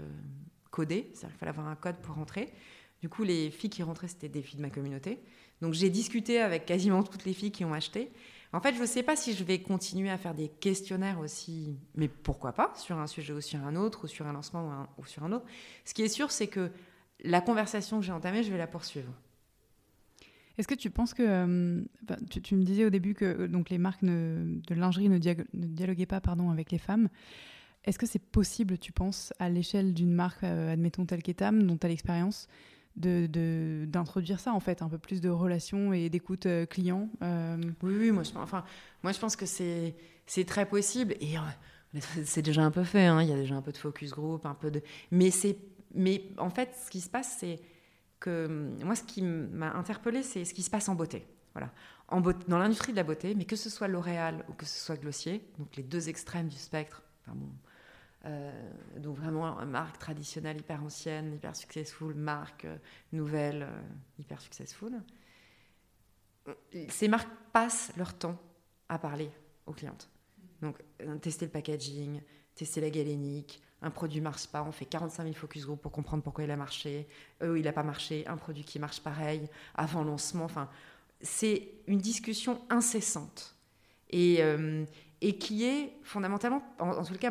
codé, 0.71 1.13
c'est-à-dire 1.15 1.29
qu'il 1.29 1.39
fallait 1.39 1.51
avoir 1.51 1.69
un 1.69 1.77
code 1.77 1.97
pour 1.99 2.17
rentrer. 2.17 2.53
Du 3.01 3.09
coup, 3.09 3.23
les 3.23 3.51
filles 3.51 3.71
qui 3.71 3.85
rentraient, 3.85 4.09
c'était 4.09 4.29
des 4.29 4.43
filles 4.43 4.57
de 4.57 4.63
ma 4.63 4.71
communauté. 4.71 5.21
Donc 5.61 5.75
j'ai 5.75 5.91
discuté 5.91 6.41
avec 6.41 6.67
quasiment 6.67 7.03
toutes 7.03 7.25
les 7.25 7.33
filles 7.33 7.51
qui 7.51 7.65
ont 7.65 7.75
acheté. 7.75 8.11
En 8.53 8.61
fait, 8.61 8.75
je 8.75 8.81
ne 8.81 8.87
sais 8.87 9.03
pas 9.03 9.15
si 9.15 9.35
je 9.35 9.45
vais 9.45 9.61
continuer 9.61 10.09
à 10.09 10.17
faire 10.17 10.35
des 10.35 10.49
questionnaires 10.49 11.19
aussi, 11.21 11.77
mais 11.95 12.09
pourquoi 12.09 12.53
pas, 12.53 12.73
sur 12.77 12.99
un 12.99 13.07
sujet 13.07 13.35
ou 13.35 13.41
sur 13.43 13.63
un 13.65 13.77
autre, 13.77 14.05
ou 14.05 14.07
sur 14.09 14.27
un 14.27 14.33
lancement 14.33 14.87
ou, 14.97 15.05
sur 15.05 15.23
un 15.23 15.33
autre. 15.33 15.45
Ce 15.85 15.93
qui 15.93 16.03
est 16.03 16.09
sûr, 16.09 16.31
c'est 16.31 16.47
que 16.47 16.71
la 17.23 17.43
conversation 17.43 17.99
que 18.01 18.07
j'ai 18.07 18.13
entamée, 18.13 18.43
je 18.43 18.51
vais 18.51 18.59
la 18.59 18.67
poursuivre. 18.67 19.13
Est-ce 20.57 20.67
que 20.67 20.75
tu 20.75 20.91
penses 20.91 21.13
que. 21.15 21.23
Euh, 21.23 21.85
tu, 22.43 22.57
me 22.57 22.65
disais 22.65 22.85
au 22.85 22.91
début 22.91 23.15
que 23.15 23.25
euh, 23.25 23.49
donc, 23.49 23.71
les 23.71 23.79
marques 23.79 24.05
de 24.05 24.75
lingerie 24.75 25.09
ne, 25.09 25.19
dialoguaient 25.19 26.07
pas 26.07 26.21
pardon, 26.21 26.51
avec 26.51 26.73
les 26.73 26.79
femmes. 26.79 27.09
Est-ce 27.85 27.99
que 27.99 28.07
c'est 28.07 28.19
possible, 28.19 28.79
tu 28.79 28.93
penses, 28.93 29.33
à 29.39 29.49
l'échelle 29.51 29.95
d'une 29.95 30.13
marque, 30.13 30.43
euh, 30.43 30.73
admettons 30.73 31.07
telle 31.07 31.23
qu'Etam, 31.23 31.63
dont 31.63 31.77
tu 31.77 31.87
as 31.87 31.89
l'expérience, 31.89 32.49
d'introduire 32.99 34.41
ça 34.41 34.53
en 34.53 34.61
fait, 34.61 34.83
un 34.83 34.89
peu 34.89 34.99
plus 34.99 35.21
de 35.21 35.29
relations 35.29 35.93
et 35.93 36.09
d'écoute 36.09 36.47
euh, 36.47 36.67
client. 36.67 37.09
Euh. 37.23 37.57
Oui, 37.83 37.95
oui, 37.99 38.11
moi 38.11 38.23
je, 38.23 38.31
enfin, 38.37 38.65
moi 39.03 39.13
je 39.13 39.19
pense 39.19 39.37
que 39.37 39.47
c'est 39.47 39.95
très 40.47 40.67
possible 40.67 41.15
et 41.21 41.39
euh, 41.39 42.01
c'est 42.25 42.43
déjà 42.43 42.63
un 42.63 42.71
peu 42.71 42.85
fait. 42.85 43.07
Hein. 43.07 43.23
Il 43.23 43.29
y 43.29 43.33
a 43.33 43.37
déjà 43.37 43.55
un 43.55 43.63
peu 43.63 43.73
de 43.73 43.77
focus 43.77 44.11
group, 44.11 44.45
un 44.47 44.55
peu 44.55 44.71
de, 44.71 44.83
mais 45.11 45.31
mais 45.95 46.23
en 46.37 46.51
fait, 46.51 46.71
ce 46.85 46.91
qui 46.91 47.01
se 47.01 47.09
passe, 47.09 47.37
c'est 47.41 47.61
que 48.21 48.71
moi, 48.85 48.95
ce 48.95 49.05
qui 49.05 49.23
m'a 49.23 49.73
interpellé, 49.73 50.23
c'est 50.23 50.45
ce 50.45 50.53
qui 50.53 50.63
se 50.63 50.71
passe 50.71 50.89
en 50.89 50.95
beauté. 50.95 51.27
Voilà, 51.55 51.73
en 52.09 52.21
beauté, 52.21 52.45
dans 52.49 52.59
l'industrie 52.59 52.93
de 52.93 52.97
la 52.97 53.05
beauté, 53.05 53.35
mais 53.35 53.45
que 53.45 53.57
ce 53.57 53.71
soit 53.71 53.89
L'Oréal 53.89 54.45
ou 54.49 54.53
que 54.53 54.67
ce 54.67 54.85
soit 54.85 54.97
Glossier, 54.97 55.43
donc 55.59 55.75
les 55.77 55.83
deux 55.83 56.09
extrêmes 56.09 56.49
du 56.49 56.57
spectre. 56.57 57.03
Euh, 58.25 58.51
donc 58.97 59.17
vraiment 59.17 59.59
une 59.61 59.71
marque 59.71 59.99
traditionnelle 59.99 60.59
hyper 60.59 60.83
ancienne, 60.83 61.35
hyper 61.35 61.55
successful, 61.55 62.15
marque 62.15 62.65
euh, 62.65 62.77
nouvelle 63.13 63.63
euh, 63.63 63.81
hyper 64.19 64.41
successful. 64.41 64.93
Ces 66.89 67.09
marques 67.09 67.31
passent 67.53 67.93
leur 67.97 68.15
temps 68.15 68.39
à 68.89 68.99
parler 68.99 69.31
aux 69.67 69.73
clientes. 69.73 70.09
Donc 70.63 70.79
tester 71.21 71.45
le 71.45 71.53
packaging, 71.53 72.23
tester 72.55 72.81
la 72.81 72.91
galénique, 72.91 73.63
un 73.83 73.91
produit 73.91 74.21
marche 74.21 74.47
pas, 74.49 74.63
on 74.63 74.73
fait 74.73 74.87
45 74.87 75.25
000 75.25 75.35
focus 75.35 75.67
group 75.67 75.81
pour 75.83 75.93
comprendre 75.93 76.23
pourquoi 76.23 76.45
il 76.45 76.51
a 76.51 76.57
marché, 76.57 77.07
eux 77.43 77.59
il 77.59 77.65
n'a 77.65 77.73
pas 77.73 77.83
marché, 77.83 78.27
un 78.27 78.39
produit 78.39 78.65
qui 78.65 78.79
marche 78.79 79.01
pareil 79.01 79.47
avant 79.75 80.03
lancement. 80.03 80.47
Enfin, 80.47 80.71
c'est 81.21 81.69
une 81.87 81.99
discussion 81.99 82.63
incessante 82.71 83.55
et, 84.09 84.43
et 85.21 85.37
qui 85.37 85.65
est 85.65 85.93
fondamentalement, 86.03 86.63
en, 86.79 86.93
en 86.93 87.05
tout 87.05 87.15
cas 87.19 87.31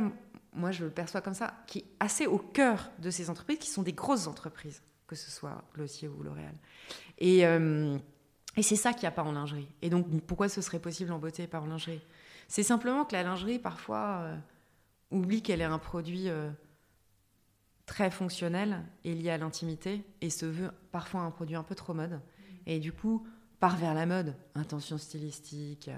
moi 0.57 0.71
je 0.71 0.83
le 0.83 0.91
perçois 0.91 1.21
comme 1.21 1.33
ça, 1.33 1.53
qui 1.67 1.79
est 1.79 1.85
assez 1.99 2.27
au 2.27 2.37
cœur 2.37 2.91
de 2.99 3.09
ces 3.09 3.29
entreprises, 3.29 3.59
qui 3.59 3.69
sont 3.69 3.83
des 3.83 3.93
grosses 3.93 4.27
entreprises, 4.27 4.81
que 5.07 5.15
ce 5.15 5.31
soit 5.31 5.63
Glossier 5.73 6.07
ou 6.07 6.23
L'Oréal. 6.23 6.55
Et, 7.19 7.45
euh, 7.45 7.97
et 8.55 8.63
c'est 8.63 8.75
ça 8.75 8.91
qu'il 8.91 9.03
n'y 9.03 9.07
a 9.07 9.11
pas 9.11 9.23
en 9.23 9.31
lingerie. 9.31 9.67
Et 9.81 9.89
donc 9.89 10.07
pourquoi 10.23 10.49
ce 10.49 10.61
serait 10.61 10.79
possible 10.79 11.11
en 11.11 11.19
beauté 11.19 11.43
et 11.43 11.47
pas 11.47 11.61
en 11.61 11.67
lingerie? 11.67 12.01
C'est 12.47 12.63
simplement 12.63 13.05
que 13.05 13.13
la 13.13 13.23
lingerie, 13.23 13.59
parfois, 13.59 14.19
euh, 14.21 14.37
oublie 15.11 15.41
qu'elle 15.41 15.61
est 15.61 15.65
un 15.65 15.79
produit 15.79 16.29
euh, 16.29 16.49
très 17.85 18.09
fonctionnel 18.09 18.83
et 19.03 19.13
lié 19.13 19.29
à 19.29 19.37
l'intimité, 19.37 20.03
et 20.21 20.29
se 20.29 20.45
veut 20.45 20.71
parfois 20.91 21.21
un 21.21 21.31
produit 21.31 21.55
un 21.55 21.63
peu 21.63 21.75
trop 21.75 21.93
mode. 21.93 22.19
Et 22.65 22.79
du 22.79 22.91
coup, 22.91 23.25
part 23.59 23.77
vers 23.77 23.93
la 23.93 24.05
mode, 24.05 24.35
intention 24.55 24.97
stylistique, 24.97 25.89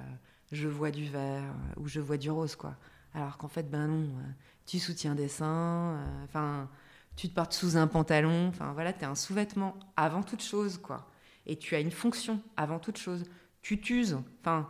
je 0.52 0.68
vois 0.68 0.92
du 0.92 1.06
vert 1.06 1.54
ou 1.78 1.88
je 1.88 2.00
vois 2.00 2.18
du 2.18 2.30
rose, 2.30 2.56
quoi. 2.56 2.76
Alors 3.14 3.38
qu'en 3.38 3.48
fait, 3.48 3.70
ben 3.70 3.88
non, 3.88 4.04
euh, 4.04 4.32
tu 4.66 4.80
soutiens 4.80 5.16
des 5.16 5.28
seins, 5.28 5.96
euh, 5.96 6.24
enfin, 6.26 6.70
tu 7.16 7.30
te 7.30 7.34
portes 7.34 7.54
sous 7.54 7.78
un 7.78 7.88
pantalon, 7.88 8.50
enfin 8.50 8.72
voilà, 8.74 8.94
tu 8.94 9.02
es 9.02 9.06
un 9.06 9.16
sous-vêtement 9.16 9.76
avant 9.96 10.24
toute 10.24 10.44
chose, 10.44 10.78
quoi. 10.78 11.10
Et 11.46 11.58
tu 11.58 11.76
as 11.76 11.80
une 11.80 11.92
fonction 11.92 12.42
avant 12.56 12.80
toute 12.80 12.98
chose. 12.98 13.24
Tu 13.62 13.82
t'uses, 13.82 14.18
enfin, 14.42 14.70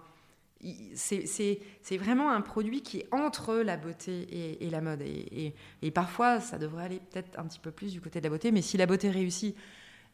c'est 0.95 1.97
vraiment 1.97 2.31
un 2.31 2.41
produit 2.41 2.81
qui 2.81 2.99
est 2.99 3.07
entre 3.13 3.55
la 3.55 3.77
beauté 3.77 4.63
et, 4.63 4.69
la 4.69 4.81
mode. 4.81 5.01
Et, 5.01 5.91
parfois, 5.91 6.39
ça 6.39 6.57
devrait 6.57 6.85
aller 6.85 6.99
peut-être 7.11 7.37
un 7.39 7.45
petit 7.45 7.59
peu 7.59 7.71
plus 7.71 7.93
du 7.93 8.01
côté 8.01 8.19
de 8.19 8.25
la 8.25 8.29
beauté. 8.29 8.51
Mais 8.51 8.61
si 8.61 8.77
la 8.77 8.85
beauté 8.85 9.09
réussit, 9.09 9.55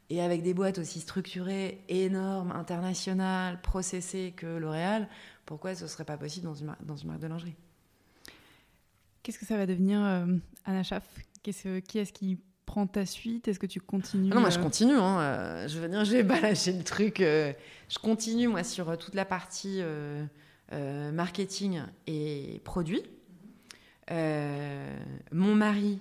et 0.09 0.21
avec 0.21 0.43
des 0.43 0.53
boîtes 0.53 0.77
aussi 0.77 0.99
structurées, 0.99 1.83
énormes, 1.89 2.51
internationales, 2.51 3.59
processées 3.61 4.33
que 4.35 4.45
L'Oréal, 4.45 5.09
pourquoi 5.45 5.73
ce 5.73 5.83
ne 5.83 5.89
serait 5.89 6.05
pas 6.05 6.17
possible 6.17 6.45
dans 6.45 6.53
une, 6.53 6.75
dans 6.83 6.95
une 6.95 7.07
marque 7.07 7.21
de 7.21 7.27
lingerie? 7.27 7.55
Qu'est-ce 9.25 9.39
que 9.39 9.45
ça 9.47 9.57
va 9.57 9.65
devenir, 9.65 9.99
euh, 10.03 10.23
Anna 10.65 10.83
Schaff? 10.83 11.03
Qui 11.41 11.49
est-ce 11.49 12.13
qui 12.13 12.37
prend 12.67 12.85
ta 12.85 13.07
suite? 13.07 13.47
Est-ce 13.47 13.57
que 13.57 13.65
tu 13.65 13.81
continues 13.81 14.29
ah 14.31 14.35
Non, 14.35 14.41
moi 14.41 14.51
je 14.51 14.59
euh 14.59 14.61
continue. 14.61 14.93
Hein. 14.93 15.19
Euh, 15.19 15.67
je 15.67 15.79
veux 15.79 15.89
dire, 15.89 16.05
je 16.05 16.11
vais 16.11 16.23
pas 16.23 16.41
le 16.41 16.83
truc. 16.83 17.15
je 17.21 17.99
continue, 17.99 18.47
moi, 18.47 18.63
sur 18.63 18.95
toute 18.99 19.15
la 19.15 19.25
partie 19.25 19.81
marketing 20.71 21.81
et 22.05 22.61
produits. 22.65 23.01
mon 24.11 25.55
mari 25.55 25.99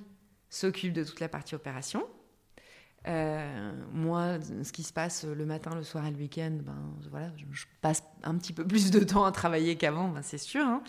s'occupe 0.51 0.93
de 0.93 1.03
toute 1.03 1.21
la 1.21 1.31
partie 1.31 1.55
opération. 1.55 2.07
moi, 3.07 4.39
ce 4.63 4.71
qui 4.71 4.83
se 4.83 4.93
passe 4.93 5.25
le 5.25 5.47
matin, 5.47 5.75
le 5.75 5.83
soir 5.83 6.05
et 6.07 6.11
le 6.11 6.19
week-end, 6.19 6.59
ben, 6.61 6.77
voilà, 7.11 7.31
je, 7.39 7.65
passe 7.81 8.03
un 8.23 8.37
petit 8.37 8.53
peu 8.53 8.67
plus 8.67 8.91
de 8.91 9.01
temps 9.01 9.25
à 9.25 9.33
travailler 9.33 9.77
qu'avant, 9.77 10.11
ben, 10.11 10.21
c'est 10.21 10.37
sûr. 10.37 10.63
Hein. 10.63 10.83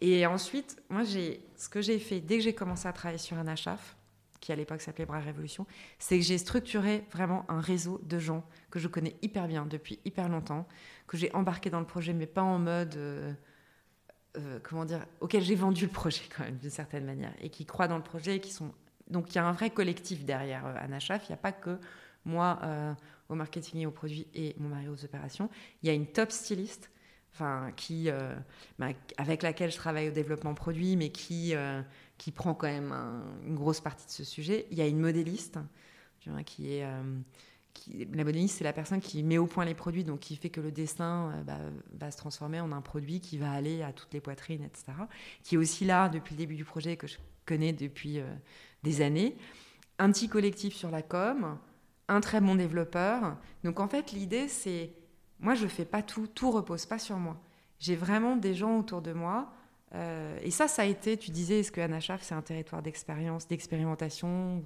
Et 0.00 0.26
ensuite, 0.26 0.82
moi, 0.88 1.04
j'ai, 1.04 1.42
ce 1.56 1.68
que 1.68 1.80
j'ai 1.82 1.98
fait 1.98 2.20
dès 2.20 2.38
que 2.38 2.44
j'ai 2.44 2.54
commencé 2.54 2.88
à 2.88 2.92
travailler 2.92 3.18
sur 3.18 3.36
un 3.36 3.46
qui 4.40 4.52
à 4.52 4.56
l'époque 4.56 4.80
s'appelait 4.80 5.04
Bras 5.04 5.20
Révolution, 5.20 5.66
c'est 5.98 6.18
que 6.18 6.24
j'ai 6.24 6.38
structuré 6.38 7.04
vraiment 7.12 7.44
un 7.50 7.60
réseau 7.60 8.00
de 8.04 8.18
gens 8.18 8.44
que 8.70 8.78
je 8.78 8.88
connais 8.88 9.16
hyper 9.22 9.46
bien 9.46 9.66
depuis 9.66 9.98
hyper 10.04 10.28
longtemps, 10.28 10.66
que 11.06 11.16
j'ai 11.16 11.32
embarqué 11.34 11.68
dans 11.70 11.80
le 11.80 11.86
projet, 11.86 12.12
mais 12.12 12.26
pas 12.26 12.42
en 12.42 12.58
mode. 12.58 12.96
Euh, 12.96 13.32
euh, 14.36 14.60
comment 14.62 14.84
dire, 14.84 15.04
auquel 15.20 15.42
j'ai 15.42 15.56
vendu 15.56 15.86
le 15.86 15.90
projet 15.90 16.22
quand 16.34 16.44
même 16.44 16.56
d'une 16.56 16.70
certaine 16.70 17.04
manière 17.04 17.34
et 17.40 17.50
qui 17.50 17.66
croient 17.66 17.88
dans 17.88 17.96
le 17.96 18.02
projet 18.04 18.36
et 18.36 18.40
qui 18.40 18.52
sont 18.52 18.72
donc 19.08 19.32
il 19.32 19.34
y 19.34 19.38
a 19.38 19.44
un 19.44 19.50
vrai 19.50 19.70
collectif 19.70 20.24
derrière 20.24 20.64
euh, 20.66 20.74
Anachaf. 20.76 21.28
Il 21.28 21.32
n'y 21.32 21.34
a 21.34 21.38
pas 21.38 21.50
que 21.50 21.80
moi 22.24 22.60
au 23.28 23.34
marketing 23.34 23.80
et 23.80 23.86
aux 23.86 23.90
produits 23.90 24.28
et 24.34 24.54
mon 24.58 24.68
mari 24.68 24.88
aux 24.88 25.04
opérations. 25.04 25.50
Il 25.82 25.88
y 25.88 25.90
a 25.90 25.94
une 25.94 26.06
top 26.06 26.30
styliste 26.30 26.90
enfin, 27.32 27.72
qui, 27.76 28.10
euh, 28.10 28.34
bah, 28.78 28.88
avec 29.16 29.42
laquelle 29.42 29.70
je 29.70 29.76
travaille 29.76 30.08
au 30.08 30.12
développement 30.12 30.54
produit, 30.54 30.96
mais 30.96 31.10
qui, 31.10 31.54
euh, 31.54 31.82
qui 32.18 32.32
prend 32.32 32.54
quand 32.54 32.66
même 32.66 32.92
une 33.46 33.54
grosse 33.54 33.80
partie 33.80 34.06
de 34.06 34.10
ce 34.10 34.24
sujet. 34.24 34.66
Il 34.70 34.78
y 34.78 34.82
a 34.82 34.86
une 34.86 35.00
modéliste, 35.00 35.58
qui 36.46 36.74
est... 36.74 36.84
Euh, 36.84 37.02
la 38.12 38.24
modéliste, 38.24 38.58
c'est 38.58 38.64
la 38.64 38.72
personne 38.72 39.00
qui 39.00 39.22
met 39.22 39.38
au 39.38 39.46
point 39.46 39.64
les 39.64 39.74
produits, 39.74 40.04
donc 40.04 40.20
qui 40.20 40.36
fait 40.36 40.50
que 40.50 40.60
le 40.60 40.72
dessin 40.72 41.42
bah, 41.46 41.56
va 41.92 42.10
se 42.10 42.16
transformer 42.16 42.60
en 42.60 42.72
un 42.72 42.80
produit 42.82 43.20
qui 43.20 43.38
va 43.38 43.52
aller 43.52 43.82
à 43.82 43.92
toutes 43.92 44.12
les 44.12 44.20
poitrines, 44.20 44.64
etc. 44.64 44.92
Qui 45.44 45.54
est 45.54 45.58
aussi 45.58 45.84
là 45.84 46.08
depuis 46.08 46.34
le 46.34 46.38
début 46.38 46.56
du 46.56 46.64
projet, 46.64 46.96
que 46.96 47.06
je 47.06 47.16
connais 47.46 47.72
depuis 47.72 48.20
des 48.82 49.00
années. 49.00 49.36
Un 49.98 50.10
petit 50.10 50.28
collectif 50.28 50.74
sur 50.74 50.90
la 50.90 51.00
com, 51.00 51.58
un 52.08 52.20
très 52.20 52.40
bon 52.40 52.56
développeur. 52.56 53.38
Donc 53.64 53.80
en 53.80 53.88
fait, 53.88 54.12
l'idée, 54.12 54.48
c'est 54.48 54.92
moi, 55.40 55.54
je 55.54 55.66
fais 55.66 55.84
pas 55.84 56.02
tout, 56.02 56.26
tout 56.26 56.50
repose 56.50 56.86
pas 56.86 56.98
sur 56.98 57.16
moi. 57.16 57.40
J'ai 57.78 57.96
vraiment 57.96 58.36
des 58.36 58.54
gens 58.54 58.78
autour 58.78 59.02
de 59.02 59.12
moi. 59.12 59.52
Euh, 59.94 60.38
et 60.42 60.50
ça, 60.50 60.68
ça 60.68 60.82
a 60.82 60.84
été, 60.84 61.16
tu 61.16 61.30
disais, 61.30 61.60
est-ce 61.60 61.72
que 61.72 61.80
Anachaf, 61.80 62.22
c'est 62.22 62.34
un 62.34 62.42
territoire 62.42 62.82
d'expérience, 62.82 63.48
d'expérimentation 63.48 64.62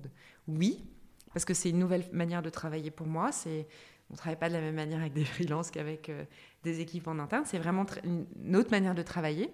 Oui, 0.49 0.85
parce 1.33 1.45
que 1.45 1.55
c'est 1.55 1.71
une 1.71 1.79
nouvelle 1.79 2.05
manière 2.13 2.43
de 2.43 2.51
travailler 2.51 2.91
pour 2.91 3.07
moi. 3.07 3.33
C'est, 3.33 3.67
on 4.11 4.15
ne 4.15 4.19
travaille 4.19 4.39
pas 4.39 4.49
de 4.49 4.55
la 4.55 4.61
même 4.61 4.75
manière 4.75 5.01
avec 5.01 5.13
des 5.13 5.25
freelances 5.25 5.71
qu'avec 5.71 6.09
euh, 6.09 6.25
des 6.65 6.81
équipes 6.81 7.07
en 7.07 7.19
interne. 7.19 7.45
C'est 7.47 7.59
vraiment 7.59 7.87
une 8.05 8.57
autre 8.57 8.71
manière 8.71 8.95
de 8.95 9.03
travailler. 9.03 9.51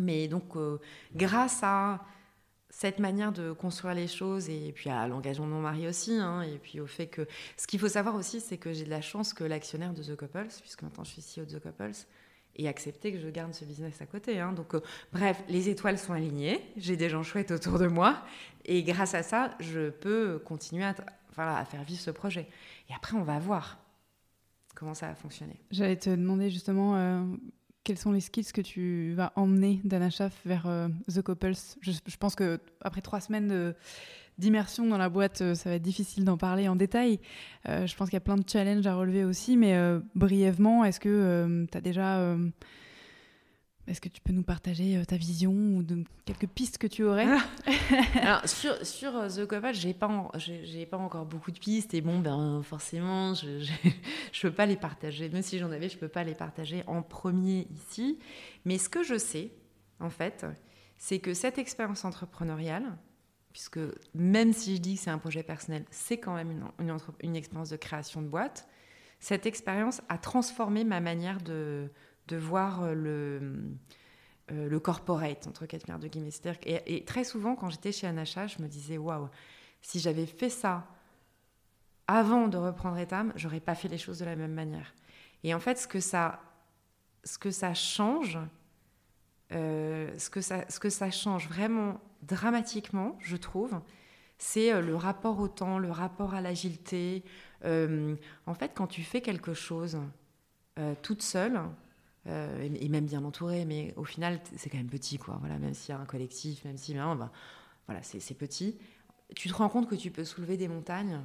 Mais 0.00 0.26
donc, 0.26 0.56
euh, 0.56 0.78
grâce 1.14 1.60
à 1.62 2.04
cette 2.76 2.98
manière 2.98 3.30
de 3.30 3.52
construire 3.52 3.94
les 3.94 4.08
choses 4.08 4.50
et 4.50 4.72
puis 4.74 4.90
à 4.90 5.06
l'engagement 5.06 5.46
de 5.46 5.52
mon 5.52 5.60
mari 5.60 5.86
aussi 5.86 6.16
hein, 6.18 6.42
et 6.42 6.58
puis 6.58 6.80
au 6.80 6.86
fait 6.86 7.06
que 7.06 7.26
ce 7.56 7.68
qu'il 7.68 7.78
faut 7.78 7.88
savoir 7.88 8.16
aussi 8.16 8.40
c'est 8.40 8.58
que 8.58 8.72
j'ai 8.72 8.84
de 8.84 8.90
la 8.90 9.00
chance 9.00 9.32
que 9.32 9.44
l'actionnaire 9.44 9.94
de 9.94 10.02
The 10.02 10.16
Couples 10.16 10.48
puisque 10.60 10.82
maintenant 10.82 11.04
je 11.04 11.10
suis 11.10 11.22
CEO 11.22 11.44
de 11.44 11.56
The 11.56 11.62
Couples 11.62 11.92
ait 12.56 12.66
accepté 12.66 13.12
que 13.12 13.20
je 13.20 13.28
garde 13.28 13.54
ce 13.54 13.64
business 13.64 14.02
à 14.02 14.06
côté 14.06 14.40
hein. 14.40 14.52
donc 14.52 14.74
euh, 14.74 14.80
bref 15.12 15.40
les 15.48 15.68
étoiles 15.68 15.98
sont 15.98 16.14
alignées 16.14 16.60
j'ai 16.76 16.96
des 16.96 17.08
gens 17.08 17.22
chouettes 17.22 17.52
autour 17.52 17.78
de 17.78 17.86
moi 17.86 18.20
et 18.64 18.82
grâce 18.82 19.14
à 19.14 19.22
ça 19.22 19.54
je 19.60 19.90
peux 19.90 20.40
continuer 20.40 20.84
à, 20.84 20.96
à 21.36 21.64
faire 21.64 21.84
vivre 21.84 22.00
ce 22.00 22.10
projet 22.10 22.48
et 22.90 22.94
après 22.94 23.16
on 23.16 23.22
va 23.22 23.38
voir 23.38 23.78
comment 24.74 24.94
ça 24.94 25.06
va 25.06 25.14
fonctionner 25.14 25.60
j'allais 25.70 25.96
te 25.96 26.10
demander 26.10 26.50
justement 26.50 26.96
euh, 26.96 27.22
quels 27.84 27.98
sont 27.98 28.12
les 28.12 28.20
skills 28.20 28.52
que 28.52 28.62
tu 28.62 29.12
vas 29.14 29.32
emmener 29.36 29.80
d'Anna 29.84 30.08
vers 30.44 30.66
euh, 30.66 30.88
The 31.12 31.22
Couples? 31.22 31.52
Je, 31.82 32.16
pense 32.18 32.34
que 32.34 32.58
après 32.80 33.02
trois 33.02 33.20
semaines 33.20 33.74
d'immersion 34.38 34.86
dans 34.86 34.98
la 34.98 35.08
boîte, 35.08 35.42
euh, 35.42 35.54
ça 35.54 35.68
va 35.68 35.76
être 35.76 35.82
difficile 35.82 36.24
d'en 36.24 36.38
parler 36.38 36.66
en 36.66 36.76
détail. 36.76 37.20
Euh, 37.68 37.86
je 37.86 37.94
pense 37.94 38.08
qu'il 38.08 38.16
y 38.16 38.16
a 38.16 38.20
plein 38.20 38.36
de 38.36 38.48
challenges 38.48 38.86
à 38.86 38.94
relever 38.94 39.24
aussi, 39.24 39.56
mais 39.56 39.76
brièvement, 40.14 40.84
est-ce 40.84 40.98
que 40.98 41.66
tu 41.70 41.78
as 41.78 41.80
déjà 41.80 42.36
est-ce 43.86 44.00
que 44.00 44.08
tu 44.08 44.20
peux 44.22 44.32
nous 44.32 44.42
partager 44.42 44.96
euh, 44.96 45.04
ta 45.04 45.16
vision 45.16 45.52
ou 45.52 45.82
de, 45.82 46.04
quelques 46.24 46.46
pistes 46.46 46.78
que 46.78 46.86
tu 46.86 47.04
aurais 47.04 47.26
Alors, 48.14 48.48
sur, 48.48 48.74
sur 48.86 49.14
euh, 49.14 49.28
The 49.28 49.46
Couple, 49.46 49.74
j'ai 49.74 49.92
pas, 49.92 50.30
j'ai 50.36 50.86
pas 50.86 50.96
encore 50.96 51.26
beaucoup 51.26 51.50
de 51.50 51.58
pistes 51.58 51.92
et 51.92 52.00
bon, 52.00 52.18
ben, 52.18 52.62
forcément, 52.62 53.34
je 53.34 53.46
ne 53.58 54.40
peux 54.42 54.52
pas 54.52 54.64
les 54.64 54.76
partager. 54.76 55.28
Même 55.28 55.42
si 55.42 55.58
j'en 55.58 55.70
avais, 55.70 55.90
je 55.90 55.98
peux 55.98 56.08
pas 56.08 56.24
les 56.24 56.34
partager 56.34 56.82
en 56.86 57.02
premier 57.02 57.68
ici. 57.74 58.18
Mais 58.64 58.78
ce 58.78 58.88
que 58.88 59.02
je 59.02 59.18
sais, 59.18 59.52
en 60.00 60.10
fait, 60.10 60.46
c'est 60.96 61.18
que 61.18 61.34
cette 61.34 61.58
expérience 61.58 62.06
entrepreneuriale, 62.06 62.96
puisque 63.52 63.80
même 64.14 64.54
si 64.54 64.76
je 64.76 64.80
dis 64.80 64.94
que 64.94 65.02
c'est 65.02 65.10
un 65.10 65.18
projet 65.18 65.42
personnel, 65.42 65.84
c'est 65.90 66.16
quand 66.16 66.34
même 66.34 66.50
une, 66.50 66.88
une, 66.88 66.96
une 67.22 67.36
expérience 67.36 67.68
de 67.68 67.76
création 67.76 68.22
de 68.22 68.28
boîte, 68.28 68.66
cette 69.20 69.46
expérience 69.46 70.00
a 70.08 70.18
transformé 70.18 70.84
ma 70.84 71.00
manière 71.00 71.40
de 71.40 71.90
de 72.28 72.36
voir 72.36 72.82
euh, 72.82 72.94
le, 72.94 73.40
euh, 74.50 74.68
le 74.68 74.80
corporate, 74.80 75.46
entre 75.46 75.66
quatre 75.66 75.98
de 75.98 76.08
guillemets. 76.08 76.30
Et, 76.64 76.96
et, 76.96 77.04
très 77.04 77.24
souvent, 77.24 77.54
quand 77.54 77.70
j'étais 77.70 77.92
chez 77.92 78.06
Anacha, 78.06 78.46
je 78.46 78.62
me 78.62 78.68
disais, 78.68 78.98
waouh, 78.98 79.28
si 79.82 80.00
j'avais 80.00 80.26
fait 80.26 80.50
ça 80.50 80.86
avant 82.06 82.48
de 82.48 82.56
reprendre 82.56 82.98
Etam, 82.98 83.32
j'aurais 83.36 83.60
pas 83.60 83.74
fait 83.74 83.88
les 83.88 83.98
choses 83.98 84.18
de 84.18 84.24
la 84.24 84.36
même 84.36 84.52
manière. 84.52 84.94
Et 85.42 85.54
en 85.54 85.60
fait, 85.60 85.78
ce 85.78 85.86
que 85.86 86.00
ça, 86.00 86.40
ce 87.24 87.38
que 87.38 87.50
ça 87.50 87.74
change, 87.74 88.38
euh, 89.52 90.10
ce, 90.18 90.30
que 90.30 90.40
ça, 90.40 90.64
ce 90.68 90.78
que 90.78 90.90
ça 90.90 91.10
change 91.10 91.48
vraiment 91.48 92.00
dramatiquement, 92.22 93.16
je 93.20 93.36
trouve, 93.36 93.80
c'est 94.38 94.80
le 94.80 94.96
rapport 94.96 95.38
au 95.38 95.48
temps, 95.48 95.78
le 95.78 95.90
rapport 95.90 96.34
à 96.34 96.40
l'agilité. 96.40 97.24
en 97.64 98.54
fait, 98.54 98.72
quand 98.74 98.86
tu 98.86 99.02
fais 99.02 99.20
quelque 99.20 99.54
chose 99.54 99.98
toute 101.02 101.22
seule, 101.22 101.60
euh, 102.26 102.68
et, 102.80 102.88
même 102.88 103.04
bien 103.04 103.22
entouré, 103.24 103.64
mais 103.64 103.92
au 103.96 104.04
final, 104.04 104.40
c'est 104.56 104.70
quand 104.70 104.78
même 104.78 104.88
petit, 104.88 105.18
quoi. 105.18 105.36
Voilà, 105.40 105.58
même 105.58 105.74
s'il 105.74 105.94
y 105.94 105.98
a 105.98 106.00
un 106.00 106.06
collectif, 106.06 106.64
même 106.64 106.78
si, 106.78 106.94
ben, 106.94 107.30
voilà, 107.86 108.02
c'est 108.02 108.34
petit. 108.34 108.78
Tu 109.36 109.48
te 109.48 109.54
rends 109.54 109.68
compte 109.68 109.88
que 109.88 109.94
tu 109.94 110.10
peux 110.10 110.24
soulever 110.24 110.56
des 110.56 110.68
montagnes. 110.68 111.20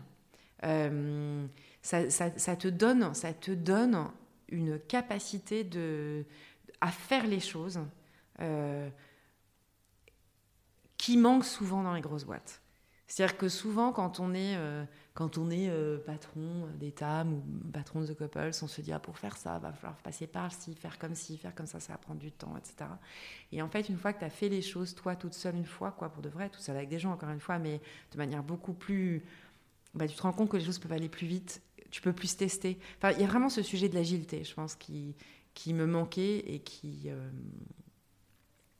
Euh, 0.65 1.45
ça, 1.81 2.01
te 2.01 2.67
donne, 2.67 3.13
ça 3.13 3.33
te 3.33 3.51
donne 3.51 4.09
une 4.49 4.77
capacité 4.77 5.63
de, 5.63 6.25
à 6.81 6.91
faire 6.91 7.25
les 7.27 7.39
choses 7.39 7.79
euh, 8.41 8.89
qui 10.97 11.15
manque 11.15 11.45
souvent 11.45 11.83
dans 11.83 11.93
les 11.93 12.01
grosses 12.01 12.25
boîtes. 12.25 12.61
C'est-à-dire 13.07 13.37
que 13.37 13.47
souvent, 13.47 13.93
quand 13.93 14.19
on 14.19 14.33
est, 14.33 14.57
quand 15.13 15.37
on 15.37 15.49
est 15.49 15.69
euh, 15.69 15.97
patron 15.97 16.67
d'État 16.79 17.25
ou 17.25 17.43
patron 17.71 18.01
de 18.01 18.07
The 18.07 18.17
Couples, 18.17 18.51
on 18.61 18.67
se 18.67 18.81
dit 18.81 18.91
ah, 18.91 18.99
pour 18.99 19.17
faire 19.17 19.35
ça, 19.37 19.59
va 19.59 19.73
falloir 19.73 19.97
passer 19.97 20.27
par 20.27 20.53
ci, 20.53 20.75
faire 20.75 20.97
comme 20.99 21.15
ci, 21.15 21.37
faire 21.37 21.53
comme 21.55 21.65
ça, 21.65 21.79
ça 21.79 21.93
va 21.93 21.97
prendre 21.97 22.19
du 22.19 22.31
temps, 22.31 22.55
etc. 22.57 22.89
Et 23.51 23.61
en 23.61 23.69
fait, 23.69 23.89
une 23.89 23.97
fois 23.97 24.13
que 24.13 24.19
tu 24.19 24.25
as 24.25 24.29
fait 24.29 24.49
les 24.49 24.61
choses, 24.61 24.95
toi, 24.95 25.15
toute 25.15 25.33
seule, 25.33 25.55
une 25.55 25.65
fois, 25.65 25.91
quoi, 25.91 26.09
pour 26.09 26.21
de 26.21 26.29
vrai, 26.29 26.49
tout 26.49 26.59
seul 26.59 26.77
avec 26.77 26.89
des 26.89 26.99
gens, 26.99 27.11
encore 27.11 27.29
une 27.29 27.39
fois, 27.39 27.59
mais 27.59 27.81
de 28.11 28.17
manière 28.17 28.43
beaucoup 28.43 28.73
plus. 28.73 29.23
Bah, 29.95 30.07
tu 30.07 30.15
te 30.15 30.21
rends 30.21 30.31
compte 30.31 30.49
que 30.49 30.57
les 30.57 30.63
choses 30.63 30.79
peuvent 30.79 30.93
aller 30.93 31.09
plus 31.09 31.27
vite, 31.27 31.61
tu 31.89 32.01
peux 32.01 32.13
plus 32.13 32.37
tester. 32.37 32.79
Enfin, 32.97 33.11
il 33.11 33.19
y 33.19 33.23
a 33.23 33.27
vraiment 33.27 33.49
ce 33.49 33.63
sujet 33.63 33.89
de 33.89 33.95
l'agilité, 33.95 34.43
je 34.43 34.53
pense, 34.53 34.75
qui, 34.75 35.15
qui 35.53 35.73
me 35.73 35.87
manquait 35.87 36.37
et 36.37 36.59
qui. 36.59 37.03
Euh, 37.07 37.29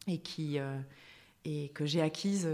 et 0.07 0.19
qui. 0.19 0.57
et 1.45 1.69
que 1.69 1.85
j'ai 1.85 2.01
acquise 2.01 2.47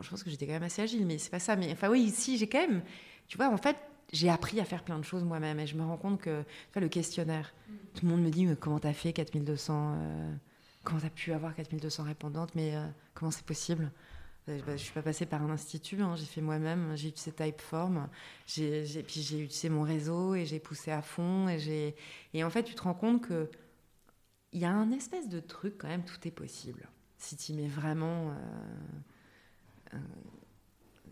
je 0.00 0.10
pense 0.10 0.22
que 0.22 0.30
j'étais 0.30 0.46
quand 0.46 0.52
même 0.52 0.62
assez 0.62 0.82
agile, 0.82 1.06
mais 1.06 1.18
c'est 1.18 1.30
pas 1.30 1.38
ça. 1.38 1.56
Mais 1.56 1.72
enfin, 1.72 1.88
oui, 1.88 2.10
si, 2.10 2.38
j'ai 2.38 2.48
quand 2.48 2.60
même. 2.60 2.82
Tu 3.26 3.36
vois, 3.36 3.48
en 3.48 3.56
fait, 3.56 3.76
j'ai 4.12 4.28
appris 4.28 4.60
à 4.60 4.64
faire 4.64 4.82
plein 4.82 4.98
de 4.98 5.04
choses 5.04 5.24
moi-même 5.24 5.58
et 5.60 5.66
je 5.66 5.76
me 5.76 5.84
rends 5.84 5.96
compte 5.96 6.20
que 6.20 6.44
enfin, 6.70 6.80
le 6.80 6.88
questionnaire, 6.88 7.52
tout 7.94 8.06
le 8.06 8.10
monde 8.10 8.22
me 8.22 8.30
dit 8.30 8.46
mais 8.46 8.56
comment 8.56 8.78
t'as 8.78 8.94
fait 8.94 9.12
4200 9.12 9.96
euh, 9.96 10.34
comment 10.82 11.00
t'as 11.00 11.10
pu 11.10 11.32
avoir 11.34 11.54
4200 11.54 12.04
répondantes 12.04 12.54
mais 12.54 12.74
euh, 12.74 12.86
comment 13.12 13.30
c'est 13.30 13.44
possible? 13.44 13.90
Euh, 14.48 14.58
bah, 14.66 14.78
je 14.78 14.82
suis 14.82 14.94
pas 14.94 15.02
passée 15.02 15.26
par 15.26 15.42
un 15.42 15.50
institut 15.50 16.00
hein, 16.00 16.16
j'ai 16.16 16.24
fait 16.24 16.40
moi-même 16.40 16.96
j'ai 16.96 17.08
utilisé 17.08 17.32
Typeform 17.32 18.08
j'ai 18.46 18.82
puis 19.06 19.20
j'ai 19.20 19.40
utilisé 19.40 19.68
mon 19.68 19.82
réseau 19.82 20.34
et 20.34 20.46
j'ai 20.46 20.58
poussé 20.58 20.90
à 20.90 21.02
fond 21.02 21.50
et 21.50 21.58
j'ai 21.58 21.94
et 22.32 22.44
en 22.44 22.48
fait 22.48 22.62
tu 22.62 22.74
te 22.74 22.80
rends 22.80 22.94
compte 22.94 23.20
que 23.26 23.50
il 24.52 24.60
y 24.60 24.64
a 24.64 24.72
un 24.72 24.90
espèce 24.90 25.28
de 25.28 25.40
truc 25.40 25.76
quand 25.78 25.88
même, 25.88 26.04
tout 26.04 26.26
est 26.26 26.32
possible. 26.32 26.88
Si 27.18 27.36
tu 27.36 27.52
mets 27.52 27.68
vraiment. 27.68 28.32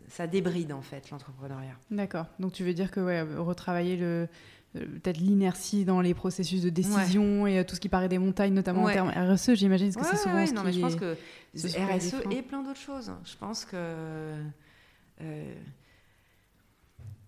Ça 0.08 0.26
débride 0.26 0.72
en 0.72 0.82
fait 0.82 1.10
l'entrepreneuriat. 1.10 1.76
D'accord. 1.90 2.26
Donc 2.38 2.52
tu 2.52 2.64
veux 2.64 2.74
dire 2.74 2.90
que 2.90 3.00
ouais, 3.00 3.22
retravailler 3.22 3.96
le, 3.96 4.28
peut-être 4.72 5.18
l'inertie 5.18 5.84
dans 5.84 6.00
les 6.00 6.14
processus 6.14 6.62
de 6.62 6.70
décision 6.70 7.46
et 7.46 7.64
tout 7.64 7.74
ce 7.74 7.80
qui 7.80 7.88
paraît 7.88 8.08
des 8.08 8.18
montagnes, 8.18 8.54
notamment 8.54 8.84
en 8.84 8.92
termes 8.92 9.10
RSE, 9.10 9.54
j'imagine 9.54 9.94
que 9.94 10.04
c'est 10.04 10.16
souvent 10.16 10.46
ce 10.46 10.52
non, 10.52 10.60
qui 10.62 10.66
mais 10.66 10.72
je 10.72 10.80
pense 10.80 10.96
que 10.96 11.16
RSE 11.54 12.14
et 12.30 12.42
plein 12.42 12.62
d'autres 12.62 12.80
choses. 12.80 13.12
Je 13.24 13.36
pense 13.36 13.64
que 13.64 14.34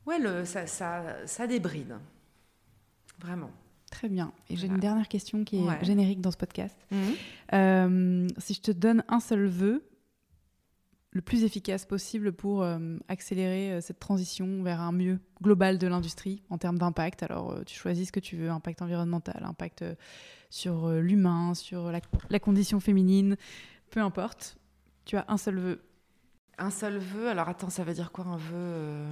ouais, 0.09 0.19
le, 0.19 0.45
ça, 0.45 0.67
ça, 0.67 1.27
ça 1.27 1.47
débride. 1.47 1.95
Vraiment. 3.21 3.51
Très 3.91 4.09
bien. 4.09 4.33
Et 4.49 4.57
j'ai 4.57 4.67
une 4.67 4.79
dernière 4.79 5.09
question 5.09 5.45
qui 5.45 5.59
est 5.59 5.85
générique 5.85 6.21
dans 6.21 6.31
ce 6.31 6.37
podcast. 6.37 6.77
Mhm. 6.91 6.99
Euh, 7.55 8.29
si 8.39 8.55
je 8.55 8.61
te 8.61 8.71
donne 8.71 9.03
un 9.09 9.21
seul 9.21 9.47
vœu, 9.47 9.83
le 11.19 11.23
plus 11.23 11.43
efficace 11.43 11.85
possible 11.85 12.33
pour 12.33 12.63
euh, 12.63 12.79
accélérer 13.09 13.73
euh, 13.73 13.81
cette 13.81 13.99
transition 13.99 14.63
vers 14.63 14.81
un 14.81 14.93
mieux 14.93 15.19
global 15.43 15.77
de 15.77 15.89
l'industrie 15.89 16.45
en 16.49 16.59
termes 16.59 16.79
d'impact. 16.79 17.25
Alors, 17.25 17.65
tu 17.67 17.77
choisis 17.77 18.07
ce 18.07 18.13
que 18.13 18.21
tu 18.21 18.37
veux, 18.37 18.51
impact 18.51 18.83
environnemental, 18.83 19.43
impact 19.45 19.85
sur 20.49 20.89
l'humain, 20.91 21.55
sur 21.55 21.91
la, 21.91 22.01
la, 22.31 22.39
condition 22.39 22.79
féminine, 22.79 23.37
peu 23.91 24.01
importe. 24.01 24.57
Tu 25.05 25.17
as 25.17 25.25
un 25.27 25.37
seul 25.37 25.59
vœu. 25.59 25.81
Un 26.57 26.71
seul 26.71 26.99
vœu 26.99 27.29
Alors, 27.29 27.49
attends, 27.49 27.71
ça 27.71 27.83
veut 27.83 27.95
dire 27.95 28.13
quoi 28.13 28.25
un 28.25 28.37
vœu 28.37 29.05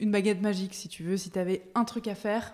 Une 0.00 0.10
baguette 0.10 0.42
magique, 0.42 0.74
si 0.74 0.88
tu 0.88 1.04
veux. 1.04 1.16
Si 1.16 1.30
tu 1.30 1.38
avais 1.38 1.70
un 1.76 1.84
truc 1.84 2.08
à 2.08 2.16
faire, 2.16 2.52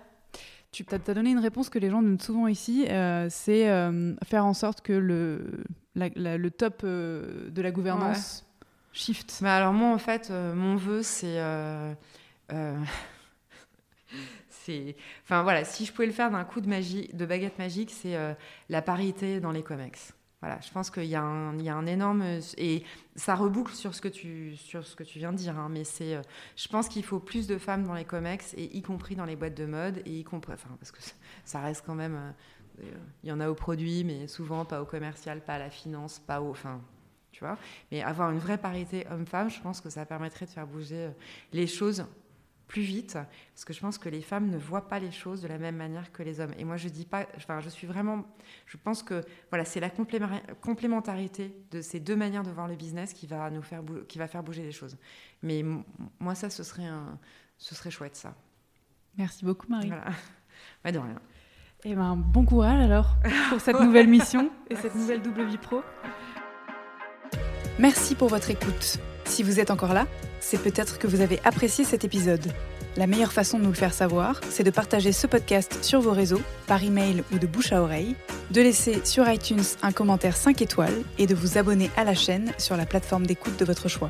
tu 0.70 0.84
as, 0.90 0.98
donné 1.14 1.30
une 1.30 1.38
réponse 1.38 1.70
que 1.70 1.78
les 1.78 1.90
gens 1.90 2.02
donnent 2.02 2.20
souvent 2.20 2.46
ici, 2.46 2.86
euh, 2.88 3.28
c'est 3.30 3.68
euh, 3.70 4.14
faire 4.24 4.44
en 4.44 4.54
sorte 4.54 4.82
que 4.82 4.92
le, 4.92 5.64
le 5.94 6.48
top 6.50 6.82
euh, 6.84 7.50
de 7.50 7.62
la 7.62 7.70
gouvernance 7.70 8.44
shift. 8.93 9.39
Mais 9.43 9.51
alors 9.51 9.72
moi, 9.72 9.93
en 9.93 9.99
fait, 9.99 10.30
mon 10.30 10.76
vœu, 10.76 11.03
c'est... 11.03 11.39
c'est... 14.49 14.97
Enfin 15.24 15.43
voilà, 15.43 15.64
si 15.64 15.84
je 15.84 15.93
pouvais 15.93 16.07
le 16.07 16.12
faire 16.12 16.30
d'un 16.30 16.45
coup 16.45 16.61
de, 16.61 16.68
magie, 16.68 17.09
de 17.12 17.26
baguette 17.26 17.59
magique, 17.59 17.91
c'est 17.91 18.16
la 18.68 18.82
parité 18.82 19.41
dans 19.41 19.53
les 19.53 19.62
COMEX. 19.62 20.14
Voilà, 20.41 20.61
je 20.61 20.70
pense 20.70 20.91
qu'il 20.91 21.05
y, 21.05 21.09
y, 21.09 21.16
a 21.16 21.22
un 21.22 21.86
énorme 21.86 22.22
et 22.59 22.84
ça 23.16 23.34
reboucle 23.34 23.74
sur 23.74 23.93
ce 23.93 24.01
que 24.01 24.07
tu 24.07 24.57
sur 24.57 24.86
ce 24.86 24.95
que 24.95 25.03
tu 25.03 25.18
viens 25.18 25.32
de 25.32 25.36
dire, 25.36 25.59
hein, 25.59 25.68
mais 25.68 25.82
c'est, 25.82 26.14
euh, 26.14 26.22
je 26.55 26.68
pense 26.68 26.89
qu'il 26.89 27.03
faut 27.03 27.18
plus 27.18 27.49
de 27.49 27.59
femmes 27.59 27.84
dans 27.84 27.95
les 27.95 28.05
comex 28.05 28.55
et 28.55 28.76
y 28.76 28.80
compris 28.82 29.16
dans 29.16 29.24
les 29.24 29.34
boîtes 29.34 29.57
de 29.57 29.66
mode 29.66 30.01
et 30.07 30.20
y 30.20 30.22
compris, 30.22 30.53
enfin 30.53 30.68
parce 30.78 30.93
que 30.93 31.01
ça 31.45 31.61
reste 31.61 31.82
quand 31.84 31.97
même, 31.97 32.34
euh, 32.80 32.93
il 33.24 33.28
y 33.28 33.32
en 33.32 33.41
a 33.41 33.49
au 33.51 33.55
produit, 33.55 34.05
mais 34.05 34.28
souvent 34.28 34.64
pas 34.64 34.80
au 34.80 34.84
commercial, 34.84 35.41
pas 35.41 35.55
à 35.55 35.59
la 35.59 35.70
finance, 35.70 36.20
pas 36.20 36.41
au, 36.41 36.51
enfin, 36.51 36.80
tu 37.39 37.45
vois. 37.45 37.57
Mais 37.93 38.03
avoir 38.03 38.32
une 38.32 38.41
vraie 38.41 38.59
parité 38.59 39.07
homme-femme, 39.12 39.49
je 39.49 39.61
pense 39.61 39.80
que 39.80 39.91
ça 39.91 40.05
permettrait 40.05 40.47
de 40.47 40.51
faire 40.51 40.66
bouger 40.66 40.97
euh, 40.97 41.11
les 41.53 41.68
choses 41.68 42.05
plus 42.66 42.82
vite, 42.82 43.14
parce 43.55 43.64
que 43.64 43.72
je 43.72 43.80
pense 43.80 43.97
que 43.97 44.11
les 44.11 44.20
femmes 44.20 44.51
ne 44.51 44.59
voient 44.59 44.89
pas 44.89 44.99
les 44.99 45.11
choses 45.11 45.41
de 45.41 45.49
la 45.49 45.57
même 45.57 45.76
manière 45.76 46.12
que 46.12 46.22
les 46.22 46.39
hommes. 46.41 46.53
Et 46.59 46.64
moi, 46.64 46.76
je 46.76 46.89
dis 46.89 47.07
pas, 47.07 47.26
enfin, 47.36 47.61
je 47.61 47.70
suis 47.70 47.86
vraiment, 47.86 48.26
je 48.66 48.76
pense 48.76 49.03
que 49.03 49.24
voilà, 49.51 49.64
c'est 49.64 49.80
la 49.80 49.89
complémentarité 50.61 51.57
de 51.70 51.80
ces 51.80 51.99
deux 51.99 52.16
manières 52.16 52.43
de 52.43 52.51
voir 52.51 52.68
le 52.68 52.76
business 52.76 53.14
qui 53.14 53.26
va 53.26 53.49
nous 53.51 53.62
faire, 53.62 53.82
qui 54.07 54.18
va 54.18 54.28
faire 54.28 54.43
bouger 54.43 54.64
les 54.64 54.72
choses. 54.72 54.99
Mais 55.43 55.64
moi, 56.20 56.34
ça, 56.34 56.51
ce 56.51 56.62
serait 56.62 56.84
un, 56.84 57.18
ce 57.57 57.74
serait 57.74 57.91
chouette, 57.91 58.16
ça. 58.16 58.34
Merci 59.16 59.47
beaucoup, 59.47 59.66
Marie. 59.68 59.89
Voilà. 59.89 60.11
de 60.93 60.99
rien. 60.99 61.20
Et 61.84 61.93
eh 61.93 61.95
ben, 61.95 62.16
bon 62.16 62.45
courage 62.45 62.80
alors 62.80 63.14
pour 63.51 63.61
cette 63.61 63.78
nouvelle 63.80 64.09
mission 64.09 64.51
et 64.68 64.74
cette 64.74 64.97
nouvelle 64.97 65.22
double 65.22 65.45
vie 65.45 65.59
pro. 65.59 65.80
Merci 67.79 68.16
pour 68.16 68.29
votre 68.29 68.51
écoute. 68.51 68.99
Si 69.24 69.45
vous 69.45 69.61
êtes 69.61 69.70
encore 69.70 69.95
là, 69.95 70.09
c'est 70.41 70.61
peut-être 70.61 70.99
que 70.99 71.07
vous 71.07 71.20
avez 71.20 71.39
apprécié 71.45 71.85
cet 71.85 72.05
épisode. 72.05 72.45
La 72.97 73.07
meilleure 73.07 73.33
façon 73.33 73.59
de 73.59 73.62
nous 73.62 73.70
le 73.70 73.76
faire 73.76 73.95
savoir, 73.95 74.41
c'est 74.51 74.64
de 74.64 74.70
partager 74.72 75.12
ce 75.12 75.29
podcast 75.29 75.85
sur 75.85 76.01
vos 76.01 76.11
réseaux, 76.11 76.43
par 76.66 76.83
email 76.83 77.22
ou 77.33 77.39
de 77.39 77.47
bouche 77.47 77.72
à 77.72 77.81
oreille, 77.81 78.16
de 78.51 78.61
laisser 78.61 79.05
sur 79.05 79.31
iTunes 79.31 79.62
un 79.83 79.93
commentaire 79.93 80.37
5 80.37 80.61
étoiles 80.61 81.05
et 81.18 81.29
de 81.29 81.37
vous 81.37 81.57
abonner 81.57 81.89
à 81.97 82.03
la 82.03 82.14
chaîne 82.14 82.53
sur 82.59 82.76
la 82.76 82.85
plateforme 82.85 83.26
d'écoute 83.26 83.57
de 83.57 83.64
votre 83.64 83.89
choix. 83.89 84.09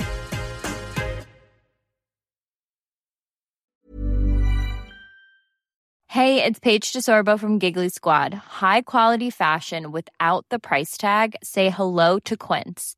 Hey, 6.07 6.43
it's 6.43 6.59
Paige 6.59 6.91
DeSorbo 6.91 7.39
from 7.39 7.59
Giggly 7.59 7.91
Squad. 7.91 8.33
High 8.63 8.81
quality 8.81 9.31
fashion 9.31 9.93
without 9.93 10.47
the 10.49 10.59
price 10.59 10.97
tag. 10.97 11.37
Say 11.43 11.69
hello 11.69 12.19
to 12.25 12.35
Quince. 12.35 12.98